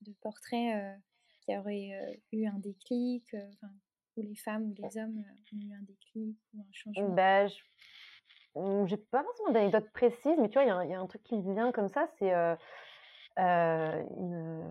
de 0.00 0.12
portraits 0.22 0.98
qui 1.44 1.56
aurait 1.56 2.18
eu 2.32 2.46
un 2.46 2.58
déclic, 2.58 3.34
où 4.16 4.22
les 4.22 4.36
femmes 4.36 4.70
ou 4.70 4.74
les 4.82 4.98
hommes 4.98 5.18
ont 5.18 5.58
eu 5.58 5.72
un 5.72 5.82
déclic 5.82 6.38
ou 6.54 6.60
un 6.60 6.72
changement? 6.72 7.14
Bah, 7.14 7.46
mmh, 8.54 8.86
J'ai 8.86 8.96
pas 8.96 9.22
forcément 9.22 9.50
d'anecdote 9.50 9.90
précise, 9.92 10.36
mais 10.38 10.48
tu 10.48 10.54
vois, 10.54 10.64
il 10.84 10.90
y, 10.90 10.94
a 10.94 11.00
un 11.00 11.06
truc 11.06 11.22
qui 11.22 11.36
me 11.36 11.54
vient 11.54 11.72
comme 11.72 11.88
ça, 11.88 12.08
c'est 12.18 12.32
une, 13.36 14.64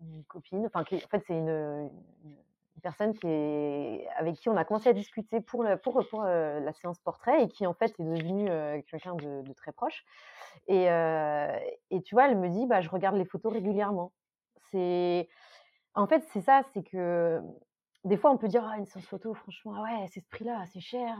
une, 0.00 0.24
copine, 0.26 0.66
enfin, 0.66 0.80
en 0.80 0.84
fait, 0.84 1.22
c'est 1.26 1.34
une, 1.34 1.90
personne 2.80 3.12
qui 3.12 3.26
est, 3.26 4.06
avec 4.16 4.36
qui 4.36 4.48
on 4.48 4.56
a 4.56 4.64
commencé 4.64 4.88
à 4.88 4.92
discuter 4.92 5.40
pour, 5.40 5.64
le, 5.64 5.76
pour, 5.76 6.06
pour 6.08 6.22
la 6.22 6.72
séance 6.72 7.00
portrait 7.00 7.42
et 7.42 7.48
qui 7.48 7.66
en 7.66 7.74
fait 7.74 7.92
est 7.98 8.04
devenue 8.04 8.48
quelqu'un 8.88 9.16
de, 9.16 9.42
de, 9.42 9.52
très 9.52 9.72
proche. 9.72 10.04
Et, 10.68 10.84
et, 11.90 12.02
tu 12.02 12.14
vois, 12.14 12.28
elle 12.28 12.38
me 12.38 12.48
dit, 12.48 12.66
bah, 12.66 12.80
je 12.80 12.88
regarde 12.88 13.16
les 13.16 13.24
photos 13.24 13.52
régulièrement. 13.52 14.12
C'est 14.70 15.28
en 15.94 16.06
fait, 16.06 16.24
c'est 16.32 16.42
ça, 16.42 16.62
c'est 16.74 16.82
que 16.84 17.40
des 18.04 18.16
fois, 18.16 18.30
on 18.32 18.38
peut 18.38 18.48
dire: 18.48 18.64
«Ah, 18.66 18.78
une 18.78 18.86
séance 18.86 19.06
photo, 19.06 19.34
franchement, 19.34 19.74
ah 19.76 19.82
ouais, 19.82 20.06
c'est 20.08 20.20
ce 20.20 20.28
prix-là, 20.28 20.64
c'est 20.72 20.80
cher, 20.80 21.16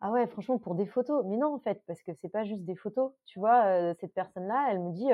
ah 0.00 0.10
ouais, 0.12 0.26
franchement, 0.26 0.58
pour 0.58 0.74
des 0.74 0.86
photos». 0.86 1.24
Mais 1.26 1.36
non, 1.36 1.54
en 1.54 1.58
fait, 1.58 1.82
parce 1.86 2.02
que 2.02 2.12
c'est 2.14 2.28
pas 2.28 2.44
juste 2.44 2.64
des 2.64 2.76
photos. 2.76 3.12
Tu 3.24 3.38
vois, 3.38 3.94
cette 3.94 4.14
personne-là, 4.14 4.68
elle 4.70 4.80
me 4.80 4.92
dit: 4.92 5.08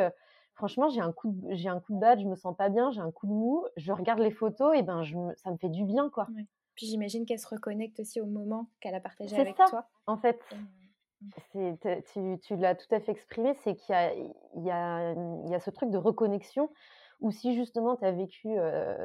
«Franchement, 0.54 0.88
j'ai 0.88 1.00
un 1.00 1.12
coup 1.12 1.30
de 1.30 1.54
j'ai 1.54 1.68
un 1.68 1.80
coup 1.80 1.94
de 1.94 1.98
bad, 2.00 2.20
je 2.20 2.26
me 2.26 2.34
sens 2.34 2.56
pas 2.56 2.68
bien, 2.68 2.90
j'ai 2.90 3.00
un 3.00 3.10
coup 3.12 3.26
de 3.26 3.32
mou, 3.32 3.64
je 3.76 3.92
regarde 3.92 4.20
les 4.20 4.30
photos 4.30 4.76
et 4.76 4.82
ben, 4.82 5.02
je 5.02 5.16
ça 5.36 5.50
me 5.50 5.56
fait 5.56 5.68
du 5.70 5.84
bien, 5.84 6.10
quoi». 6.10 6.32
Puis 6.74 6.86
j'imagine 6.86 7.26
qu'elle 7.26 7.38
se 7.38 7.48
reconnecte 7.48 8.00
aussi 8.00 8.20
au 8.20 8.26
moment 8.26 8.70
qu'elle 8.80 8.94
a 8.94 9.00
partagé 9.00 9.36
avec 9.36 9.56
ça, 9.56 9.66
toi. 9.66 9.88
en 10.06 10.16
fait. 10.16 10.40
Mmh. 10.50 10.56
tu, 12.12 12.38
tu 12.42 12.56
l'as 12.56 12.74
tout 12.74 12.92
à 12.94 13.00
fait 13.00 13.12
exprimé, 13.12 13.54
c'est 13.54 13.76
qu'il 13.76 13.94
y 13.94 13.96
a, 13.98 14.12
il 14.14 14.64
y, 14.64 14.70
a, 14.70 15.12
il 15.12 15.50
y 15.50 15.54
a 15.54 15.60
ce 15.60 15.70
truc 15.70 15.90
de 15.90 15.98
reconnexion 15.98 16.70
ou 17.22 17.30
si 17.30 17.54
justement 17.54 17.96
tu 17.96 18.04
as 18.04 18.12
vécu 18.12 18.50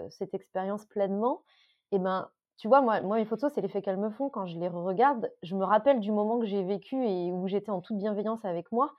cette 0.10 0.34
expérience 0.34 0.86
pleinement, 0.86 1.44
et 1.92 2.00
ben, 2.00 2.30
tu 2.58 2.68
vois, 2.68 2.82
moi, 2.82 3.02
moi 3.02 3.18
mes 3.18 3.26
photos, 3.26 3.52
c'est 3.54 3.62
l'effet 3.62 3.82
qu'elles 3.82 3.98
me 3.98 4.10
font. 4.10 4.30
Quand 4.30 4.46
je 4.48 4.58
les 4.60 4.68
regarde, 4.68 5.32
je 5.44 5.56
me 5.56 5.64
rappelle 5.64 6.00
du 6.00 6.12
moment 6.12 6.40
que 6.40 6.46
j'ai 6.46 6.64
vécu 6.64 6.96
et 7.08 7.32
où 7.32 7.48
j'étais 7.48 7.70
en 7.70 7.82
toute 7.82 7.98
bienveillance 7.98 8.44
avec 8.46 8.72
moi. 8.72 8.94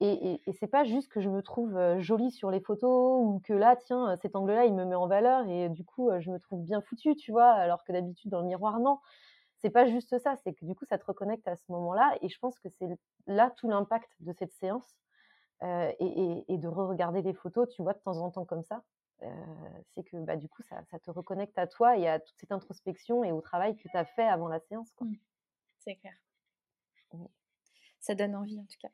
Et, 0.00 0.40
et, 0.46 0.52
c'est 0.52 0.66
pas 0.66 0.82
juste 0.84 1.12
que 1.12 1.20
je 1.20 1.28
me 1.28 1.42
trouve 1.42 1.78
jolie 2.00 2.32
sur 2.32 2.50
les 2.50 2.60
photos 2.60 3.22
ou 3.24 3.40
que 3.44 3.52
là, 3.52 3.76
tiens, 3.76 4.16
cet 4.16 4.34
angle-là, 4.34 4.64
il 4.64 4.74
me 4.74 4.84
met 4.84 4.96
en 4.96 5.06
valeur 5.06 5.48
et 5.48 5.68
du 5.68 5.84
coup, 5.84 6.10
je 6.18 6.30
me 6.30 6.40
trouve 6.40 6.64
bien 6.64 6.80
foutue, 6.80 7.14
tu 7.14 7.30
vois, 7.30 7.50
alors 7.50 7.84
que 7.84 7.92
d'habitude, 7.92 8.30
dans 8.30 8.40
le 8.40 8.46
miroir, 8.46 8.80
non. 8.80 8.98
C'est 9.58 9.70
pas 9.70 9.86
juste 9.86 10.18
ça, 10.18 10.34
c'est 10.42 10.54
que 10.54 10.64
du 10.64 10.74
coup, 10.74 10.84
ça 10.86 10.98
te 10.98 11.04
reconnecte 11.04 11.46
à 11.46 11.54
ce 11.54 11.62
moment-là. 11.68 12.16
Et 12.20 12.28
je 12.28 12.38
pense 12.40 12.58
que 12.58 12.68
c'est 12.68 12.88
là 13.28 13.52
tout 13.56 13.68
l'impact 13.68 14.10
de 14.20 14.32
cette 14.32 14.52
séance 14.52 14.96
et, 15.62 16.44
et, 16.48 16.58
de 16.58 16.68
re-regarder 16.68 17.22
les 17.22 17.34
photos, 17.34 17.68
tu 17.68 17.82
vois, 17.82 17.92
de 17.92 18.00
temps 18.00 18.18
en 18.18 18.30
temps 18.30 18.44
comme 18.44 18.64
ça, 18.64 18.82
c'est 19.94 20.02
que 20.02 20.16
bah, 20.16 20.36
du 20.36 20.48
coup, 20.48 20.62
ça, 20.62 20.82
ça, 20.90 20.98
te 20.98 21.10
reconnecte 21.10 21.56
à 21.58 21.66
toi 21.66 21.96
et 21.96 22.08
à 22.08 22.18
toute 22.18 22.36
cette 22.38 22.52
introspection 22.52 23.24
et 23.24 23.32
au 23.32 23.40
travail 23.40 23.76
que 23.76 23.88
tu 23.88 23.96
as 23.96 24.04
fait 24.04 24.26
avant 24.26 24.48
la 24.48 24.60
séance. 24.60 24.92
Mmh. 25.00 25.14
C'est 25.78 25.96
clair. 25.96 26.14
Mmh. 27.12 27.24
Ça 28.00 28.14
donne 28.14 28.34
envie 28.34 28.58
en 28.58 28.64
tout 28.64 28.78
cas. 28.80 28.90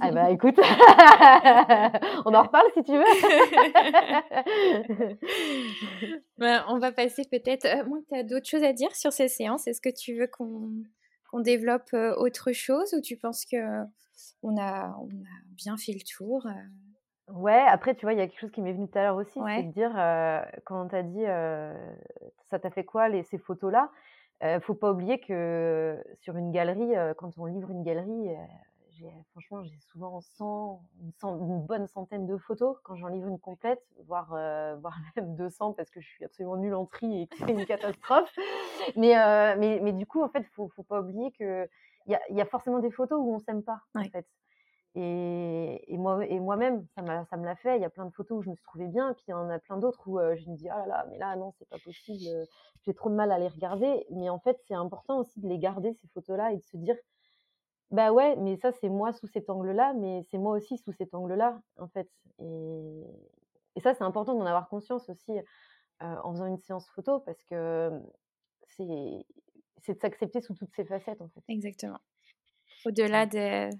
ah 0.00 0.10
bah 0.12 0.30
écoute, 0.30 0.56
on 2.24 2.34
en 2.34 2.42
reparle 2.42 2.70
si 2.74 2.82
tu 2.84 2.92
veux. 2.92 3.04
Bah, 6.36 6.64
on 6.68 6.78
va 6.78 6.90
passer 6.90 7.22
peut-être. 7.30 7.64
Euh, 7.64 7.84
moi, 7.84 7.98
tu 8.08 8.18
as 8.18 8.24
d'autres 8.24 8.48
choses 8.48 8.64
à 8.64 8.72
dire 8.72 8.94
sur 8.96 9.12
ces 9.12 9.28
séances? 9.28 9.68
Est-ce 9.68 9.80
que 9.80 9.88
tu 9.88 10.18
veux 10.18 10.26
qu'on 10.26 11.40
développe 11.40 11.94
euh, 11.94 12.12
autre 12.16 12.50
chose 12.52 12.92
ou 12.92 13.00
tu 13.00 13.16
penses 13.16 13.44
que 13.44 13.84
on 14.42 14.56
a, 14.56 14.96
on 14.98 15.06
a 15.06 15.54
bien 15.56 15.76
fait 15.76 15.92
le 15.92 16.00
tour 16.00 16.46
euh? 16.46 16.52
Ouais, 17.28 17.64
après, 17.68 17.94
tu 17.94 18.04
vois, 18.04 18.12
il 18.12 18.18
y 18.18 18.22
a 18.22 18.26
quelque 18.26 18.40
chose 18.40 18.50
qui 18.50 18.60
m'est 18.60 18.72
venu 18.72 18.86
tout 18.86 18.98
à 18.98 19.02
l'heure 19.02 19.16
aussi, 19.16 19.40
c'est 19.46 19.62
de 19.62 19.72
dire, 19.72 19.92
quand 20.64 20.84
on 20.84 20.88
t'a 20.88 21.02
dit, 21.02 21.24
ça 22.50 22.58
t'a 22.58 22.70
fait 22.70 22.84
quoi, 22.84 23.08
les, 23.08 23.22
ces 23.22 23.38
photos-là? 23.38 23.90
Ne 24.42 24.60
Faut 24.60 24.74
pas 24.74 24.92
oublier 24.92 25.18
que 25.20 25.96
sur 26.20 26.36
une 26.36 26.52
galerie, 26.52 26.92
quand 27.16 27.30
on 27.38 27.46
livre 27.46 27.70
une 27.70 27.82
galerie, 27.82 28.28
franchement, 29.30 29.62
j'ai 29.62 29.78
souvent 29.90 30.20
100, 30.20 30.82
une, 31.24 31.60
bonne 31.60 31.86
centaine 31.86 32.26
de 32.26 32.36
photos 32.36 32.76
quand 32.82 32.96
j'en 32.96 33.08
livre 33.08 33.28
une 33.28 33.38
complète, 33.38 33.82
voire, 34.06 34.28
voire 34.80 34.98
même 35.16 35.34
200 35.36 35.72
parce 35.72 35.90
que 35.90 36.00
je 36.00 36.06
suis 36.06 36.24
absolument 36.24 36.56
nulle 36.56 36.74
en 36.74 36.86
tri 36.86 37.22
et 37.22 37.26
que 37.26 37.36
c'est 37.38 37.52
une 37.52 37.66
catastrophe. 37.66 38.30
mais, 38.96 39.14
mais, 39.56 39.80
mais, 39.82 39.92
du 39.92 40.06
coup, 40.06 40.22
en 40.22 40.28
fait, 40.28 40.40
il 40.40 40.52
faut, 40.54 40.68
faut 40.68 40.82
pas 40.82 41.00
oublier 41.00 41.32
qu'il 41.32 41.68
y 42.06 42.14
a, 42.14 42.20
y 42.30 42.40
a 42.40 42.46
forcément 42.46 42.80
des 42.80 42.90
photos 42.90 43.18
où 43.20 43.34
on 43.34 43.38
s'aime 43.38 43.62
pas, 43.62 43.80
en 43.94 44.04
fait. 44.04 44.26
Et, 44.96 45.92
et, 45.92 45.98
moi, 45.98 46.24
et 46.24 46.38
moi-même, 46.38 46.86
ça, 46.94 47.24
ça 47.24 47.36
me 47.36 47.44
l'a 47.44 47.56
fait. 47.56 47.76
Il 47.76 47.82
y 47.82 47.84
a 47.84 47.90
plein 47.90 48.06
de 48.06 48.12
photos 48.14 48.38
où 48.38 48.42
je 48.42 48.50
me 48.50 48.54
suis 48.54 48.62
trouvée 48.64 48.86
bien, 48.86 49.12
puis 49.14 49.24
il 49.28 49.32
y 49.32 49.34
en 49.34 49.50
a 49.50 49.58
plein 49.58 49.76
d'autres 49.78 50.06
où 50.06 50.18
je 50.36 50.48
me 50.48 50.54
dis, 50.56 50.68
ah 50.68 50.78
là 50.80 50.86
là, 50.86 51.06
mais 51.10 51.18
là, 51.18 51.34
non, 51.36 51.50
c'est 51.58 51.68
pas 51.68 51.78
possible, 51.84 52.46
j'ai 52.82 52.94
trop 52.94 53.10
de 53.10 53.14
mal 53.14 53.32
à 53.32 53.38
les 53.38 53.48
regarder. 53.48 54.06
Mais 54.10 54.30
en 54.30 54.38
fait, 54.38 54.56
c'est 54.68 54.74
important 54.74 55.18
aussi 55.18 55.40
de 55.40 55.48
les 55.48 55.58
garder, 55.58 55.94
ces 55.94 56.06
photos-là, 56.08 56.52
et 56.52 56.58
de 56.58 56.62
se 56.62 56.76
dire, 56.76 56.96
bah 57.90 58.12
ouais, 58.12 58.36
mais 58.36 58.56
ça, 58.56 58.72
c'est 58.72 58.88
moi 58.88 59.12
sous 59.12 59.26
cet 59.26 59.50
angle-là, 59.50 59.94
mais 59.94 60.22
c'est 60.30 60.38
moi 60.38 60.56
aussi 60.56 60.78
sous 60.78 60.92
cet 60.92 61.14
angle-là, 61.14 61.60
en 61.78 61.88
fait. 61.88 62.08
Et, 62.38 63.04
et 63.76 63.80
ça, 63.80 63.94
c'est 63.94 64.04
important 64.04 64.34
d'en 64.34 64.46
avoir 64.46 64.68
conscience 64.68 65.08
aussi 65.08 65.32
en 66.00 66.32
faisant 66.32 66.46
une 66.46 66.58
séance 66.58 66.88
photo, 66.90 67.20
parce 67.20 67.42
que 67.44 67.90
c'est 68.62 69.26
de 69.92 69.98
s'accepter 69.98 70.40
sous 70.40 70.54
toutes 70.54 70.72
ses 70.74 70.84
facettes, 70.84 71.20
en 71.20 71.28
fait. 71.28 71.40
Exactement. 71.48 71.98
Au-delà 72.84 73.26
de 73.26 73.70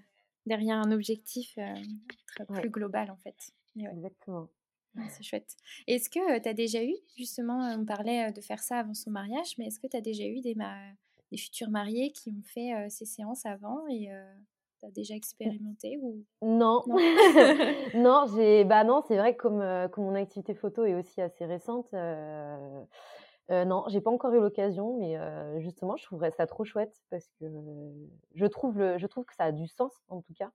derrière 0.45 0.77
un 0.77 0.91
objectif 0.91 1.57
très 2.27 2.45
plus 2.45 2.69
global, 2.69 3.09
en 3.09 3.17
fait. 3.17 3.35
Exactement. 3.77 4.47
c'est 5.09 5.23
chouette. 5.23 5.55
Est-ce 5.87 6.09
que 6.09 6.39
tu 6.39 6.49
as 6.49 6.53
déjà 6.53 6.83
eu, 6.83 6.93
justement, 7.17 7.75
on 7.77 7.85
parlait 7.85 8.31
de 8.31 8.41
faire 8.41 8.59
ça 8.59 8.79
avant 8.79 8.93
son 8.93 9.11
mariage, 9.11 9.55
mais 9.57 9.65
est-ce 9.67 9.79
que 9.79 9.87
tu 9.87 9.97
as 9.97 10.01
déjà 10.01 10.25
eu 10.25 10.41
des, 10.41 10.55
des 11.31 11.37
futurs 11.37 11.69
mariés 11.69 12.11
qui 12.11 12.29
ont 12.29 12.43
fait 12.43 12.89
ces 12.89 13.05
séances 13.05 13.45
avant 13.45 13.87
et 13.87 14.09
tu 14.79 14.85
as 14.85 14.91
déjà 14.91 15.15
expérimenté 15.15 15.97
ou? 16.01 16.23
Non, 16.41 16.83
non, 17.95 18.25
j'ai 18.35 18.63
bah 18.65 18.83
non, 18.83 19.01
c'est 19.07 19.17
vrai 19.17 19.35
que 19.35 19.41
comme, 19.41 19.89
comme 19.91 20.05
mon 20.05 20.15
activité 20.15 20.53
photo 20.53 20.85
est 20.85 20.95
aussi 20.95 21.21
assez 21.21 21.45
récente, 21.45 21.93
euh, 23.51 23.63
non, 23.63 23.83
j'ai 23.89 24.01
pas 24.01 24.09
encore 24.09 24.33
eu 24.33 24.39
l'occasion, 24.39 24.97
mais 24.97 25.17
justement, 25.61 25.95
je 25.97 26.03
trouverais 26.03 26.31
ça 26.31 26.47
trop 26.47 26.63
chouette 26.63 27.03
parce 27.09 27.29
que 27.39 27.45
je 28.33 28.45
trouve 28.45 28.77
le, 28.77 28.97
je 28.97 29.05
trouve 29.07 29.25
que 29.25 29.35
ça 29.35 29.45
a 29.45 29.51
du 29.51 29.67
sens 29.67 29.93
en 30.07 30.21
tout 30.21 30.33
cas. 30.33 30.51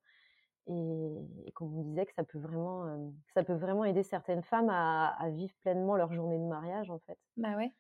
Et, 0.66 1.53
comme 1.55 1.76
on 1.76 1.83
disait 1.83 2.07
que 2.07 2.12
ça 2.14 2.22
peut 2.22 2.38
vraiment, 2.38 3.12
ça 3.35 3.42
peut 3.42 3.55
vraiment 3.55 3.85
aider 3.85 4.03
certaines 4.03 4.42
femmes 4.42 4.68
à, 4.70 5.09
à, 5.18 5.31
vivre 5.31 5.53
pleinement 5.61 5.96
leur 5.96 6.12
journée 6.12 6.38
de 6.38 6.44
mariage 6.44 6.90
en 6.90 6.98
fait. 6.98 7.18
Bah 7.37 7.57
ouais. 7.57 7.72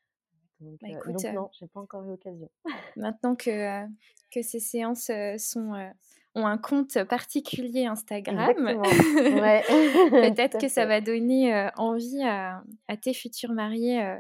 Donc, 0.60 0.78
bah, 0.80 0.88
écoute, 0.88 1.24
non, 1.32 1.48
j'ai 1.52 1.66
pas 1.66 1.80
encore 1.80 2.04
eu 2.04 2.08
l'occasion. 2.08 2.50
Maintenant 2.96 3.34
que, 3.34 3.84
que 4.30 4.42
ces 4.42 4.60
séances 4.60 5.10
sont, 5.38 5.92
ont 6.34 6.46
un 6.46 6.58
compte 6.58 7.02
particulier 7.04 7.86
Instagram, 7.86 8.54
ouais. 8.64 9.62
peut-être 10.32 10.58
que 10.58 10.68
ça 10.68 10.86
va 10.86 11.00
donner 11.00 11.68
envie 11.76 12.22
à, 12.22 12.62
à, 12.88 12.96
tes 12.96 13.14
futurs 13.14 13.52
mariés 13.52 14.18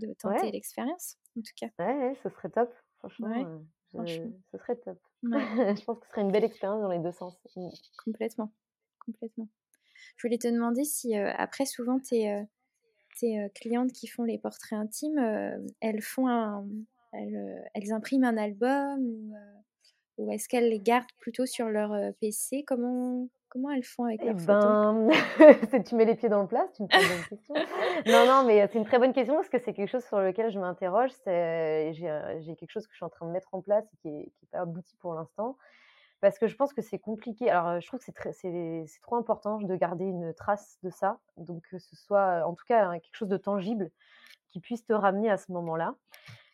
de 0.00 0.12
tenter 0.14 0.50
l'expérience, 0.50 1.18
en 1.38 1.42
tout 1.42 1.52
cas. 1.56 1.68
Ouais, 1.78 2.14
ce 2.22 2.28
serait 2.28 2.50
top, 2.50 2.72
franchement. 2.98 3.62
ce 3.94 4.58
serait 4.58 4.76
top. 4.76 4.98
je 5.22 5.84
pense 5.84 5.98
que 5.98 6.06
ce 6.06 6.10
serait 6.12 6.22
une 6.22 6.32
belle 6.32 6.44
expérience 6.44 6.82
dans 6.82 6.90
les 6.90 6.98
deux 6.98 7.12
sens. 7.12 7.38
Mmh. 7.56 7.68
Complètement, 8.04 8.52
complètement. 9.04 9.48
Je 10.16 10.26
voulais 10.26 10.38
te 10.38 10.48
demander 10.48 10.84
si, 10.84 11.14
après, 11.14 11.66
souvent, 11.66 11.98
tes, 12.00 12.42
tes 13.18 13.50
clientes 13.54 13.92
qui 13.92 14.06
font 14.06 14.24
les 14.24 14.38
portraits 14.38 14.78
intimes, 14.78 15.18
elles 15.80 16.02
font 16.02 16.28
un, 16.28 16.66
elles, 17.12 17.70
elles, 17.74 17.92
impriment 17.92 18.24
un 18.24 18.36
album 18.36 19.00
ou, 19.00 19.34
ou 20.20 20.30
est-ce 20.30 20.48
qu'elles 20.48 20.68
les 20.68 20.80
gardent 20.80 21.12
plutôt 21.18 21.46
sur 21.46 21.68
leur 21.68 21.92
PC 22.20 22.64
Comment 22.66 23.28
Comment 23.50 23.72
elles 23.72 23.82
font 23.82 24.04
avec 24.04 24.20
eh 24.22 24.26
leurs 24.26 24.36
ben... 24.36 25.08
tu 25.84 25.96
mets 25.96 26.04
les 26.04 26.14
pieds 26.14 26.28
dans 26.28 26.40
le 26.40 26.46
plat, 26.46 26.68
c'est 26.72 26.84
une 26.84 26.88
très 26.88 27.00
bonne 27.00 27.24
question. 27.28 27.54
non, 28.06 28.24
non, 28.24 28.44
mais 28.46 28.64
c'est 28.68 28.78
une 28.78 28.84
très 28.84 29.00
bonne 29.00 29.12
question 29.12 29.34
parce 29.34 29.48
que 29.48 29.58
c'est 29.58 29.72
quelque 29.72 29.90
chose 29.90 30.04
sur 30.04 30.20
lequel 30.20 30.52
je 30.52 30.60
m'interroge. 30.60 31.10
J'ai 31.26 32.56
quelque 32.56 32.70
chose 32.70 32.86
que 32.86 32.92
je 32.92 32.98
suis 32.98 33.04
en 33.04 33.08
train 33.08 33.26
de 33.26 33.32
mettre 33.32 33.52
en 33.52 33.60
place 33.60 33.84
et 33.92 33.96
qui 33.96 34.08
n'est 34.08 34.48
pas 34.52 34.60
abouti 34.60 34.96
pour 34.98 35.14
l'instant. 35.14 35.56
Parce 36.20 36.38
que 36.38 36.46
je 36.46 36.54
pense 36.54 36.72
que 36.72 36.80
c'est 36.80 37.00
compliqué. 37.00 37.50
Alors, 37.50 37.80
je 37.80 37.86
trouve 37.88 37.98
que 37.98 38.30
c'est 38.30 39.00
trop 39.02 39.16
important 39.16 39.58
de 39.58 39.74
garder 39.74 40.04
une 40.04 40.32
trace 40.32 40.78
de 40.84 40.90
ça. 40.90 41.18
Donc, 41.36 41.64
que 41.70 41.78
ce 41.78 41.96
soit, 41.96 42.46
en 42.46 42.54
tout 42.54 42.64
cas, 42.68 42.86
hein, 42.86 43.00
quelque 43.00 43.16
chose 43.16 43.28
de 43.28 43.36
tangible 43.36 43.90
qui 44.46 44.60
puisse 44.60 44.84
te 44.84 44.92
ramener 44.92 45.28
à 45.28 45.38
ce 45.38 45.50
moment-là. 45.50 45.96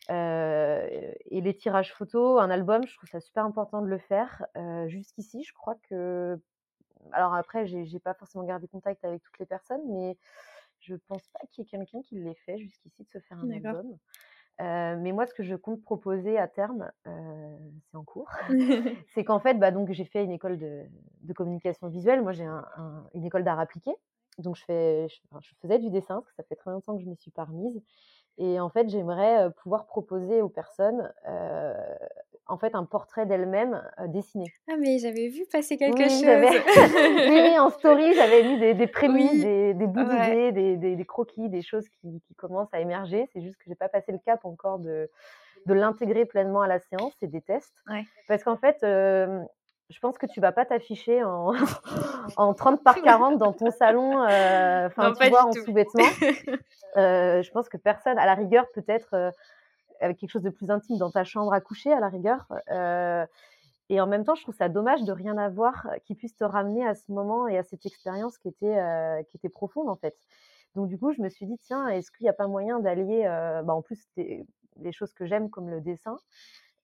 Et 0.08 1.40
les 1.40 1.56
tirages 1.56 1.92
photos, 1.94 2.40
un 2.40 2.50
album, 2.50 2.86
je 2.86 2.96
trouve 2.96 3.08
ça 3.08 3.20
super 3.20 3.44
important 3.44 3.82
de 3.82 3.88
le 3.88 3.98
faire. 3.98 4.46
Jusqu'ici, 4.86 5.42
je 5.42 5.52
crois 5.52 5.76
que 5.88 6.38
alors 7.12 7.34
après, 7.34 7.66
j'ai 7.66 7.98
pas 7.98 8.14
forcément 8.14 8.44
gardé 8.44 8.68
contact 8.68 9.04
avec 9.04 9.22
toutes 9.22 9.38
les 9.38 9.46
personnes, 9.46 9.82
mais 9.88 10.16
je 10.80 10.94
pense 11.08 11.26
pas 11.28 11.40
qu'il 11.50 11.64
y 11.64 11.66
ait 11.66 11.70
quelqu'un 11.70 12.02
qui 12.02 12.16
l'ait 12.16 12.38
fait 12.46 12.58
jusqu'ici 12.58 13.04
de 13.04 13.08
se 13.08 13.18
faire 13.20 13.38
un 13.38 13.50
album. 13.50 13.96
mais 14.58 15.12
moi, 15.12 15.26
ce 15.26 15.34
que 15.34 15.42
je 15.42 15.54
compte 15.54 15.82
proposer 15.82 16.38
à 16.38 16.48
terme, 16.48 16.90
c'est 17.04 17.96
en 17.96 18.04
cours, 18.04 18.30
c'est 19.14 19.24
qu'en 19.24 19.40
fait, 19.40 19.54
bah, 19.54 19.70
donc 19.70 19.90
j'ai 19.92 20.04
fait 20.04 20.24
une 20.24 20.32
école 20.32 20.58
de, 20.58 21.32
communication 21.34 21.88
visuelle. 21.88 22.22
Moi, 22.22 22.32
j'ai 22.32 22.46
une 23.14 23.24
école 23.24 23.44
d'art 23.44 23.60
appliqué, 23.60 23.92
donc 24.38 24.56
je, 24.56 24.64
fais, 24.64 25.08
je, 25.08 25.50
faisais 25.60 25.78
du 25.78 25.90
dessin 25.90 26.16
parce 26.16 26.28
que 26.28 26.36
ça 26.36 26.44
fait 26.44 26.56
très 26.56 26.70
longtemps 26.70 26.96
que 26.96 27.02
je 27.02 27.08
me 27.08 27.16
suis 27.16 27.30
pas 27.30 27.44
remise. 27.44 27.80
Et 28.38 28.60
en 28.60 28.68
fait, 28.68 28.88
j'aimerais 28.88 29.50
pouvoir 29.62 29.86
proposer 29.86 30.42
aux 30.42 30.48
personnes 30.48 31.12
en 32.48 32.58
fait 32.58 32.74
un 32.74 32.84
portrait 32.84 33.26
d'elle-même 33.26 33.82
dessiné. 34.08 34.46
Ah 34.68 34.76
mais 34.78 34.98
j'avais 34.98 35.28
vu 35.28 35.44
passer 35.50 35.76
quelque 35.76 36.02
chose. 36.02 36.22
oui, 37.30 37.58
en 37.58 37.70
story, 37.70 38.14
j'avais 38.14 38.42
mis 38.44 38.58
des, 38.58 38.74
des 38.74 38.86
prémices, 38.86 39.42
des, 39.42 39.74
des, 39.74 39.86
bouts 39.86 40.04
d'idées, 40.04 40.52
des, 40.52 40.76
des, 40.76 41.04
croquis, 41.04 41.48
des 41.48 41.62
choses 41.62 41.88
qui, 41.88 42.20
qui 42.26 42.34
commencent 42.34 42.72
à 42.72 42.80
émerger. 42.80 43.28
C'est 43.32 43.42
juste 43.42 43.56
que 43.56 43.64
j'ai 43.66 43.74
pas 43.74 43.88
passé 43.88 44.12
le 44.12 44.18
cap 44.18 44.44
encore 44.44 44.78
de, 44.78 45.10
de 45.66 45.74
l'intégrer 45.74 46.24
pleinement 46.24 46.62
à 46.62 46.68
la 46.68 46.78
séance 46.78 47.14
et 47.22 47.26
des 47.26 47.40
tests. 47.40 47.74
Parce 48.28 48.44
qu'en 48.44 48.56
fait, 48.56 48.78
je 49.88 49.98
pense 50.00 50.18
que 50.18 50.26
tu 50.26 50.40
vas 50.40 50.52
pas 50.52 50.64
t'afficher 50.64 51.22
en, 51.24 51.52
en 52.36 52.54
30 52.54 52.82
par 52.82 53.00
40 53.00 53.38
dans 53.38 53.52
ton 53.52 53.70
salon, 53.70 54.22
enfin 54.22 55.12
tu 55.20 55.28
vois, 55.28 55.46
en 55.46 55.52
sous-vêtements. 55.52 56.04
je 56.96 57.50
pense 57.50 57.68
que 57.68 57.76
personne, 57.76 58.18
à 58.18 58.26
la 58.26 58.34
rigueur, 58.34 58.66
peut-être 58.74 59.32
avec 60.00 60.18
quelque 60.18 60.30
chose 60.30 60.42
de 60.42 60.50
plus 60.50 60.70
intime 60.70 60.98
dans 60.98 61.10
ta 61.10 61.24
chambre 61.24 61.52
à 61.52 61.60
coucher, 61.60 61.92
à 61.92 62.00
la 62.00 62.08
rigueur. 62.08 62.46
Euh, 62.70 63.26
et 63.88 64.00
en 64.00 64.06
même 64.06 64.24
temps, 64.24 64.34
je 64.34 64.42
trouve 64.42 64.54
ça 64.54 64.68
dommage 64.68 65.02
de 65.04 65.12
rien 65.12 65.36
avoir 65.38 65.86
qui 66.04 66.14
puisse 66.14 66.36
te 66.36 66.44
ramener 66.44 66.86
à 66.86 66.94
ce 66.94 67.10
moment 67.10 67.46
et 67.48 67.56
à 67.56 67.62
cette 67.62 67.86
expérience 67.86 68.38
qui 68.38 68.48
était, 68.48 68.78
euh, 68.78 69.22
qui 69.24 69.36
était 69.36 69.48
profonde, 69.48 69.88
en 69.88 69.96
fait. 69.96 70.16
Donc, 70.74 70.88
du 70.88 70.98
coup, 70.98 71.12
je 71.12 71.22
me 71.22 71.28
suis 71.28 71.46
dit, 71.46 71.56
tiens, 71.58 71.88
est-ce 71.88 72.10
qu'il 72.10 72.24
n'y 72.24 72.28
a 72.30 72.34
pas 72.34 72.48
moyen 72.48 72.80
d'allier, 72.80 73.26
euh, 73.26 73.62
bah, 73.62 73.74
en 73.74 73.82
plus, 73.82 74.06
des, 74.16 74.44
choses 74.92 75.12
que 75.14 75.24
j'aime 75.24 75.50
comme 75.50 75.70
le 75.70 75.80
dessin 75.80 76.18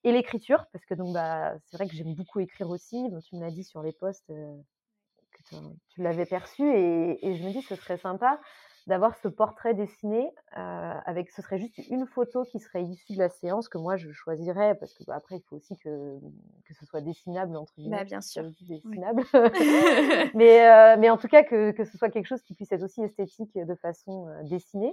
et 0.05 0.13
l'écriture, 0.13 0.67
parce 0.73 0.85
que 0.85 0.95
donc, 0.95 1.13
bah, 1.13 1.55
c'est 1.65 1.77
vrai 1.77 1.89
que 1.89 1.95
j'aime 1.95 2.15
beaucoup 2.15 2.41
écrire 2.41 2.69
aussi. 2.71 3.05
tu 3.29 3.37
me 3.37 3.41
l'as 3.41 3.51
dit 3.51 3.65
sur 3.65 3.83
les 3.83 3.93
posts 3.93 4.27
que 4.27 5.55
tu, 5.89 6.03
l'avais 6.03 6.27
perçu, 6.27 6.63
et, 6.63 7.27
et, 7.27 7.37
je 7.37 7.43
me 7.45 7.53
dis, 7.53 7.63
ce 7.63 7.75
serait 7.77 7.99
sympa 7.99 8.41
d'avoir 8.87 9.17
ce 9.17 9.29
portrait 9.29 9.75
dessiné 9.75 10.33
euh, 10.57 10.95
avec 11.05 11.31
ce 11.31 11.43
serait 11.43 11.59
juste 11.59 11.79
une 11.89 12.07
photo 12.07 12.45
qui 12.45 12.59
serait 12.59 12.83
issue 12.83 13.13
de 13.13 13.19
la 13.19 13.29
séance 13.29 13.69
que 13.69 13.79
moi 13.79 13.97
je 13.97 14.11
choisirais 14.11 14.75
parce 14.75 14.93
que 14.95 15.05
bah, 15.05 15.15
après 15.17 15.37
il 15.37 15.43
faut 15.43 15.57
aussi 15.57 15.77
que, 15.77 16.19
que 16.65 16.75
ce 16.75 16.85
soit 16.85 17.01
dessinable 17.01 17.57
entre 17.57 17.73
guillemets 17.77 17.99
bah, 17.99 18.05
bien 18.05 18.21
sûr. 18.21 18.43
dessinable. 18.63 19.23
Mais 20.35 20.69
euh, 20.69 20.97
mais 20.99 21.11
en 21.11 21.17
tout 21.17 21.29
cas 21.29 21.45
que, 21.45 21.71
que, 21.71 21.85
ce 21.85 21.97
soit 21.97 22.11
quelque 22.11 22.27
chose 22.27 22.43
qui 22.43 22.55
puisse 22.55 22.73
être 22.73 22.83
aussi 22.83 23.03
esthétique 23.03 23.57
de 23.57 23.75
façon 23.77 24.27
dessinée 24.45 24.93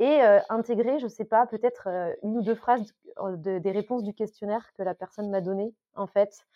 et 0.00 0.20
intégrer 0.48 0.98
je 0.98 1.06
sais 1.06 1.24
pas 1.24 1.46
peut-être 1.46 1.88
une 2.22 2.38
ou 2.38 2.42
deux 2.42 2.54
phrases 2.54 2.82
des 3.36 3.70
réponses 3.70 4.02
du 4.02 4.12
questionnaire 4.14 4.72
que 4.76 4.82
la 4.82 4.94
personne 4.94 5.30
m'a 5.30 5.40
donné 5.40 5.74
en 5.94 6.06
fait 6.06 6.46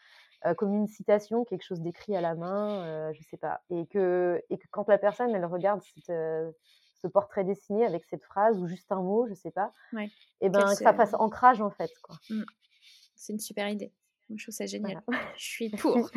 comme 0.56 0.74
une 0.74 0.86
citation, 0.86 1.44
quelque 1.44 1.64
chose 1.64 1.80
d'écrit 1.80 2.16
à 2.16 2.20
la 2.20 2.34
main, 2.34 3.12
je 3.12 3.22
sais 3.22 3.36
pas. 3.36 3.60
Et 3.70 3.86
que, 3.86 4.40
et 4.50 4.58
que 4.58 4.66
quand 4.70 4.88
la 4.88 4.98
personne, 4.98 5.34
elle 5.34 5.44
regarde 5.44 5.82
ce 5.82 7.06
portrait 7.06 7.44
dessiné 7.44 7.84
avec 7.84 8.04
cette 8.04 8.24
phrase 8.24 8.58
ou 8.60 8.66
juste 8.66 8.90
un 8.92 9.02
mot, 9.02 9.26
je 9.28 9.34
sais 9.34 9.50
pas, 9.50 9.72
et 10.40 10.48
ben 10.48 10.64
que 10.64 10.74
ça 10.74 10.94
fasse 10.94 11.14
ancrage 11.14 11.60
en 11.60 11.70
fait. 11.70 11.90
Quoi. 12.02 12.16
Mmh. 12.30 12.42
C'est 13.14 13.32
une 13.32 13.40
super 13.40 13.68
idée. 13.68 13.92
Je 14.34 14.44
trouve 14.44 14.54
ça 14.54 14.66
génial. 14.66 15.00
Je 15.36 15.44
suis 15.44 15.70
pour. 15.78 16.10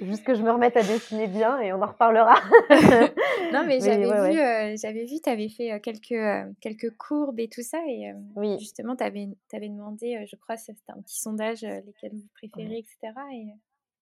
Juste 0.00 0.24
que 0.24 0.34
je 0.34 0.42
me 0.42 0.50
remette 0.50 0.76
à 0.76 0.82
dessiner 0.82 1.26
bien 1.26 1.58
et 1.60 1.72
on 1.72 1.80
en 1.80 1.86
reparlera. 1.92 2.34
non, 3.52 3.64
mais, 3.66 3.80
j'avais 3.80 4.04
vu, 4.04 4.38
euh, 4.38 4.76
j'avais 4.76 5.04
vu, 5.04 5.20
tu 5.22 5.30
avais 5.30 5.48
fait 5.48 5.72
euh, 5.72 5.78
quelques, 5.78 6.12
euh, 6.12 6.44
quelques 6.60 6.94
courbes 6.96 7.40
et 7.40 7.48
tout 7.48 7.62
ça. 7.62 7.78
Et 7.88 8.12
oui. 8.36 8.58
justement, 8.58 8.94
tu 8.96 9.04
avais, 9.04 9.28
demandé, 9.52 10.24
je 10.30 10.36
crois, 10.36 10.56
c'était 10.56 10.80
un 10.88 11.00
petit 11.00 11.20
sondage, 11.20 11.62
lesquels 11.62 12.12
vous 12.12 12.28
préférez, 12.34 12.78
etc. 12.78 13.14
Et 13.32 13.46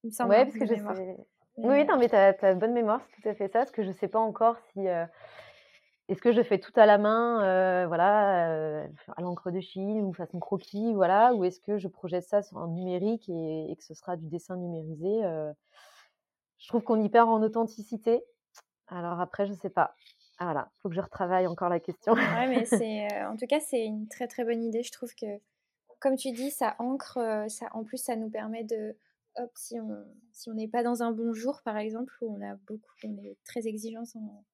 il 0.03 0.09
me 0.09 0.11
semble. 0.11 0.31
Ouais, 0.31 0.45
parce 0.45 0.59
que 0.59 0.67
je 0.67 0.75
sais. 0.75 1.17
Oui, 1.59 1.85
non, 1.85 1.99
mais 1.99 2.09
tu 2.09 2.17
as, 2.17 2.35
as, 2.41 2.55
bonne 2.55 2.73
mémoire, 2.73 3.03
c'est 3.05 3.23
tout 3.23 3.29
à 3.29 3.35
fait 3.35 3.49
ça. 3.49 3.61
Parce 3.61 3.71
que 3.71 3.83
je 3.83 3.89
ne 3.89 3.95
sais 3.95 4.09
pas 4.09 4.19
encore 4.19 4.57
si 4.73 4.81
est-ce 6.13 6.21
que 6.21 6.33
je 6.33 6.43
fais 6.43 6.59
tout 6.59 6.73
à 6.77 6.85
la 6.85 6.99
main, 6.99 7.43
euh, 7.43 7.87
voilà, 7.87 8.51
euh, 8.51 8.87
à 9.17 9.23
l'encre 9.23 9.51
de 9.51 9.61
Chine 9.61 10.03
ou 10.03 10.13
façon 10.13 10.41
croquis, 10.41 10.93
voilà, 10.93 11.33
ou 11.33 11.45
est-ce 11.45 11.59
que 11.59 11.79
je 11.79 11.89
projette 11.89 12.25
ça 12.25 12.43
sur 12.43 12.59
un 12.59 12.69
numérique 12.69 13.31
et, 13.31 13.75
que 13.79 13.83
ce 13.83 13.95
sera 13.95 14.17
du 14.17 14.27
dessin 14.27 14.57
numérisé 14.57 15.25
euh? 15.25 15.51
Je 16.59 16.69
trouve 16.69 16.83
qu'on 16.83 17.01
y 17.03 17.09
perd 17.09 17.31
en 17.31 17.43
authenticité. 17.43 18.23
Alors 18.89 19.21
après, 19.21 19.47
je 19.47 19.55
sais 19.55 19.71
pas. 19.71 19.95
Ah, 20.39 20.45
voilà, 20.45 20.71
faut 20.83 20.91
que 20.91 20.95
je 20.95 21.01
retravaille 21.01 21.47
encore 21.47 21.71
la 21.71 21.81
question. 21.81 22.13
Ouais, 22.13 22.47
mais 22.47 22.65
c'est, 22.67 23.25
en 23.25 23.37
tout 23.37 23.47
cas, 23.47 23.59
c'est 23.61 23.85
une 23.85 24.07
très 24.07 24.29
très 24.29 24.45
bonne 24.45 24.63
idée. 24.63 24.83
Je 24.83 24.93
trouve 24.93 25.15
que, 25.15 25.41
comme 25.99 26.17
tu 26.17 26.31
dis, 26.33 26.51
ça 26.51 26.77
ancre, 26.79 27.47
ça, 27.49 27.69
en 27.73 27.85
plus, 27.85 27.97
ça 27.97 28.17
nous 28.17 28.29
permet 28.29 28.65
de, 28.65 28.97
hop, 29.37 29.51
si 29.55 29.81
on 29.81 30.05
si 30.33 30.51
on 30.51 30.55
n'est 30.55 30.69
pas 30.69 30.83
dans 30.83 31.03
un 31.03 31.11
bon 31.11 31.33
jour, 31.33 31.63
par 31.65 31.79
exemple, 31.79 32.13
où 32.21 32.37
on 32.37 32.47
a 32.47 32.55
beaucoup, 32.67 32.93
on 33.05 33.17
est 33.17 33.39
très 33.45 33.67
exigeant 33.67 34.03
en 34.15 34.45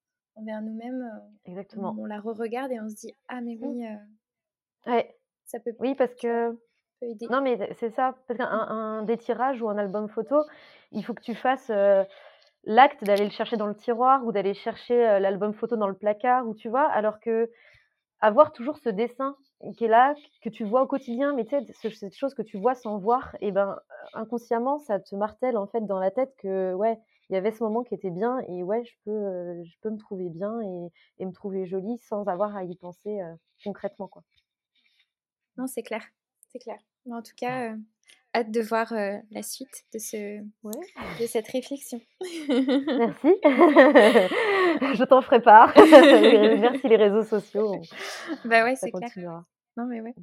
envers 0.41 0.63
nous-mêmes. 0.63 1.03
Euh, 1.03 1.51
Exactement. 1.51 1.95
On, 1.99 2.07
la 2.07 2.21
re-regarde 2.21 2.73
et 2.73 2.81
on 2.81 2.89
se 2.89 2.95
dit 2.95 3.15
ah 3.29 3.41
mais 3.41 3.57
oui. 3.61 3.87
Euh, 3.87 4.93
ouais. 4.93 5.15
Ça 5.45 5.59
peut. 5.61 5.73
Oui 5.79 5.95
parce 5.95 6.15
que. 6.15 6.59
aider. 7.03 7.27
Non 7.31 7.41
mais 7.41 7.59
c'est 7.79 7.91
ça 7.91 8.15
parce 8.27 8.39
qu'un 8.39 8.47
un 8.47 9.03
détirage 9.03 9.63
ou 9.63 9.69
un 9.69 9.79
album 9.79 10.09
photo, 10.09 10.37
il 10.93 11.05
faut 11.05 11.15
que 11.15 11.23
tu 11.23 11.35
fasses 11.35 11.71
euh, 11.71 12.05
l'acte 12.65 13.05
d'aller 13.05 13.25
le 13.25 13.31
chercher 13.31 13.57
dans 13.57 13.67
le 13.67 13.77
tiroir 13.77 14.25
ou 14.27 14.33
d'aller 14.33 14.55
chercher 14.55 15.19
l'album 15.21 15.55
photo 15.55 15.77
dans 15.77 15.89
le 15.89 15.97
placard 15.97 16.47
ou 16.47 16.55
tu 16.55 16.69
vois 16.69 16.89
alors 16.91 17.21
que 17.21 17.51
avoir 18.21 18.53
toujours 18.53 18.79
ce 18.79 18.89
dessin 18.89 19.37
qui 19.77 19.85
est 19.85 19.89
là, 19.89 20.15
que 20.43 20.49
tu 20.49 20.65
vois 20.65 20.83
au 20.83 20.87
quotidien, 20.87 21.35
mais 21.35 21.45
tu 21.45 21.57
sais, 21.73 21.91
cette 21.91 22.15
chose 22.15 22.35
que 22.35 22.43
tu 22.43 22.59
vois 22.59 22.75
sans 22.75 22.99
voir, 22.99 23.37
et 23.41 23.51
ben 23.51 23.77
inconsciemment, 24.15 24.79
ça 24.79 25.01
te 25.01 25.15
martèle 25.17 25.57
en 25.57 25.67
fait 25.67 25.85
dans 25.85 25.99
la 25.99 26.11
tête 26.11 26.33
que 26.39 26.75
ouais, 26.75 26.99
il 27.31 27.35
y 27.35 27.37
avait 27.37 27.53
ce 27.53 27.63
moment 27.63 27.83
qui 27.85 27.95
était 27.95 28.11
bien 28.11 28.41
et 28.49 28.63
ouais, 28.63 28.83
je 28.85 28.93
peux, 29.05 29.11
euh, 29.11 29.63
je 29.65 29.77
peux 29.83 29.91
me 29.91 29.99
trouver 29.99 30.31
bien 30.31 30.61
et, 30.61 31.23
et, 31.23 31.27
me 31.27 31.33
trouver 31.33 31.67
jolie 31.67 31.99
sans 31.99 32.27
avoir 32.27 32.57
à 32.57 32.65
y 32.65 32.75
penser 32.77 33.21
euh, 33.21 33.35
concrètement. 33.65 34.09
Quoi. 34.09 34.23
Non, 35.59 35.67
c'est 35.67 35.83
clair, 35.83 36.03
c'est 36.49 36.59
clair. 36.59 36.79
Mais 37.05 37.15
en 37.15 37.23
tout 37.23 37.35
cas, 37.37 37.73
euh, 37.73 37.77
hâte 38.35 38.51
de 38.51 38.61
voir 38.63 38.93
la 38.93 39.43
suite 39.43 39.85
de, 39.93 39.99
ce, 39.99 40.41
de 41.21 41.27
cette 41.27 41.49
réflexion. 41.49 42.01
Merci. 42.49 43.29
je 43.45 45.05
t'en 45.05 45.21
ferai 45.21 45.43
part. 45.43 45.73
Merci 45.77 46.89
les 46.89 46.97
réseaux 46.97 47.25
sociaux. 47.25 47.81
Bah 48.45 48.65
ouais, 48.65 48.77
c'est 48.77 48.91
clair. 48.91 49.45
Non, 49.77 49.87
mais 49.87 50.01
ouais. 50.01 50.15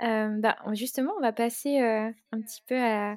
Mmh. 0.00 0.40
bah, 0.40 0.56
justement, 0.72 1.12
on 1.18 1.20
va 1.20 1.32
passer 1.32 1.78
un 1.78 2.40
petit 2.40 2.62
peu 2.66 2.76
à, 2.76 3.16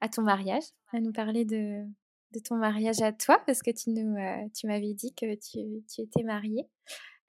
à 0.00 0.08
ton 0.08 0.22
mariage, 0.22 0.64
à 0.92 1.00
nous 1.00 1.12
parler 1.12 1.44
de, 1.44 1.84
de 2.32 2.40
ton 2.40 2.56
mariage 2.56 3.02
à 3.02 3.12
toi, 3.12 3.40
parce 3.46 3.62
que 3.62 3.70
tu, 3.70 3.90
nous, 3.90 4.16
euh, 4.16 4.48
tu 4.54 4.66
m'avais 4.66 4.94
dit 4.94 5.14
que 5.14 5.34
tu, 5.34 5.84
tu 5.92 6.02
étais 6.02 6.22
mariée. 6.22 6.68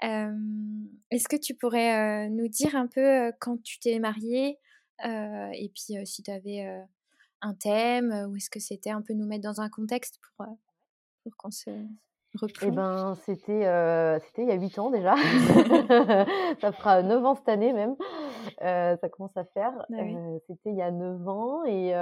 Est-ce 0.01 1.29
que 1.29 1.37
tu 1.37 1.55
pourrais 1.55 2.27
nous 2.29 2.49
dire 2.49 2.75
un 2.75 2.87
peu 2.87 3.31
quand 3.39 3.61
tu 3.63 3.79
t'es 3.79 3.99
mariée 3.99 4.59
et 5.01 5.71
puis 5.73 6.05
si 6.05 6.23
tu 6.23 6.29
avais 6.29 6.67
un 7.41 7.53
thème 7.53 8.27
ou 8.29 8.35
est-ce 8.35 8.49
que 8.49 8.59
c'était 8.59 8.89
un 8.89 9.01
peu 9.01 9.13
nous 9.13 9.25
mettre 9.25 9.43
dans 9.43 9.61
un 9.61 9.69
contexte 9.69 10.19
pour, 10.19 10.45
pour 11.23 11.37
qu'on 11.37 11.51
se 11.51 11.69
eh 12.63 12.71
ben, 12.71 13.13
c'était 13.25 14.19
c'était 14.25 14.41
il 14.41 14.49
y 14.49 14.51
a 14.51 14.55
8 14.55 14.79
ans 14.79 14.89
déjà. 14.89 15.15
ça 16.61 16.71
fera 16.71 17.03
9 17.03 17.25
ans 17.25 17.35
cette 17.35 17.49
année 17.49 17.73
même. 17.73 17.95
ça 18.59 19.09
commence 19.09 19.37
à 19.37 19.45
faire. 19.45 19.71
Bah 19.89 19.97
c'était 20.47 20.71
il 20.71 20.75
y 20.75 20.81
a 20.81 20.91
9 20.91 21.27
ans 21.27 21.63
et, 21.65 21.93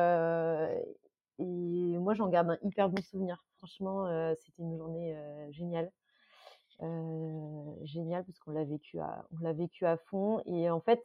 et 1.40 1.98
moi, 1.98 2.14
j'en 2.14 2.28
garde 2.28 2.50
un 2.50 2.58
hyper 2.64 2.90
bon 2.90 3.02
souvenir. 3.02 3.44
Franchement, 3.58 4.08
euh, 4.08 4.34
c'était 4.40 4.64
une 4.64 4.78
journée 4.78 5.16
euh, 5.16 5.52
géniale. 5.52 5.92
Euh, 6.82 7.76
géniale 7.84 8.24
parce 8.26 8.40
qu'on 8.40 8.52
l'a 8.52 8.64
vécu 8.64 9.00
à, 9.00 9.26
on 9.32 9.44
l'a 9.44 9.54
vécu 9.54 9.86
à 9.86 9.98
fond. 9.98 10.42
Et 10.46 10.70
en 10.70 10.82
fait, 10.82 11.02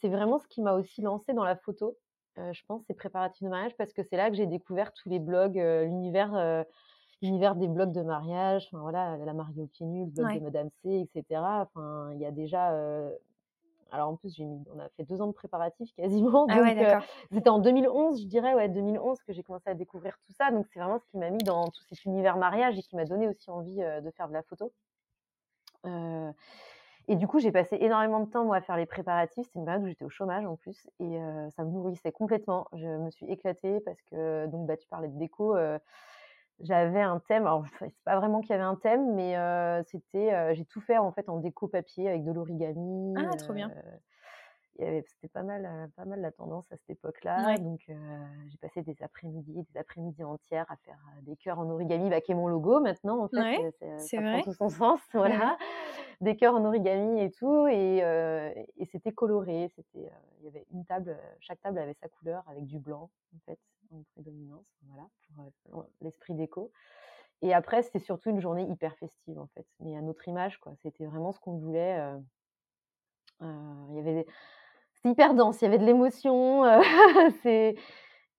c'est 0.00 0.08
vraiment 0.08 0.38
ce 0.38 0.46
qui 0.48 0.62
m'a 0.62 0.74
aussi 0.74 1.02
lancé 1.02 1.32
dans 1.32 1.44
la 1.44 1.56
photo. 1.56 1.96
je 2.36 2.60
pense 2.68 2.82
c'est 2.86 2.94
préparatifs 2.94 3.42
de 3.42 3.48
mariage 3.48 3.76
parce 3.76 3.92
que 3.92 4.02
c'est 4.04 4.16
là 4.16 4.30
que 4.30 4.36
j'ai 4.36 4.46
découvert 4.46 4.92
tous 4.92 5.08
les 5.08 5.18
blogs, 5.18 5.56
l'univers, 5.56 6.64
l'univers 7.22 7.56
des 7.56 7.66
blogs 7.66 7.92
de 7.92 8.02
mariage. 8.02 8.68
Enfin 8.70 8.82
voilà, 8.82 9.16
la 9.16 9.32
mariée 9.32 9.62
au 9.62 9.66
pieds 9.66 9.86
nus, 9.86 10.04
le 10.04 10.10
blog 10.10 10.34
de 10.34 10.44
Madame 10.44 10.70
C, 10.82 11.08
etc. 11.12 11.40
Enfin, 11.40 12.12
il 12.14 12.20
y 12.20 12.26
a 12.26 12.30
déjà 12.30 12.70
alors 13.92 14.08
en 14.08 14.16
plus, 14.16 14.34
j'ai 14.34 14.44
mis, 14.44 14.64
on 14.74 14.80
a 14.80 14.88
fait 14.90 15.04
deux 15.04 15.20
ans 15.20 15.28
de 15.28 15.32
préparatifs 15.32 15.92
quasiment. 15.94 16.46
Ah 16.48 16.56
donc, 16.56 16.78
euh, 16.78 17.00
c'était 17.32 17.48
en 17.48 17.58
2011, 17.58 18.20
je 18.20 18.26
dirais, 18.26 18.54
ouais, 18.54 18.68
2011 18.68 19.22
que 19.22 19.32
j'ai 19.32 19.42
commencé 19.42 19.68
à 19.70 19.74
découvrir 19.74 20.18
tout 20.26 20.32
ça. 20.32 20.50
Donc 20.50 20.66
c'est 20.72 20.78
vraiment 20.78 20.98
ce 20.98 21.06
qui 21.06 21.18
m'a 21.18 21.30
mis 21.30 21.44
dans 21.44 21.64
tout 21.68 21.82
cet 21.88 22.04
univers 22.04 22.36
mariage 22.36 22.78
et 22.78 22.82
qui 22.82 22.96
m'a 22.96 23.04
donné 23.04 23.28
aussi 23.28 23.50
envie 23.50 23.82
euh, 23.82 24.00
de 24.00 24.10
faire 24.10 24.28
de 24.28 24.32
la 24.32 24.42
photo. 24.42 24.72
Euh, 25.84 26.32
et 27.08 27.14
du 27.14 27.28
coup, 27.28 27.38
j'ai 27.38 27.52
passé 27.52 27.76
énormément 27.80 28.20
de 28.20 28.28
temps 28.28 28.44
moi 28.44 28.56
à 28.56 28.60
faire 28.60 28.76
les 28.76 28.86
préparatifs. 28.86 29.46
C'était 29.46 29.60
une 29.60 29.64
période 29.64 29.84
où 29.84 29.86
j'étais 29.86 30.04
au 30.04 30.10
chômage 30.10 30.44
en 30.44 30.56
plus 30.56 30.88
et 30.98 31.20
ça 31.54 31.62
me 31.62 31.70
nourrissait 31.70 32.10
complètement. 32.10 32.66
Je 32.72 32.88
me 32.88 33.10
suis 33.10 33.26
éclatée 33.30 33.78
parce 33.84 34.02
que 34.10 34.46
donc 34.46 34.66
bah 34.66 34.76
tu 34.76 34.88
parlais 34.88 35.06
de 35.06 35.16
déco 35.16 35.54
j'avais 36.60 37.02
un 37.02 37.20
thème. 37.20 37.46
Alors, 37.46 37.64
c'est 37.78 37.94
pas 38.04 38.16
vraiment 38.16 38.40
qu'il 38.40 38.50
y 38.50 38.54
avait 38.54 38.62
un 38.62 38.76
thème, 38.76 39.14
mais 39.14 39.36
c'était, 39.84 40.54
j'ai 40.54 40.64
tout 40.64 40.80
fait 40.80 40.98
en 40.98 41.12
fait 41.12 41.28
en 41.28 41.38
déco 41.38 41.68
papier 41.68 42.08
avec 42.08 42.24
de 42.24 42.32
l'origami. 42.32 43.14
Ah, 43.16 43.36
trop 43.36 43.52
bien 43.52 43.70
c'était 44.78 45.28
pas 45.32 45.42
mal, 45.42 45.90
pas 45.96 46.04
mal 46.04 46.20
la 46.20 46.32
tendance 46.32 46.70
à 46.70 46.76
cette 46.76 46.90
époque-là. 46.90 47.56
Donc, 47.58 47.80
j'ai 47.86 48.58
passé 48.58 48.82
des 48.82 48.96
après-midi, 49.02 49.66
des 49.72 49.78
après-midi 49.78 50.22
entières 50.24 50.66
à 50.70 50.76
faire 50.76 50.98
des 51.22 51.36
cœurs 51.36 51.58
en 51.58 51.68
origami, 51.70 52.10
bah, 52.10 52.20
qui 52.20 52.32
est 52.32 52.34
mon 52.34 52.48
logo 52.48 52.80
maintenant, 52.80 53.24
en 53.24 53.28
fait. 53.28 53.74
c'est, 53.78 53.98
ça 53.98 54.20
prend 54.20 54.42
tout 54.42 54.52
son 54.52 54.68
sens, 54.68 55.00
voilà. 55.12 55.56
Des 56.20 56.36
cœurs 56.36 56.54
en 56.54 56.64
origami 56.64 57.20
et 57.20 57.30
tout. 57.30 57.66
Et, 57.68 57.98
et 57.98 58.86
c'était 58.86 59.12
coloré. 59.12 59.70
C'était, 59.74 60.10
il 60.40 60.44
y 60.44 60.48
avait 60.48 60.66
une 60.72 60.84
table, 60.84 61.16
chaque 61.40 61.60
table 61.60 61.78
avait 61.78 61.94
sa 61.94 62.08
couleur 62.08 62.44
avec 62.48 62.66
du 62.66 62.78
blanc, 62.78 63.10
en 63.34 63.38
fait, 63.46 63.58
en 63.90 64.02
prédominance, 64.14 64.66
voilà, 64.88 65.08
pour 65.64 65.86
l'esprit 66.00 66.34
déco. 66.34 66.72
Et 67.42 67.52
après, 67.52 67.82
c'était 67.82 67.98
surtout 67.98 68.30
une 68.30 68.40
journée 68.40 68.64
hyper 68.64 68.96
festive, 68.96 69.38
en 69.38 69.46
fait. 69.48 69.66
Mais 69.80 69.96
à 69.96 70.00
notre 70.00 70.26
image, 70.28 70.58
quoi. 70.58 70.74
C'était 70.82 71.04
vraiment 71.04 71.32
ce 71.32 71.40
qu'on 71.40 71.58
voulait. 71.58 72.00
Il 73.40 73.94
y 73.94 73.98
avait 73.98 74.24
des 74.24 74.26
hyper 75.06 75.34
dense, 75.34 75.60
il 75.60 75.64
y 75.64 75.68
avait 75.68 75.78
de 75.78 75.84
l'émotion. 75.84 76.64
Euh, 76.64 76.80
c'est 77.42 77.76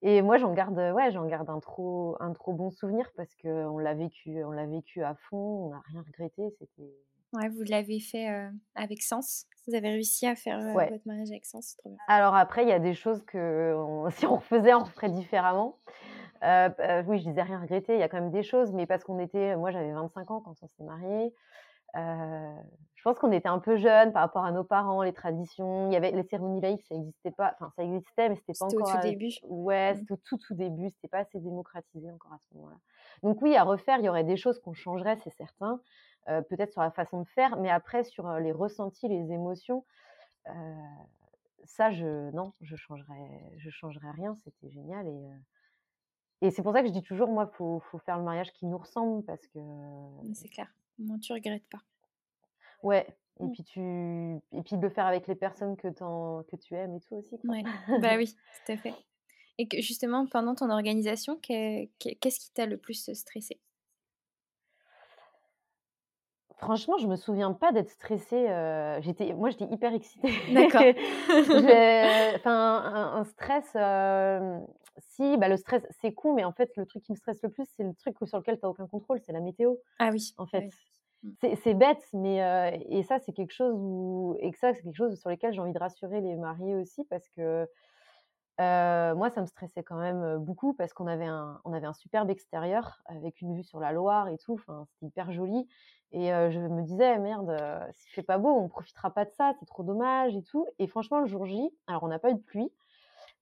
et 0.03 0.21
moi 0.21 0.37
j'en 0.37 0.53
garde, 0.53 0.77
ouais, 0.77 1.11
j'en 1.11 1.25
garde 1.25 1.49
un 1.49 1.59
trop, 1.59 2.15
un 2.19 2.31
trop 2.33 2.53
bon 2.53 2.69
souvenir 2.69 3.09
parce 3.15 3.33
que 3.35 3.47
on 3.47 3.79
l'a 3.79 3.95
vécu, 3.95 4.43
vécu 4.69 5.03
à 5.03 5.15
fond, 5.15 5.65
on 5.65 5.69
n'a 5.69 5.81
rien 5.87 6.03
regretté. 6.03 6.43
C'était. 6.59 6.93
Ouais, 7.33 7.49
vous 7.49 7.63
l'avez 7.63 7.99
fait 7.99 8.29
euh, 8.29 8.49
avec 8.75 9.01
sens. 9.01 9.45
Vous 9.68 9.76
avez 9.76 9.89
réussi 9.89 10.28
à 10.28 10.36
faire 10.36 10.59
euh, 10.59 10.74
votre 10.74 11.05
mariage 11.05 11.30
avec 11.30 11.45
sens, 11.45 11.76
trop 11.78 11.89
bien. 11.89 11.99
Alors 12.07 12.36
après, 12.36 12.63
il 12.63 12.70
y 12.70 12.74
a 12.74 12.80
des 12.80 12.93
choses 12.93 13.24
que 13.26 13.76
si 14.11 14.26
on 14.26 14.38
refaisait, 14.38 14.74
on 14.74 14.84
referait 14.84 15.09
différemment. 15.09 15.78
oui, 16.41 17.20
je 17.20 17.24
disais 17.28 17.41
rien 17.41 17.59
regretter. 17.59 17.93
Il 17.93 17.99
y 17.99 18.03
a 18.03 18.09
quand 18.09 18.20
même 18.20 18.32
des 18.32 18.43
choses, 18.43 18.72
mais 18.72 18.86
parce 18.86 19.03
qu'on 19.03 19.20
était, 19.20 19.55
moi 19.55 19.72
j'avais 19.72 19.91
25 19.91 20.32
ans 20.32 20.41
quand 20.41 20.55
on 20.61 20.68
s'est 20.68 20.84
mariés. 20.84 21.34
Euh, 21.95 22.55
je 22.95 23.03
pense 23.03 23.18
qu'on 23.20 23.32
était 23.32 23.47
un 23.47 23.59
peu 23.59 23.78
jeunes 23.78 24.11
par 24.11 24.24
rapport 24.24 24.43
à 24.43 24.51
nos 24.51 24.63
parents, 24.63 25.01
les 25.01 25.13
traditions. 25.13 25.89
Il 25.89 25.93
y 25.93 25.95
avait 25.95 26.11
les 26.11 26.24
cérémonies 26.24 26.61
laïques, 26.61 26.84
ça 26.88 26.95
n'existait 26.95 27.32
pas. 27.32 27.55
Enfin, 27.55 27.72
ça 27.76 27.84
existait, 27.84 28.30
mais 28.30 28.36
c'était 28.36 28.53
pas 28.57 28.65
encore. 28.65 28.88
C'était 28.88 28.99
au 28.99 29.01
tout 29.01 29.07
début. 29.07 29.34
Ouais, 29.43 29.93
mmh. 29.93 29.97
c'était 29.97 30.13
au 30.13 30.18
tout 30.18 30.38
tout 30.38 30.53
début. 30.53 30.89
C'était 30.89 31.07
pas 31.07 31.20
assez 31.20 31.39
démocratisé 31.39 32.11
encore 32.11 32.34
à 32.34 32.39
ce 32.39 32.55
moment-là. 32.55 32.78
Donc 33.24 33.41
oui, 33.41 33.55
à 33.55 33.63
refaire, 33.63 33.99
il 33.99 34.05
y 34.05 34.09
aurait 34.09 34.24
des 34.24 34.38
choses 34.38 34.59
qu'on 34.59 34.74
changerait, 34.74 35.18
c'est 35.24 35.34
certain. 35.34 35.80
Euh, 36.30 36.41
peut-être 36.41 36.73
sur 36.73 36.82
la 36.82 36.91
façon 36.91 37.21
de 37.21 37.28
faire, 37.30 37.57
mais 37.57 37.69
après 37.69 38.03
sur 38.03 38.30
les 38.39 38.51
ressentis, 38.51 39.07
les 39.07 39.32
émotions, 39.32 39.86
euh, 40.47 40.75
ça, 41.63 41.89
je 41.91 42.32
non, 42.32 42.53
je 42.61 42.75
changerais, 42.75 43.53
je 43.57 43.69
changerais 43.69 44.11
rien. 44.11 44.36
C'était 44.43 44.69
génial 44.69 45.07
et 45.07 45.28
et 46.41 46.51
c'est 46.51 46.61
pour 46.61 46.73
ça 46.73 46.82
que 46.82 46.88
je 46.88 46.93
dis 46.93 47.01
toujours, 47.01 47.30
moi, 47.30 47.47
faut 47.47 47.80
faut 47.91 47.97
faire 47.99 48.17
le 48.17 48.23
mariage 48.23 48.51
qui 48.53 48.65
nous 48.65 48.78
ressemble 48.78 49.23
parce 49.25 49.45
que. 49.47 49.59
C'est 50.34 50.49
clair. 50.49 50.71
Moi, 50.99 51.17
tu 51.19 51.34
regrettes 51.34 51.67
pas. 51.69 51.82
Ouais. 52.84 53.07
Et 53.39 53.45
mmh. 53.45 53.51
puis 53.51 53.63
tu 53.63 53.80
et 53.80 54.63
puis 54.63 54.78
de 54.78 54.82
le 54.82 54.89
faire 54.89 55.05
avec 55.05 55.28
les 55.28 55.36
personnes 55.36 55.78
que, 55.78 55.88
que 55.88 56.55
tu 56.55 56.75
aimes 56.75 56.95
et 56.95 56.99
tout 56.99 57.15
aussi. 57.15 57.39
Quoi. 57.39 57.51
Ouais. 57.51 57.63
bah 58.01 58.15
oui, 58.17 58.36
tout 58.65 58.71
à 58.71 58.78
fait. 58.78 58.93
Et 59.59 59.67
que 59.67 59.82
justement, 59.82 60.28
pendant 60.28 60.53
ton 60.53 60.69
organisation, 60.69 61.39
qu'est-ce 61.41 62.39
qui 62.39 62.51
t'a 62.53 62.65
le 62.65 62.78
plus 62.78 63.11
stressé? 63.13 63.59
Franchement, 66.57 66.97
je 66.97 67.07
me 67.07 67.15
souviens 67.15 67.53
pas 67.53 67.71
d'être 67.71 67.89
stressée. 67.89 68.47
j'étais, 69.01 69.33
moi, 69.33 69.49
j'étais 69.49 69.65
hyper 69.65 69.93
excitée. 69.93 70.33
D'accord. 70.53 70.81
enfin, 72.35 73.13
un, 73.15 73.23
stress. 73.25 73.65
si, 74.97 75.37
bah, 75.37 75.49
le 75.49 75.57
stress, 75.57 75.85
c'est 76.01 76.13
con, 76.13 76.33
mais 76.33 76.43
en 76.43 76.51
fait, 76.51 76.71
le 76.75 76.85
truc 76.85 77.03
qui 77.03 77.11
me 77.11 77.17
stresse 77.17 77.41
le 77.43 77.49
plus, 77.49 77.65
c'est 77.75 77.83
le 77.83 77.93
truc 77.93 78.15
sur 78.23 78.37
lequel 78.39 78.55
tu 78.55 78.65
n'as 78.65 78.69
aucun 78.69 78.87
contrôle, 78.87 79.19
c'est 79.19 79.33
la 79.33 79.41
météo. 79.41 79.75
Ah 79.99 80.09
oui. 80.11 80.33
En 80.37 80.45
fait. 80.45 80.69
Mmh. 81.23 81.29
C'est 81.63 81.73
bête, 81.73 82.07
mais 82.13 82.85
et 82.89 83.03
ça, 83.03 83.19
c'est 83.19 83.33
quelque 83.33 83.53
chose 83.53 83.73
où, 83.75 84.35
et 84.39 84.51
ça, 84.53 84.73
c'est 84.73 84.83
quelque 84.83 84.95
chose 84.95 85.19
sur 85.19 85.29
lequel 85.29 85.53
j'ai 85.53 85.61
envie 85.61 85.73
de 85.73 85.79
rassurer 85.79 86.21
les 86.21 86.35
mariés 86.35 86.75
aussi, 86.75 87.03
parce 87.05 87.27
que 87.29 87.67
moi, 88.59 89.29
ça 89.29 89.41
me 89.41 89.45
stressait 89.45 89.83
quand 89.83 89.97
même 89.97 90.37
beaucoup 90.37 90.73
parce 90.73 90.93
qu'on 90.93 91.07
avait 91.07 91.25
un, 91.25 91.61
on 91.65 91.73
avait 91.73 91.87
un 91.87 91.93
superbe 91.93 92.29
extérieur 92.29 93.01
avec 93.05 93.41
une 93.41 93.55
vue 93.55 93.63
sur 93.63 93.79
la 93.79 93.91
Loire 93.91 94.29
et 94.29 94.37
tout. 94.37 94.53
Enfin, 94.53 94.85
c'était 94.87 95.07
hyper 95.07 95.31
joli. 95.31 95.67
Et 96.11 96.27
je 96.29 96.59
me 96.59 96.83
disais, 96.83 97.19
merde, 97.19 97.55
s'il 97.91 98.11
fait 98.11 98.23
pas 98.23 98.37
beau, 98.37 98.49
on 98.49 98.69
profitera 98.69 99.11
pas 99.11 99.25
de 99.25 99.31
ça, 99.31 99.53
c'est 99.59 99.65
trop 99.65 99.83
dommage 99.83 100.35
et 100.35 100.43
tout. 100.43 100.65
Et 100.79 100.87
franchement, 100.87 101.19
le 101.19 101.25
jour 101.27 101.45
J, 101.45 101.69
alors 101.87 102.03
on 102.03 102.07
n'a 102.07 102.19
pas 102.19 102.31
eu 102.31 102.35
de 102.35 102.39
pluie, 102.39 102.71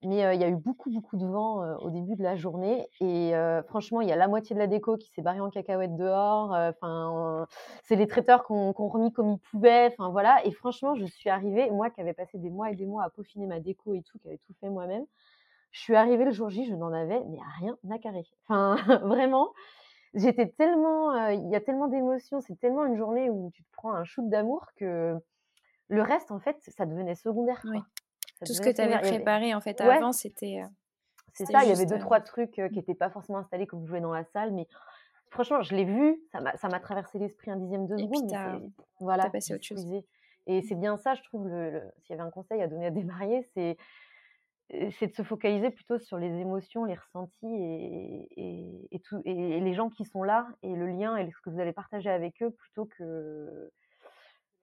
mais 0.04 0.36
il 0.36 0.42
y 0.42 0.44
a 0.44 0.50
eu 0.50 0.56
beaucoup, 0.56 0.92
beaucoup 0.92 1.18
de 1.18 1.26
vent 1.26 1.78
au 1.80 1.90
début 1.90 2.16
de 2.16 2.24
la 2.24 2.36
journée. 2.36 2.88
Et 3.02 3.34
franchement, 3.68 4.02
il 4.02 4.10
y 4.10 4.12
a 4.12 4.16
la 4.16 4.28
moitié 4.28 4.54
de 4.54 4.60
la 4.60 4.68
déco 4.68 4.98
qui 4.98 5.10
s'est 5.12 5.22
barrée 5.22 5.40
en 5.40 5.50
cacahuète 5.50 5.96
dehors. 5.96 6.52
Enfin, 6.52 7.48
c'est 7.84 7.96
les 7.96 8.08
traiteurs 8.08 8.46
qui 8.46 8.52
ont, 8.52 8.72
remis 8.74 9.12
comme 9.12 9.32
ils 9.32 9.40
pouvaient. 9.40 9.88
Enfin, 9.88 10.10
voilà. 10.10 10.46
Et 10.46 10.52
franchement, 10.52 10.96
je 10.96 11.06
suis 11.06 11.30
arrivée, 11.30 11.72
moi 11.72 11.90
qui 11.90 12.02
avais 12.02 12.14
passé 12.14 12.38
des 12.38 12.50
mois 12.50 12.70
et 12.70 12.76
des 12.76 12.86
mois 12.86 13.04
à 13.04 13.10
peaufiner 13.10 13.48
ma 13.48 13.60
déco 13.60 13.96
et 13.96 14.04
tout, 14.04 14.20
qui 14.20 14.28
avait 14.28 14.40
tout 14.46 14.54
fait 14.60 14.70
moi-même, 14.70 15.06
je 15.72 15.80
suis 15.80 15.96
arrivée 15.96 16.26
le 16.26 16.32
jour 16.32 16.50
J, 16.50 16.66
je 16.66 16.76
n'en 16.76 16.94
avais 16.94 17.24
mais 17.30 17.40
rien 17.60 17.78
à 17.92 17.98
carrer. 17.98 18.26
Enfin, 18.48 18.76
vraiment 19.04 19.50
j'étais 20.16 20.48
tellement, 20.48 21.28
il 21.28 21.50
y 21.50 21.56
a 21.56 21.62
tellement 21.62 21.88
d'émotions, 21.88 22.42
c'est 22.42 22.58
tellement 22.60 22.86
une 22.86 22.98
journée 22.98 23.30
où 23.30 23.52
tu 23.54 23.64
te 23.64 23.72
prends 23.74 23.94
un 23.94 24.04
shoot 24.04 24.28
d'amour 24.30 24.66
que 24.78 25.16
le 25.90 26.02
reste, 26.02 26.32
en 26.32 26.40
fait, 26.40 26.58
ça 26.62 26.86
devenait 26.86 27.16
secondaire. 27.16 27.64
Tout 28.46 28.54
ce 28.54 28.62
que 28.62 28.70
tu 28.70 28.82
avais 28.82 29.00
préparé, 29.00 29.54
en 29.54 29.62
fait, 29.62 29.80
avant, 29.82 30.12
c'était. 30.12 30.62
c'est 31.34 31.46
ça, 31.46 31.64
il 31.64 31.70
y 31.70 31.72
avait 31.72 31.86
deux, 31.86 32.00
trois 32.00 32.22
trucs 32.22 32.52
qui 32.52 32.62
n'étaient 32.62 32.96
pas 32.96 33.10
forcément 33.10 33.40
installés 33.40 33.68
comme 33.68 33.80
vous 33.80 33.88
jouez 33.88 34.02
dans 34.02 34.14
la 34.14 34.26
salle, 34.26 34.52
mais 34.52 34.68
franchement, 35.30 35.62
je 35.62 35.76
l'ai 35.76 35.86
vu, 35.86 36.22
ça 36.32 36.70
m'a 36.70 36.80
traversé 36.80 37.20
l'esprit 37.20 37.52
un 37.52 37.58
dixième 37.58 37.86
de 37.88 37.98
seconde. 37.98 38.32
Et 38.32 38.70
voilà, 39.00 39.30
passé 39.30 39.54
autre 39.54 39.64
chose. 39.64 39.86
Et 40.48 40.62
c'est 40.62 40.76
bien 40.76 40.98
ça, 40.98 41.16
je 41.16 41.24
trouve, 41.24 41.48
le, 41.48 41.82
s'il 42.02 42.16
y 42.16 42.20
avait 42.20 42.28
un 42.28 42.32
conseil 42.32 42.62
à 42.62 42.68
donner 42.68 42.86
à 42.86 42.92
des 42.92 43.04
mariés, 43.04 43.48
c'est 43.54 43.78
c'est 44.98 45.08
de 45.08 45.14
se 45.14 45.22
focaliser 45.22 45.70
plutôt 45.70 46.00
sur 46.00 46.18
les 46.18 46.40
émotions, 46.40 46.86
les 46.86 46.96
ressentis 46.96 47.46
et, 47.46 48.88
et, 48.92 49.00
tout, 49.00 49.22
et, 49.24 49.60
les 49.60 49.74
gens 49.74 49.90
qui 49.90 50.06
sont 50.06 50.24
là 50.24 50.48
et 50.64 50.74
le 50.74 50.88
lien 50.88 51.18
et 51.18 51.30
ce 51.30 51.42
que 51.42 51.50
vous 51.52 51.60
allez 51.60 51.74
partager 51.74 52.10
avec 52.10 52.42
eux 52.42 52.50
plutôt 52.50 52.86
que, 52.86 53.72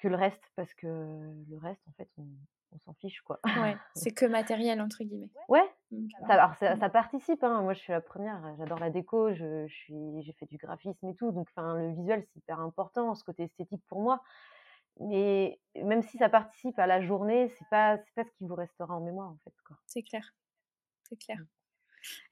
que 0.00 0.08
le 0.08 0.16
reste, 0.16 0.42
parce 0.56 0.74
que 0.74 0.86
le 0.86 1.58
reste, 1.58 1.80
en 1.88 1.92
fait, 1.92 2.08
on, 2.18 2.26
s'en 2.78 2.94
fiche, 2.94 3.20
quoi. 3.22 3.40
Ouais, 3.44 3.76
c'est 3.94 4.12
que 4.12 4.26
matériel, 4.26 4.80
entre 4.80 5.04
guillemets. 5.04 5.30
Ouais, 5.48 5.68
ça, 6.26 6.34
alors 6.34 6.54
ça, 6.56 6.76
ça 6.76 6.88
participe, 6.88 7.42
hein. 7.44 7.62
moi 7.62 7.74
je 7.74 7.80
suis 7.80 7.92
la 7.92 8.00
première, 8.00 8.40
j'adore 8.58 8.78
la 8.78 8.90
déco, 8.90 9.32
je, 9.32 9.66
je 9.66 9.74
suis, 9.74 10.22
j'ai 10.22 10.32
fait 10.32 10.46
du 10.46 10.56
graphisme 10.56 11.08
et 11.08 11.14
tout, 11.14 11.32
donc 11.32 11.48
le 11.56 11.94
visuel 11.94 12.24
c'est 12.32 12.38
hyper 12.38 12.60
important, 12.60 13.14
ce 13.14 13.24
côté 13.24 13.44
esthétique 13.44 13.82
pour 13.88 14.00
moi, 14.00 14.22
mais 15.00 15.58
même 15.82 16.02
si 16.02 16.18
ça 16.18 16.28
participe 16.28 16.78
à 16.78 16.86
la 16.86 17.00
journée, 17.00 17.48
c'est 17.48 17.68
pas 17.70 17.98
c'est 17.98 18.14
pas 18.14 18.24
ce 18.24 18.30
qui 18.38 18.46
vous 18.46 18.54
restera 18.54 18.94
en 18.94 19.00
mémoire 19.00 19.30
en 19.30 19.38
fait. 19.44 19.52
C'est 19.86 20.02
clair, 20.02 20.34
c'est 21.08 21.16
clair. 21.16 21.38
Mmh. 21.38 21.46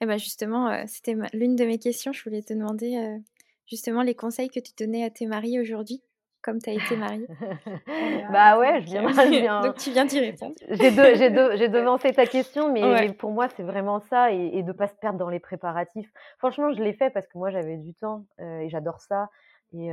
Et 0.01 0.07
ben 0.07 0.19
justement, 0.19 0.87
c'était 0.87 1.15
l'une 1.33 1.55
de 1.55 1.65
mes 1.65 1.79
questions. 1.79 2.13
Je 2.13 2.25
voulais 2.25 2.43
te 2.43 2.53
demander 2.53 3.21
justement 3.69 4.03
les 4.03 4.17
conseils 4.17 4.49
que 4.49 4.59
tu 4.59 4.73
donnais 4.77 5.05
à 5.05 5.11
tes 5.11 5.27
maris 5.27 5.61
aujourd'hui, 5.61 6.03
comme 6.43 6.61
tu 6.61 6.71
as 6.71 6.73
été 6.75 6.97
mariée. 6.97 7.27
bah 8.33 8.59
ouais, 8.59 8.81
je 8.81 8.87
viens, 8.87 9.09
je 9.09 9.67
donc 9.67 9.77
tu 9.77 9.91
viens 9.91 10.05
d'y 10.05 10.21
répondre. 10.21 10.55
J'ai 10.69 10.91
de, 10.91 11.67
devancé 11.73 12.13
ta 12.13 12.27
question, 12.27 12.73
mais 12.73 13.13
pour 13.13 13.31
moi 13.31 13.49
c'est 13.49 13.63
vraiment 13.63 14.01
ça 14.01 14.33
et, 14.33 14.51
et 14.55 14.63
de 14.63 14.73
pas 14.73 14.89
se 14.89 14.95
perdre 14.95 15.19
dans 15.19 15.29
les 15.29 15.41
préparatifs. 15.41 16.11
Franchement, 16.39 16.73
je 16.73 16.83
l'ai 16.83 16.93
fait 16.93 17.11
parce 17.11 17.27
que 17.27 17.39
moi 17.39 17.51
j'avais 17.51 17.77
du 17.77 17.95
temps 17.95 18.25
et 18.39 18.69
j'adore 18.69 19.01
ça. 19.01 19.29
Et, 19.73 19.91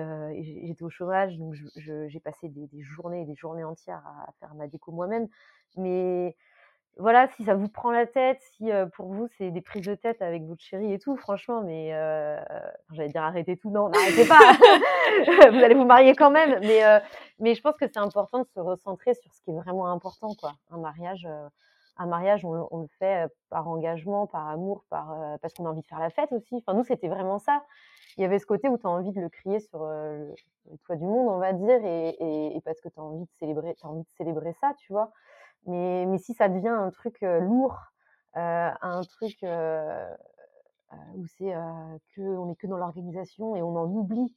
j'étais 0.66 0.84
au 0.84 0.90
chômage, 0.90 1.38
donc 1.38 1.54
j'ai 1.76 2.20
passé 2.20 2.50
des, 2.50 2.82
journées 2.82 3.22
et 3.22 3.26
des 3.26 3.36
journées 3.36 3.64
entières 3.64 4.02
à 4.06 4.32
faire 4.40 4.56
ma 4.56 4.68
déco 4.68 4.92
moi-même. 4.92 5.28
Mais 5.76 6.36
voilà, 7.00 7.28
si 7.36 7.44
ça 7.44 7.54
vous 7.56 7.68
prend 7.68 7.92
la 7.92 8.06
tête, 8.06 8.40
si 8.56 8.70
pour 8.96 9.08
vous 9.08 9.28
c'est 9.38 9.52
des 9.52 9.62
prises 9.62 9.86
de 9.86 9.96
tête 9.96 10.22
avec 10.22 10.44
votre 10.44 10.62
chérie 10.62 10.94
et 10.94 11.00
tout, 11.00 11.16
franchement, 11.16 11.62
mais 11.62 11.92
j'allais 12.92 13.10
dire 13.10 13.24
arrêtez 13.24 13.58
tout, 13.58 13.70
non, 13.70 13.90
n'arrêtez 13.90 14.26
pas, 14.28 14.40
vous 15.52 15.64
allez 15.64 15.76
vous 15.76 15.86
marier 15.86 16.16
quand 16.16 16.32
même. 16.32 16.60
Mais, 16.62 16.82
mais 17.40 17.56
je 17.56 17.62
pense 17.62 17.76
que 17.78 17.88
c'est 17.88 18.00
important 18.00 18.40
de 18.40 18.48
se 18.54 18.60
recentrer 18.60 19.14
sur 19.14 19.34
ce 19.34 19.42
qui 19.42 19.52
est 19.52 19.56
vraiment 19.56 19.88
important, 19.92 20.34
quoi. 20.40 20.54
Un 20.72 20.78
mariage, 20.78 21.28
un 21.98 22.06
mariage, 22.06 22.46
on, 22.46 22.80
le 22.80 22.88
fait 23.00 23.28
par 23.50 23.68
engagement, 23.68 24.28
par 24.28 24.48
amour, 24.48 24.84
par 24.90 25.16
parce 25.42 25.54
qu'on 25.54 25.66
a 25.66 25.70
envie 25.70 25.82
de 25.82 25.88
faire 25.88 26.00
la 26.00 26.10
fête 26.10 26.32
aussi. 26.32 26.56
Enfin, 26.56 26.74
nous, 26.74 26.84
c'était 26.84 27.10
vraiment 27.10 27.40
ça 27.40 27.62
il 28.18 28.22
y 28.22 28.26
avait 28.26 28.40
ce 28.40 28.46
côté 28.46 28.68
où 28.68 28.78
tu 28.78 28.88
as 28.88 28.90
envie 28.90 29.12
de 29.12 29.22
le 29.22 29.30
crier 29.30 29.60
sur 29.60 29.86
le, 29.86 30.34
toit 30.86 30.96
du 30.96 31.06
monde, 31.06 31.30
on 31.30 31.38
va 31.38 31.54
dire, 31.54 31.80
et, 31.84 32.60
parce 32.66 32.82
que 32.82 32.90
tu 32.90 33.00
envie 33.00 33.24
de 33.24 33.30
célébrer, 33.40 33.76
as 33.82 33.88
envie 33.88 34.02
de 34.02 34.10
célébrer 34.18 34.54
ça, 34.60 34.74
tu 34.80 34.92
vois. 34.92 35.12
Mais, 35.68 36.06
mais 36.06 36.18
si 36.18 36.34
ça 36.34 36.50
devient 36.50 36.70
un 36.70 36.90
truc 36.90 37.22
lourd, 37.22 37.78
un 38.34 39.02
truc 39.04 39.38
où 41.16 41.28
c'est 41.38 41.54
que 42.16 42.22
on 42.22 42.52
est 42.52 42.56
que 42.56 42.68
dans 42.68 42.78
l'organisation 42.78 43.56
et 43.56 43.62
on 43.62 43.76
en 43.76 43.90
oublie, 43.90 44.34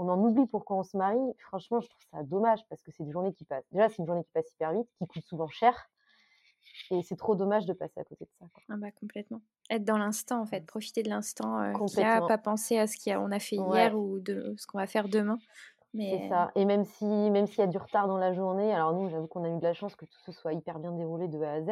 on 0.00 0.08
en 0.08 0.18
oublie 0.18 0.46
pourquoi 0.46 0.78
on 0.78 0.82
se 0.82 0.96
marie. 0.96 1.18
Franchement, 1.40 1.80
je 1.80 1.88
trouve 1.88 2.02
ça 2.10 2.22
dommage 2.22 2.60
parce 2.70 2.82
que 2.82 2.90
c'est 2.90 3.02
une 3.02 3.12
journée 3.12 3.34
qui 3.34 3.44
passe. 3.44 3.64
Déjà, 3.70 3.88
c'est 3.90 3.98
une 3.98 4.06
journée 4.06 4.24
qui 4.24 4.30
passe 4.32 4.50
hyper 4.54 4.72
vite, 4.72 4.88
qui 4.98 5.06
coûte 5.06 5.24
souvent 5.26 5.48
cher. 5.48 5.90
Et 6.90 7.02
c'est 7.02 7.16
trop 7.16 7.36
dommage 7.36 7.66
de 7.66 7.74
passer 7.74 8.00
à 8.00 8.04
côté 8.04 8.24
de 8.24 8.30
ça. 8.38 8.46
Ah 8.70 8.76
bah 8.78 8.90
complètement. 8.92 9.42
Être 9.68 9.84
dans 9.84 9.98
l'instant 9.98 10.40
en 10.40 10.46
fait, 10.46 10.64
profiter 10.64 11.02
de 11.02 11.10
l'instant, 11.10 11.60
euh, 11.60 11.72
a, 11.98 12.26
pas 12.26 12.38
penser 12.38 12.78
à 12.78 12.86
ce 12.86 12.96
qu'on 12.96 13.30
a 13.30 13.38
fait 13.38 13.56
hier 13.56 13.96
ou 13.96 14.20
de 14.20 14.54
ce 14.56 14.66
qu'on 14.66 14.78
va 14.78 14.86
faire 14.86 15.08
demain. 15.08 15.38
Mais... 15.92 16.20
C'est 16.22 16.28
ça. 16.28 16.50
Et 16.54 16.64
même 16.64 16.84
si 16.84 17.04
même 17.04 17.46
s'il 17.46 17.58
y 17.58 17.62
a 17.62 17.66
du 17.66 17.78
retard 17.78 18.06
dans 18.06 18.16
la 18.16 18.32
journée, 18.32 18.72
alors 18.72 18.92
nous 18.92 19.08
j'avoue 19.08 19.26
qu'on 19.26 19.44
a 19.44 19.48
eu 19.48 19.58
de 19.58 19.62
la 19.62 19.72
chance 19.72 19.96
que 19.96 20.04
tout 20.04 20.20
se 20.20 20.32
soit 20.32 20.52
hyper 20.52 20.78
bien 20.78 20.92
déroulé 20.92 21.26
de 21.28 21.42
A 21.42 21.52
à 21.54 21.62
Z, 21.62 21.66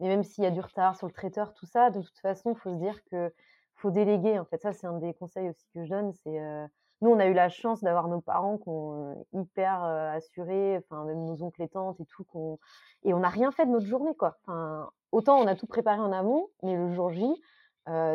mais 0.00 0.08
même 0.08 0.24
s'il 0.24 0.42
y 0.44 0.46
a 0.46 0.50
du 0.50 0.60
retard 0.60 0.96
sur 0.96 1.06
le 1.06 1.12
traiteur, 1.12 1.54
tout 1.54 1.66
ça, 1.66 1.90
de 1.90 2.00
toute 2.00 2.18
façon, 2.18 2.52
il 2.52 2.58
faut 2.58 2.72
se 2.72 2.78
dire 2.78 2.98
que 3.10 3.32
faut 3.76 3.90
déléguer. 3.90 4.38
En 4.38 4.44
fait, 4.44 4.60
ça 4.60 4.72
c'est 4.72 4.86
un 4.86 4.98
des 4.98 5.14
conseils 5.14 5.48
aussi 5.48 5.66
que 5.72 5.84
je 5.84 5.90
donne, 5.90 6.12
c'est 6.12 6.40
euh, 6.40 6.66
nous, 7.00 7.10
on 7.10 7.18
a 7.18 7.26
eu 7.26 7.34
la 7.34 7.48
chance 7.48 7.80
d'avoir 7.82 8.08
nos 8.08 8.20
parents 8.20 8.56
qui 8.58 8.68
ont 8.68 9.26
hyper 9.32 9.82
assuré, 9.82 10.78
enfin 10.78 11.04
même 11.04 11.24
nos 11.24 11.42
oncles 11.42 11.62
et 11.62 11.68
tantes 11.68 12.00
et 12.00 12.06
tout, 12.06 12.58
et 13.04 13.12
on 13.14 13.20
n'a 13.20 13.28
rien 13.28 13.52
fait 13.52 13.66
de 13.66 13.70
notre 13.70 13.86
journée, 13.86 14.14
quoi. 14.16 14.38
Enfin, 14.42 14.90
autant 15.12 15.38
on 15.38 15.46
a 15.46 15.54
tout 15.54 15.66
préparé 15.66 16.00
en 16.00 16.12
amont, 16.12 16.48
mais 16.62 16.74
le 16.76 16.90
jour 16.92 17.10
J, 17.10 17.26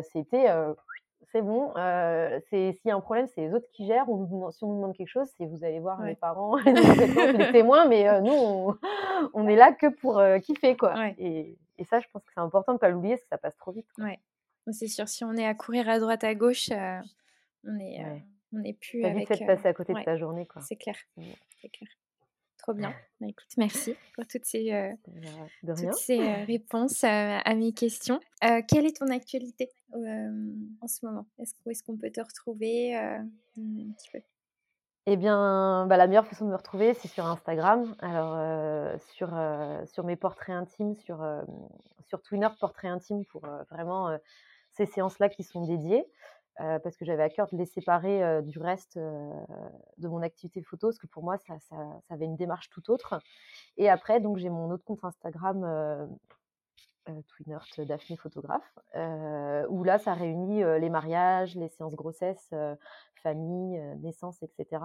c'était 0.02 0.50
c'est 1.32 1.42
bon. 1.42 1.74
c'est 2.50 2.74
s'il 2.74 2.90
y 2.90 2.92
a 2.92 2.96
un 2.96 3.02
problème, 3.02 3.28
c'est 3.28 3.42
les 3.42 3.54
autres 3.54 3.70
qui 3.72 3.86
gèrent. 3.86 4.10
On 4.10 4.52
si 4.52 4.64
on 4.64 4.68
nous 4.68 4.76
demande 4.76 4.96
quelque 4.96 5.08
chose, 5.08 5.28
c'est 5.38 5.46
vous 5.46 5.64
allez 5.64 5.80
voir 5.80 6.04
les 6.04 6.16
parents, 6.16 6.56
les, 6.66 7.52
témoins, 7.52 7.88
mais 7.88 8.22
nous, 8.22 8.76
on, 9.34 9.48
est 9.48 9.56
là 9.56 9.72
que 9.74 9.88
pour 9.88 10.22
kiffer, 10.44 10.76
quoi. 10.76 10.94
Et, 11.18 11.58
ça, 11.86 12.00
je 12.00 12.08
pense 12.12 12.24
que 12.26 12.32
c'est 12.34 12.42
important 12.42 12.74
de 12.74 12.78
ne 12.78 12.80
pas 12.80 12.90
l'oublier, 12.90 13.16
parce 13.16 13.24
que 13.24 13.30
ça 13.30 13.38
passe 13.38 13.58
trop 13.58 13.72
vite. 13.72 13.88
Ouais. 13.98 14.20
C'est 14.72 14.88
sûr, 14.88 15.08
si 15.08 15.24
on 15.24 15.34
est 15.34 15.46
à 15.46 15.54
courir 15.54 15.88
à 15.88 16.00
droite, 16.00 16.24
à 16.24 16.36
gauche, 16.36 16.70
on 17.66 17.80
est 17.80 18.04
on 18.54 18.60
n'est 18.60 18.74
plus 18.74 19.04
avec. 19.04 19.20
vite 19.20 19.28
fait 19.28 19.44
de 19.44 19.46
passer 19.46 19.68
à 19.68 19.74
côté 19.74 19.94
de 19.94 20.02
ta 20.02 20.18
journée, 20.18 20.46
quoi. 20.46 20.62
C'est 20.62 20.76
clair. 20.76 20.96
C'est 21.62 21.70
clair. 21.70 21.90
Trop 22.70 22.78
bien. 22.78 22.94
Bah, 23.20 23.26
écoute, 23.28 23.48
merci 23.58 23.96
pour 24.14 24.28
toutes 24.28 24.46
ces, 24.46 24.72
bah, 25.64 25.74
toutes 25.76 25.96
ces 25.96 26.20
réponses 26.44 27.04
à, 27.04 27.56
mes 27.56 27.74
questions. 27.74 28.20
quelle 28.68 28.86
est 28.86 28.96
ton 28.96 29.08
actualité 29.08 29.72
en 29.92 30.88
ce 30.88 31.04
moment? 31.04 31.26
Est-ce, 31.40 31.56
Où 31.66 31.72
est-ce 31.72 31.82
qu'on 31.82 31.98
peut 31.98 32.12
te 32.12 32.22
retrouver 32.22 32.96
un 32.96 33.28
petit 33.58 34.10
peu? 34.14 34.20
Eh 35.08 35.18
bien, 35.18 35.88
bah, 35.88 35.98
la 35.98 36.06
meilleure 36.06 36.28
façon 36.28 36.46
de 36.46 36.52
me 36.52 36.56
retrouver, 36.56 36.94
c'est 36.94 37.08
sur 37.08 37.26
Instagram. 37.26 37.96
Alors, 38.02 38.38
sur, 39.00 39.30
sur 39.88 40.04
mes 40.04 40.16
portraits 40.16 40.56
intimes, 40.56 40.94
sur, 40.94 41.26
sur 42.06 42.22
Twinner 42.22 42.50
Portraits 42.60 42.92
Intimes, 42.92 43.26
pour 43.26 43.48
vraiment 43.72 44.16
ces 44.74 44.86
séances-là 44.86 45.30
qui 45.30 45.42
sont 45.42 45.66
dédiées. 45.66 46.06
Euh, 46.62 46.78
parce 46.80 46.98
que 46.98 47.06
j'avais 47.06 47.24
à 47.24 47.30
cœur 47.30 47.48
de 47.48 47.58
les 47.58 47.66
séparer 47.66 48.22
euh, 48.22 48.42
du 48.42 48.60
reste 48.60 48.98
euh, 48.98 49.32
de 49.98 50.08
mon 50.10 50.22
activité 50.22 50.62
photo, 50.62 50.88
parce 50.88 51.00
que 51.00 51.08
pour 51.08 51.24
moi, 51.24 51.38
ça, 51.38 51.58
ça, 51.70 51.76
avait 52.10 52.26
une 52.26 52.36
démarche 52.36 52.70
tout 52.70 52.92
autre. 52.92 53.22
Et 53.78 53.90
après, 53.90 54.20
donc, 54.20 54.38
j'ai 54.38 54.50
mon 54.50 54.70
autre 54.72 54.84
compte 54.84 55.04
Instagram, 55.04 56.10
Twinert 57.28 57.66
Daphné 57.78 58.18
Photographe, 58.18 58.78
où 59.70 59.84
là, 59.84 60.00
ça 60.00 60.14
réunit 60.14 60.64
les 60.80 60.90
mariages, 60.90 61.56
les 61.56 61.70
séances 61.70 61.96
grossesse, 61.96 62.54
famille, 63.24 63.82
naissance, 64.02 64.44
etc. 64.44 64.84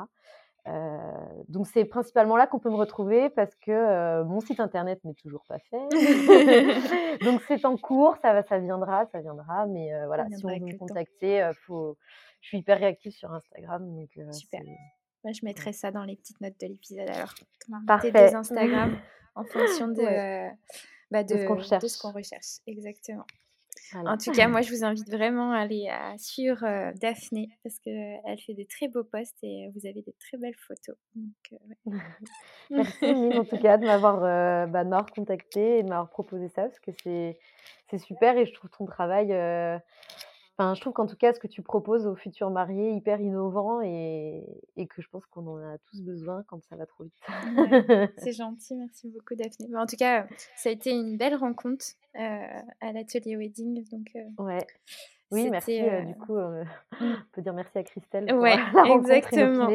donc 1.48 1.66
c'est 1.66 1.84
principalement 1.84 2.36
là 2.36 2.46
qu'on 2.46 2.58
peut 2.58 2.70
me 2.70 2.76
retrouver 2.76 3.30
parce 3.30 3.54
que 3.56 4.22
mon 4.24 4.40
site 4.40 4.60
internet 4.60 5.02
n'est 5.04 5.14
toujours 5.14 5.44
pas 5.48 5.58
fait. 5.58 5.88
donc 7.24 7.42
c'est 7.46 7.64
en 7.64 7.76
cours, 7.76 8.16
ça, 8.22 8.32
va, 8.32 8.42
ça 8.42 8.58
viendra, 8.58 9.06
ça 9.12 9.20
viendra. 9.20 9.66
Mais 9.66 9.90
voilà, 10.06 10.26
si 10.30 10.44
on 10.44 10.48
veut 10.48 10.60
me 10.60 10.78
contacter, 10.78 11.50
faut... 11.66 11.96
je 12.40 12.48
suis 12.48 12.58
hyper 12.58 12.78
réactive 12.78 13.12
sur 13.12 13.32
Instagram. 13.32 13.94
Donc, 13.94 14.34
Super. 14.34 14.62
Moi, 15.24 15.32
je 15.32 15.44
mettrai 15.44 15.72
ça 15.72 15.90
dans 15.90 16.04
les 16.04 16.16
petites 16.16 16.40
notes 16.42 16.60
de 16.60 16.66
l'épisode 16.66 17.08
alors. 17.08 17.34
Parfait. 17.86 18.12
des 18.12 18.34
Instagram 18.34 18.98
en 19.34 19.44
fonction 19.44 19.88
de, 19.88 20.48
bah, 21.10 21.24
de, 21.24 21.34
de 21.34 21.88
ce 21.88 21.98
qu'on 21.98 22.12
recherche. 22.12 22.58
Exactement. 22.66 23.24
En 23.92 24.16
tout 24.16 24.32
cas, 24.32 24.48
moi, 24.48 24.62
je 24.62 24.70
vous 24.70 24.84
invite 24.84 25.10
vraiment 25.10 25.52
à 25.52 25.58
aller 25.58 25.88
à 25.88 26.16
suivre 26.18 26.64
euh, 26.64 26.92
Daphné 27.00 27.48
parce 27.62 27.78
qu'elle 27.78 28.38
fait 28.44 28.54
des 28.54 28.66
très 28.66 28.88
beaux 28.88 29.04
posts 29.04 29.36
et 29.42 29.70
vous 29.74 29.86
avez 29.86 30.02
des 30.02 30.14
très 30.18 30.38
belles 30.38 30.56
photos. 30.56 30.96
Donc, 31.14 31.52
euh, 31.52 31.90
Merci, 32.70 33.38
en 33.38 33.44
tout 33.44 33.58
cas, 33.58 33.76
de 33.76 33.84
m'avoir 33.84 34.24
euh, 34.24 34.66
bah, 34.66 34.84
contacté 35.14 35.78
et 35.78 35.82
de 35.82 35.88
m'avoir 35.88 36.08
proposé 36.08 36.48
ça 36.48 36.62
parce 36.62 36.80
que 36.80 36.90
c'est 37.02 37.98
super 37.98 38.36
et 38.36 38.46
je 38.46 38.52
trouve 38.52 38.70
ton 38.70 38.86
travail 38.86 39.28
Enfin, 40.56 40.74
je 40.74 40.80
trouve 40.80 40.92
qu'en 40.92 41.06
tout 41.06 41.16
cas, 41.16 41.32
ce 41.32 41.40
que 41.40 41.48
tu 41.48 41.62
proposes 41.62 42.06
aux 42.06 42.14
futurs 42.14 42.50
mariés, 42.50 42.92
hyper 42.92 43.20
innovant 43.20 43.80
et, 43.82 44.44
et 44.76 44.86
que 44.86 45.02
je 45.02 45.08
pense 45.08 45.26
qu'on 45.26 45.46
en 45.48 45.56
a 45.56 45.78
tous 45.78 46.00
besoin 46.00 46.44
quand 46.46 46.62
ça 46.62 46.76
va 46.76 46.86
trop 46.86 47.04
vite. 47.04 47.14
c'est 48.18 48.32
gentil, 48.32 48.76
merci 48.76 49.08
beaucoup 49.08 49.34
Daphné. 49.34 49.66
Mais 49.68 49.78
en 49.78 49.86
tout 49.86 49.96
cas, 49.96 50.28
ça 50.56 50.68
a 50.68 50.72
été 50.72 50.92
une 50.92 51.16
belle 51.16 51.34
rencontre 51.34 51.84
euh, 52.14 52.60
à 52.80 52.92
l'atelier 52.92 53.36
wedding. 53.36 53.84
Donc, 53.90 54.12
euh, 54.14 54.42
ouais. 54.44 54.64
Oui, 55.30 55.48
merci. 55.50 55.80
Euh, 55.82 56.02
du 56.02 56.14
coup, 56.14 56.34
mmh. 56.38 56.64
on 57.00 57.14
peut 57.32 57.42
dire 57.42 57.52
merci 57.54 57.76
à 57.78 57.82
Christelle. 57.82 58.26
Pour 58.26 58.40
ouais, 58.40 58.56
exactement. 58.94 59.70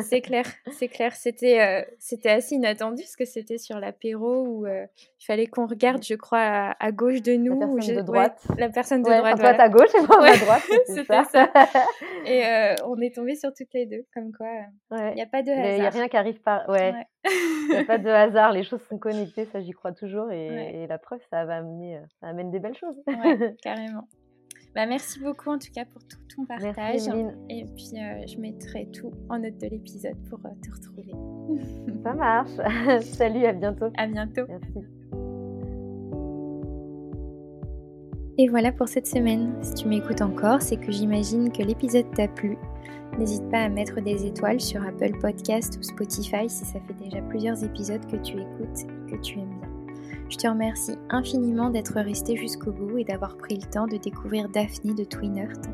c'est 0.00 0.20
clair, 0.20 0.44
c'est 0.70 0.88
clair. 0.88 1.12
C'était, 1.14 1.86
c'était 1.98 2.30
assez 2.30 2.56
inattendu 2.56 3.02
parce 3.02 3.16
que 3.16 3.24
c'était 3.24 3.58
sur 3.58 3.78
l'apéro 3.78 4.44
où 4.46 4.66
il 4.66 5.24
fallait 5.24 5.46
qu'on 5.46 5.66
regarde, 5.66 6.02
je 6.02 6.14
crois, 6.14 6.74
à, 6.78 6.92
gauche 6.92 7.22
de 7.22 7.34
nous. 7.34 7.58
La 7.60 7.66
personne 7.66 7.96
de 7.96 8.02
droite. 8.02 8.46
la 8.58 8.68
personne 8.68 9.02
de 9.02 9.10
droite. 9.10 9.38
Toi, 9.38 9.48
à 9.48 9.68
gauche 9.68 9.94
et 9.94 10.06
moi 10.06 10.24
à 10.24 10.36
droite. 10.36 10.62
C'était 10.86 11.24
ça. 11.24 11.50
et 12.26 12.76
on 12.84 13.00
est 13.00 13.14
tombés 13.14 13.36
sur 13.36 13.52
toutes 13.52 13.72
les 13.74 13.86
deux, 13.86 14.04
comme 14.14 14.32
quoi 14.32 14.48
il 14.90 15.14
n'y 15.14 15.22
a 15.22 15.26
pas 15.26 15.42
de 15.42 15.50
hasard. 15.50 15.72
Il 15.72 15.80
n'y 15.80 15.86
a 15.86 15.90
rien 15.90 16.08
qui 16.08 16.16
arrive 16.16 16.40
par. 16.40 16.68
Ouais. 16.68 16.94
Il 17.24 17.68
n'y 17.70 17.76
a 17.76 17.84
pas 17.84 17.98
de 17.98 18.08
hasard. 18.08 18.52
Les 18.52 18.64
choses 18.64 18.82
sont 18.88 18.98
connectées, 18.98 19.44
ça 19.46 19.60
j'y 19.60 19.72
crois 19.72 19.92
toujours. 19.92 20.30
Et, 20.32 20.82
et, 20.82 20.86
la 20.86 20.98
preuve, 20.98 21.20
ça 21.30 21.44
va 21.44 21.56
amener, 21.56 22.00
ça 22.20 22.28
amène 22.28 22.50
des 22.50 22.58
belles 22.58 22.76
choses. 22.76 22.96
Ouais, 23.06 23.56
carrément. 23.62 24.04
Bah, 24.74 24.86
merci 24.86 25.20
beaucoup 25.20 25.50
en 25.50 25.58
tout 25.58 25.72
cas 25.74 25.84
pour 25.84 26.02
tout 26.04 26.18
ton 26.34 26.44
partage. 26.44 27.08
et 27.48 27.64
puis 27.64 27.90
euh, 27.94 28.26
je 28.26 28.38
mettrai 28.38 28.86
tout 28.92 29.12
en 29.28 29.38
note 29.38 29.58
de 29.58 29.66
l'épisode 29.68 30.16
pour 30.28 30.38
euh, 30.44 30.50
te 30.62 30.70
retrouver. 30.70 31.12
Ça 32.02 32.14
marche. 32.14 33.02
Salut, 33.02 33.44
à 33.44 33.52
bientôt. 33.52 33.86
À 33.96 34.06
bientôt. 34.06 34.42
Merci. 34.48 34.86
Et 38.40 38.46
voilà 38.46 38.70
pour 38.70 38.88
cette 38.88 39.08
semaine. 39.08 39.52
Si 39.62 39.74
tu 39.74 39.88
m'écoutes 39.88 40.22
encore, 40.22 40.62
c'est 40.62 40.76
que 40.76 40.92
j'imagine 40.92 41.50
que 41.50 41.62
l'épisode 41.62 42.06
t'a 42.14 42.28
plu. 42.28 42.56
N'hésite 43.18 43.50
pas 43.50 43.62
à 43.62 43.68
mettre 43.68 44.00
des 44.00 44.26
étoiles 44.26 44.60
sur 44.60 44.80
Apple 44.86 45.18
Podcast 45.20 45.76
ou 45.76 45.82
Spotify 45.82 46.48
si 46.48 46.64
ça 46.64 46.78
fait 46.86 46.94
déjà 47.04 47.20
plusieurs 47.22 47.64
épisodes 47.64 48.06
que 48.06 48.16
tu 48.16 48.34
écoutes 48.34 48.84
et 48.84 49.10
que 49.10 49.20
tu 49.22 49.40
aimes 49.40 49.58
bien. 49.58 49.67
Je 50.28 50.36
te 50.36 50.46
remercie 50.46 50.98
infiniment 51.08 51.70
d'être 51.70 51.94
resté 51.94 52.36
jusqu'au 52.36 52.70
bout 52.70 52.98
et 52.98 53.04
d'avoir 53.04 53.36
pris 53.38 53.56
le 53.56 53.62
temps 53.62 53.86
de 53.86 53.96
découvrir 53.96 54.48
Daphne 54.50 54.94
de 54.94 55.04
Twin 55.04 55.38
Earth. 55.38 55.66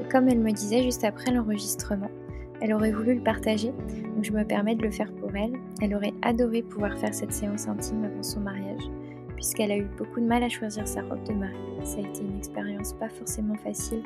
Et 0.00 0.08
comme 0.08 0.28
elle 0.28 0.40
me 0.40 0.50
disait 0.50 0.82
juste 0.82 1.04
après 1.04 1.30
l'enregistrement, 1.30 2.10
elle 2.60 2.72
aurait 2.72 2.90
voulu 2.90 3.14
le 3.14 3.22
partager, 3.22 3.72
donc 4.14 4.24
je 4.24 4.32
me 4.32 4.44
permets 4.44 4.74
de 4.74 4.82
le 4.82 4.90
faire 4.90 5.12
pour 5.12 5.34
elle. 5.36 5.52
Elle 5.80 5.94
aurait 5.94 6.14
adoré 6.22 6.62
pouvoir 6.62 6.98
faire 6.98 7.14
cette 7.14 7.32
séance 7.32 7.68
intime 7.68 8.04
avant 8.04 8.22
son 8.22 8.40
mariage, 8.40 8.82
puisqu'elle 9.36 9.70
a 9.70 9.76
eu 9.76 9.86
beaucoup 9.96 10.20
de 10.20 10.26
mal 10.26 10.42
à 10.42 10.48
choisir 10.48 10.88
sa 10.88 11.02
robe 11.02 11.22
de 11.24 11.32
mariée. 11.32 11.84
Ça 11.84 11.98
a 11.98 12.00
été 12.00 12.22
une 12.22 12.36
expérience 12.36 12.94
pas 12.94 13.08
forcément 13.08 13.56
facile 13.56 14.02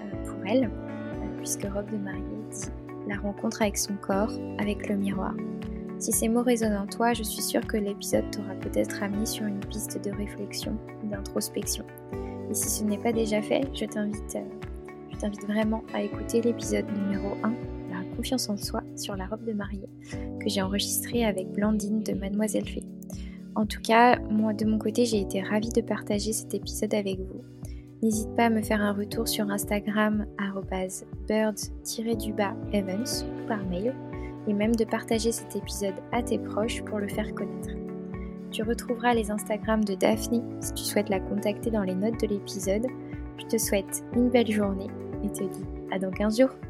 euh, 0.00 0.24
pour 0.24 0.38
elle, 0.46 0.64
euh, 0.64 1.36
puisque 1.36 1.64
robe 1.64 1.90
de 1.90 1.98
mariée 1.98 2.22
dit 2.50 2.70
la 3.06 3.16
rencontre 3.16 3.62
avec 3.62 3.76
son 3.76 3.94
corps, 3.94 4.32
avec 4.58 4.88
le 4.88 4.96
miroir. 4.96 5.34
Si 5.98 6.12
ces 6.12 6.28
mots 6.28 6.42
résonnent 6.42 6.76
en 6.76 6.86
toi, 6.86 7.12
je 7.12 7.24
suis 7.24 7.42
sûre 7.42 7.66
que 7.66 7.76
l'épisode 7.76 8.30
t'aura 8.30 8.54
peut-être 8.54 9.02
amené 9.02 9.26
sur 9.26 9.46
une 9.46 9.58
piste 9.58 10.02
de 10.04 10.12
réflexion 10.12 10.76
d'introspection. 11.02 11.84
Et 12.50 12.54
si 12.54 12.68
ce 12.68 12.84
n'est 12.84 12.98
pas 12.98 13.12
déjà 13.12 13.42
fait, 13.42 13.62
je 13.74 13.84
t'invite, 13.84 14.36
euh, 14.36 15.46
vraiment 15.48 15.82
à 15.92 16.02
écouter 16.02 16.40
l'épisode 16.40 16.86
numéro 16.92 17.34
1, 17.42 17.52
La 17.90 18.16
confiance 18.16 18.48
en 18.48 18.56
soi 18.56 18.82
sur 18.96 19.16
la 19.16 19.26
robe 19.26 19.44
de 19.44 19.52
mariée, 19.52 19.88
que 20.40 20.48
j'ai 20.48 20.62
enregistré 20.62 21.24
avec 21.24 21.50
Blandine 21.50 22.04
de 22.04 22.12
Mademoiselle 22.12 22.68
Fée. 22.68 22.84
En 23.56 23.66
tout 23.66 23.80
cas, 23.80 24.20
moi 24.30 24.52
de 24.52 24.64
mon 24.64 24.78
côté, 24.78 25.04
j'ai 25.04 25.20
été 25.20 25.42
ravie 25.42 25.70
de 25.70 25.80
partager 25.80 26.32
cet 26.32 26.54
épisode 26.54 26.94
avec 26.94 27.18
vous. 27.18 27.42
N'hésite 28.02 28.32
pas 28.36 28.44
à 28.44 28.50
me 28.50 28.62
faire 28.62 28.80
un 28.80 28.92
retour 28.92 29.26
sur 29.26 29.50
Instagram 29.50 30.26
birds-evans 32.28 33.24
ou 33.24 33.48
par 33.48 33.64
mail 33.66 33.92
et 34.48 34.54
même 34.54 34.74
de 34.74 34.84
partager 34.84 35.30
cet 35.30 35.54
épisode 35.54 35.94
à 36.12 36.22
tes 36.22 36.38
proches 36.38 36.82
pour 36.82 36.98
le 36.98 37.08
faire 37.08 37.34
connaître. 37.34 37.70
Tu 38.50 38.62
retrouveras 38.62 39.14
les 39.14 39.30
Instagrams 39.30 39.84
de 39.84 39.94
Daphne 39.94 40.42
si 40.60 40.72
tu 40.72 40.84
souhaites 40.84 41.10
la 41.10 41.20
contacter 41.20 41.70
dans 41.70 41.82
les 41.82 41.94
notes 41.94 42.20
de 42.20 42.26
l'épisode. 42.26 42.86
Je 43.38 43.44
te 43.44 43.58
souhaite 43.58 44.02
une 44.16 44.30
belle 44.30 44.50
journée 44.50 44.88
et 45.22 45.28
te 45.28 45.44
dis 45.44 45.66
à 45.92 45.98
dans 45.98 46.10
15 46.10 46.40
jours. 46.40 46.67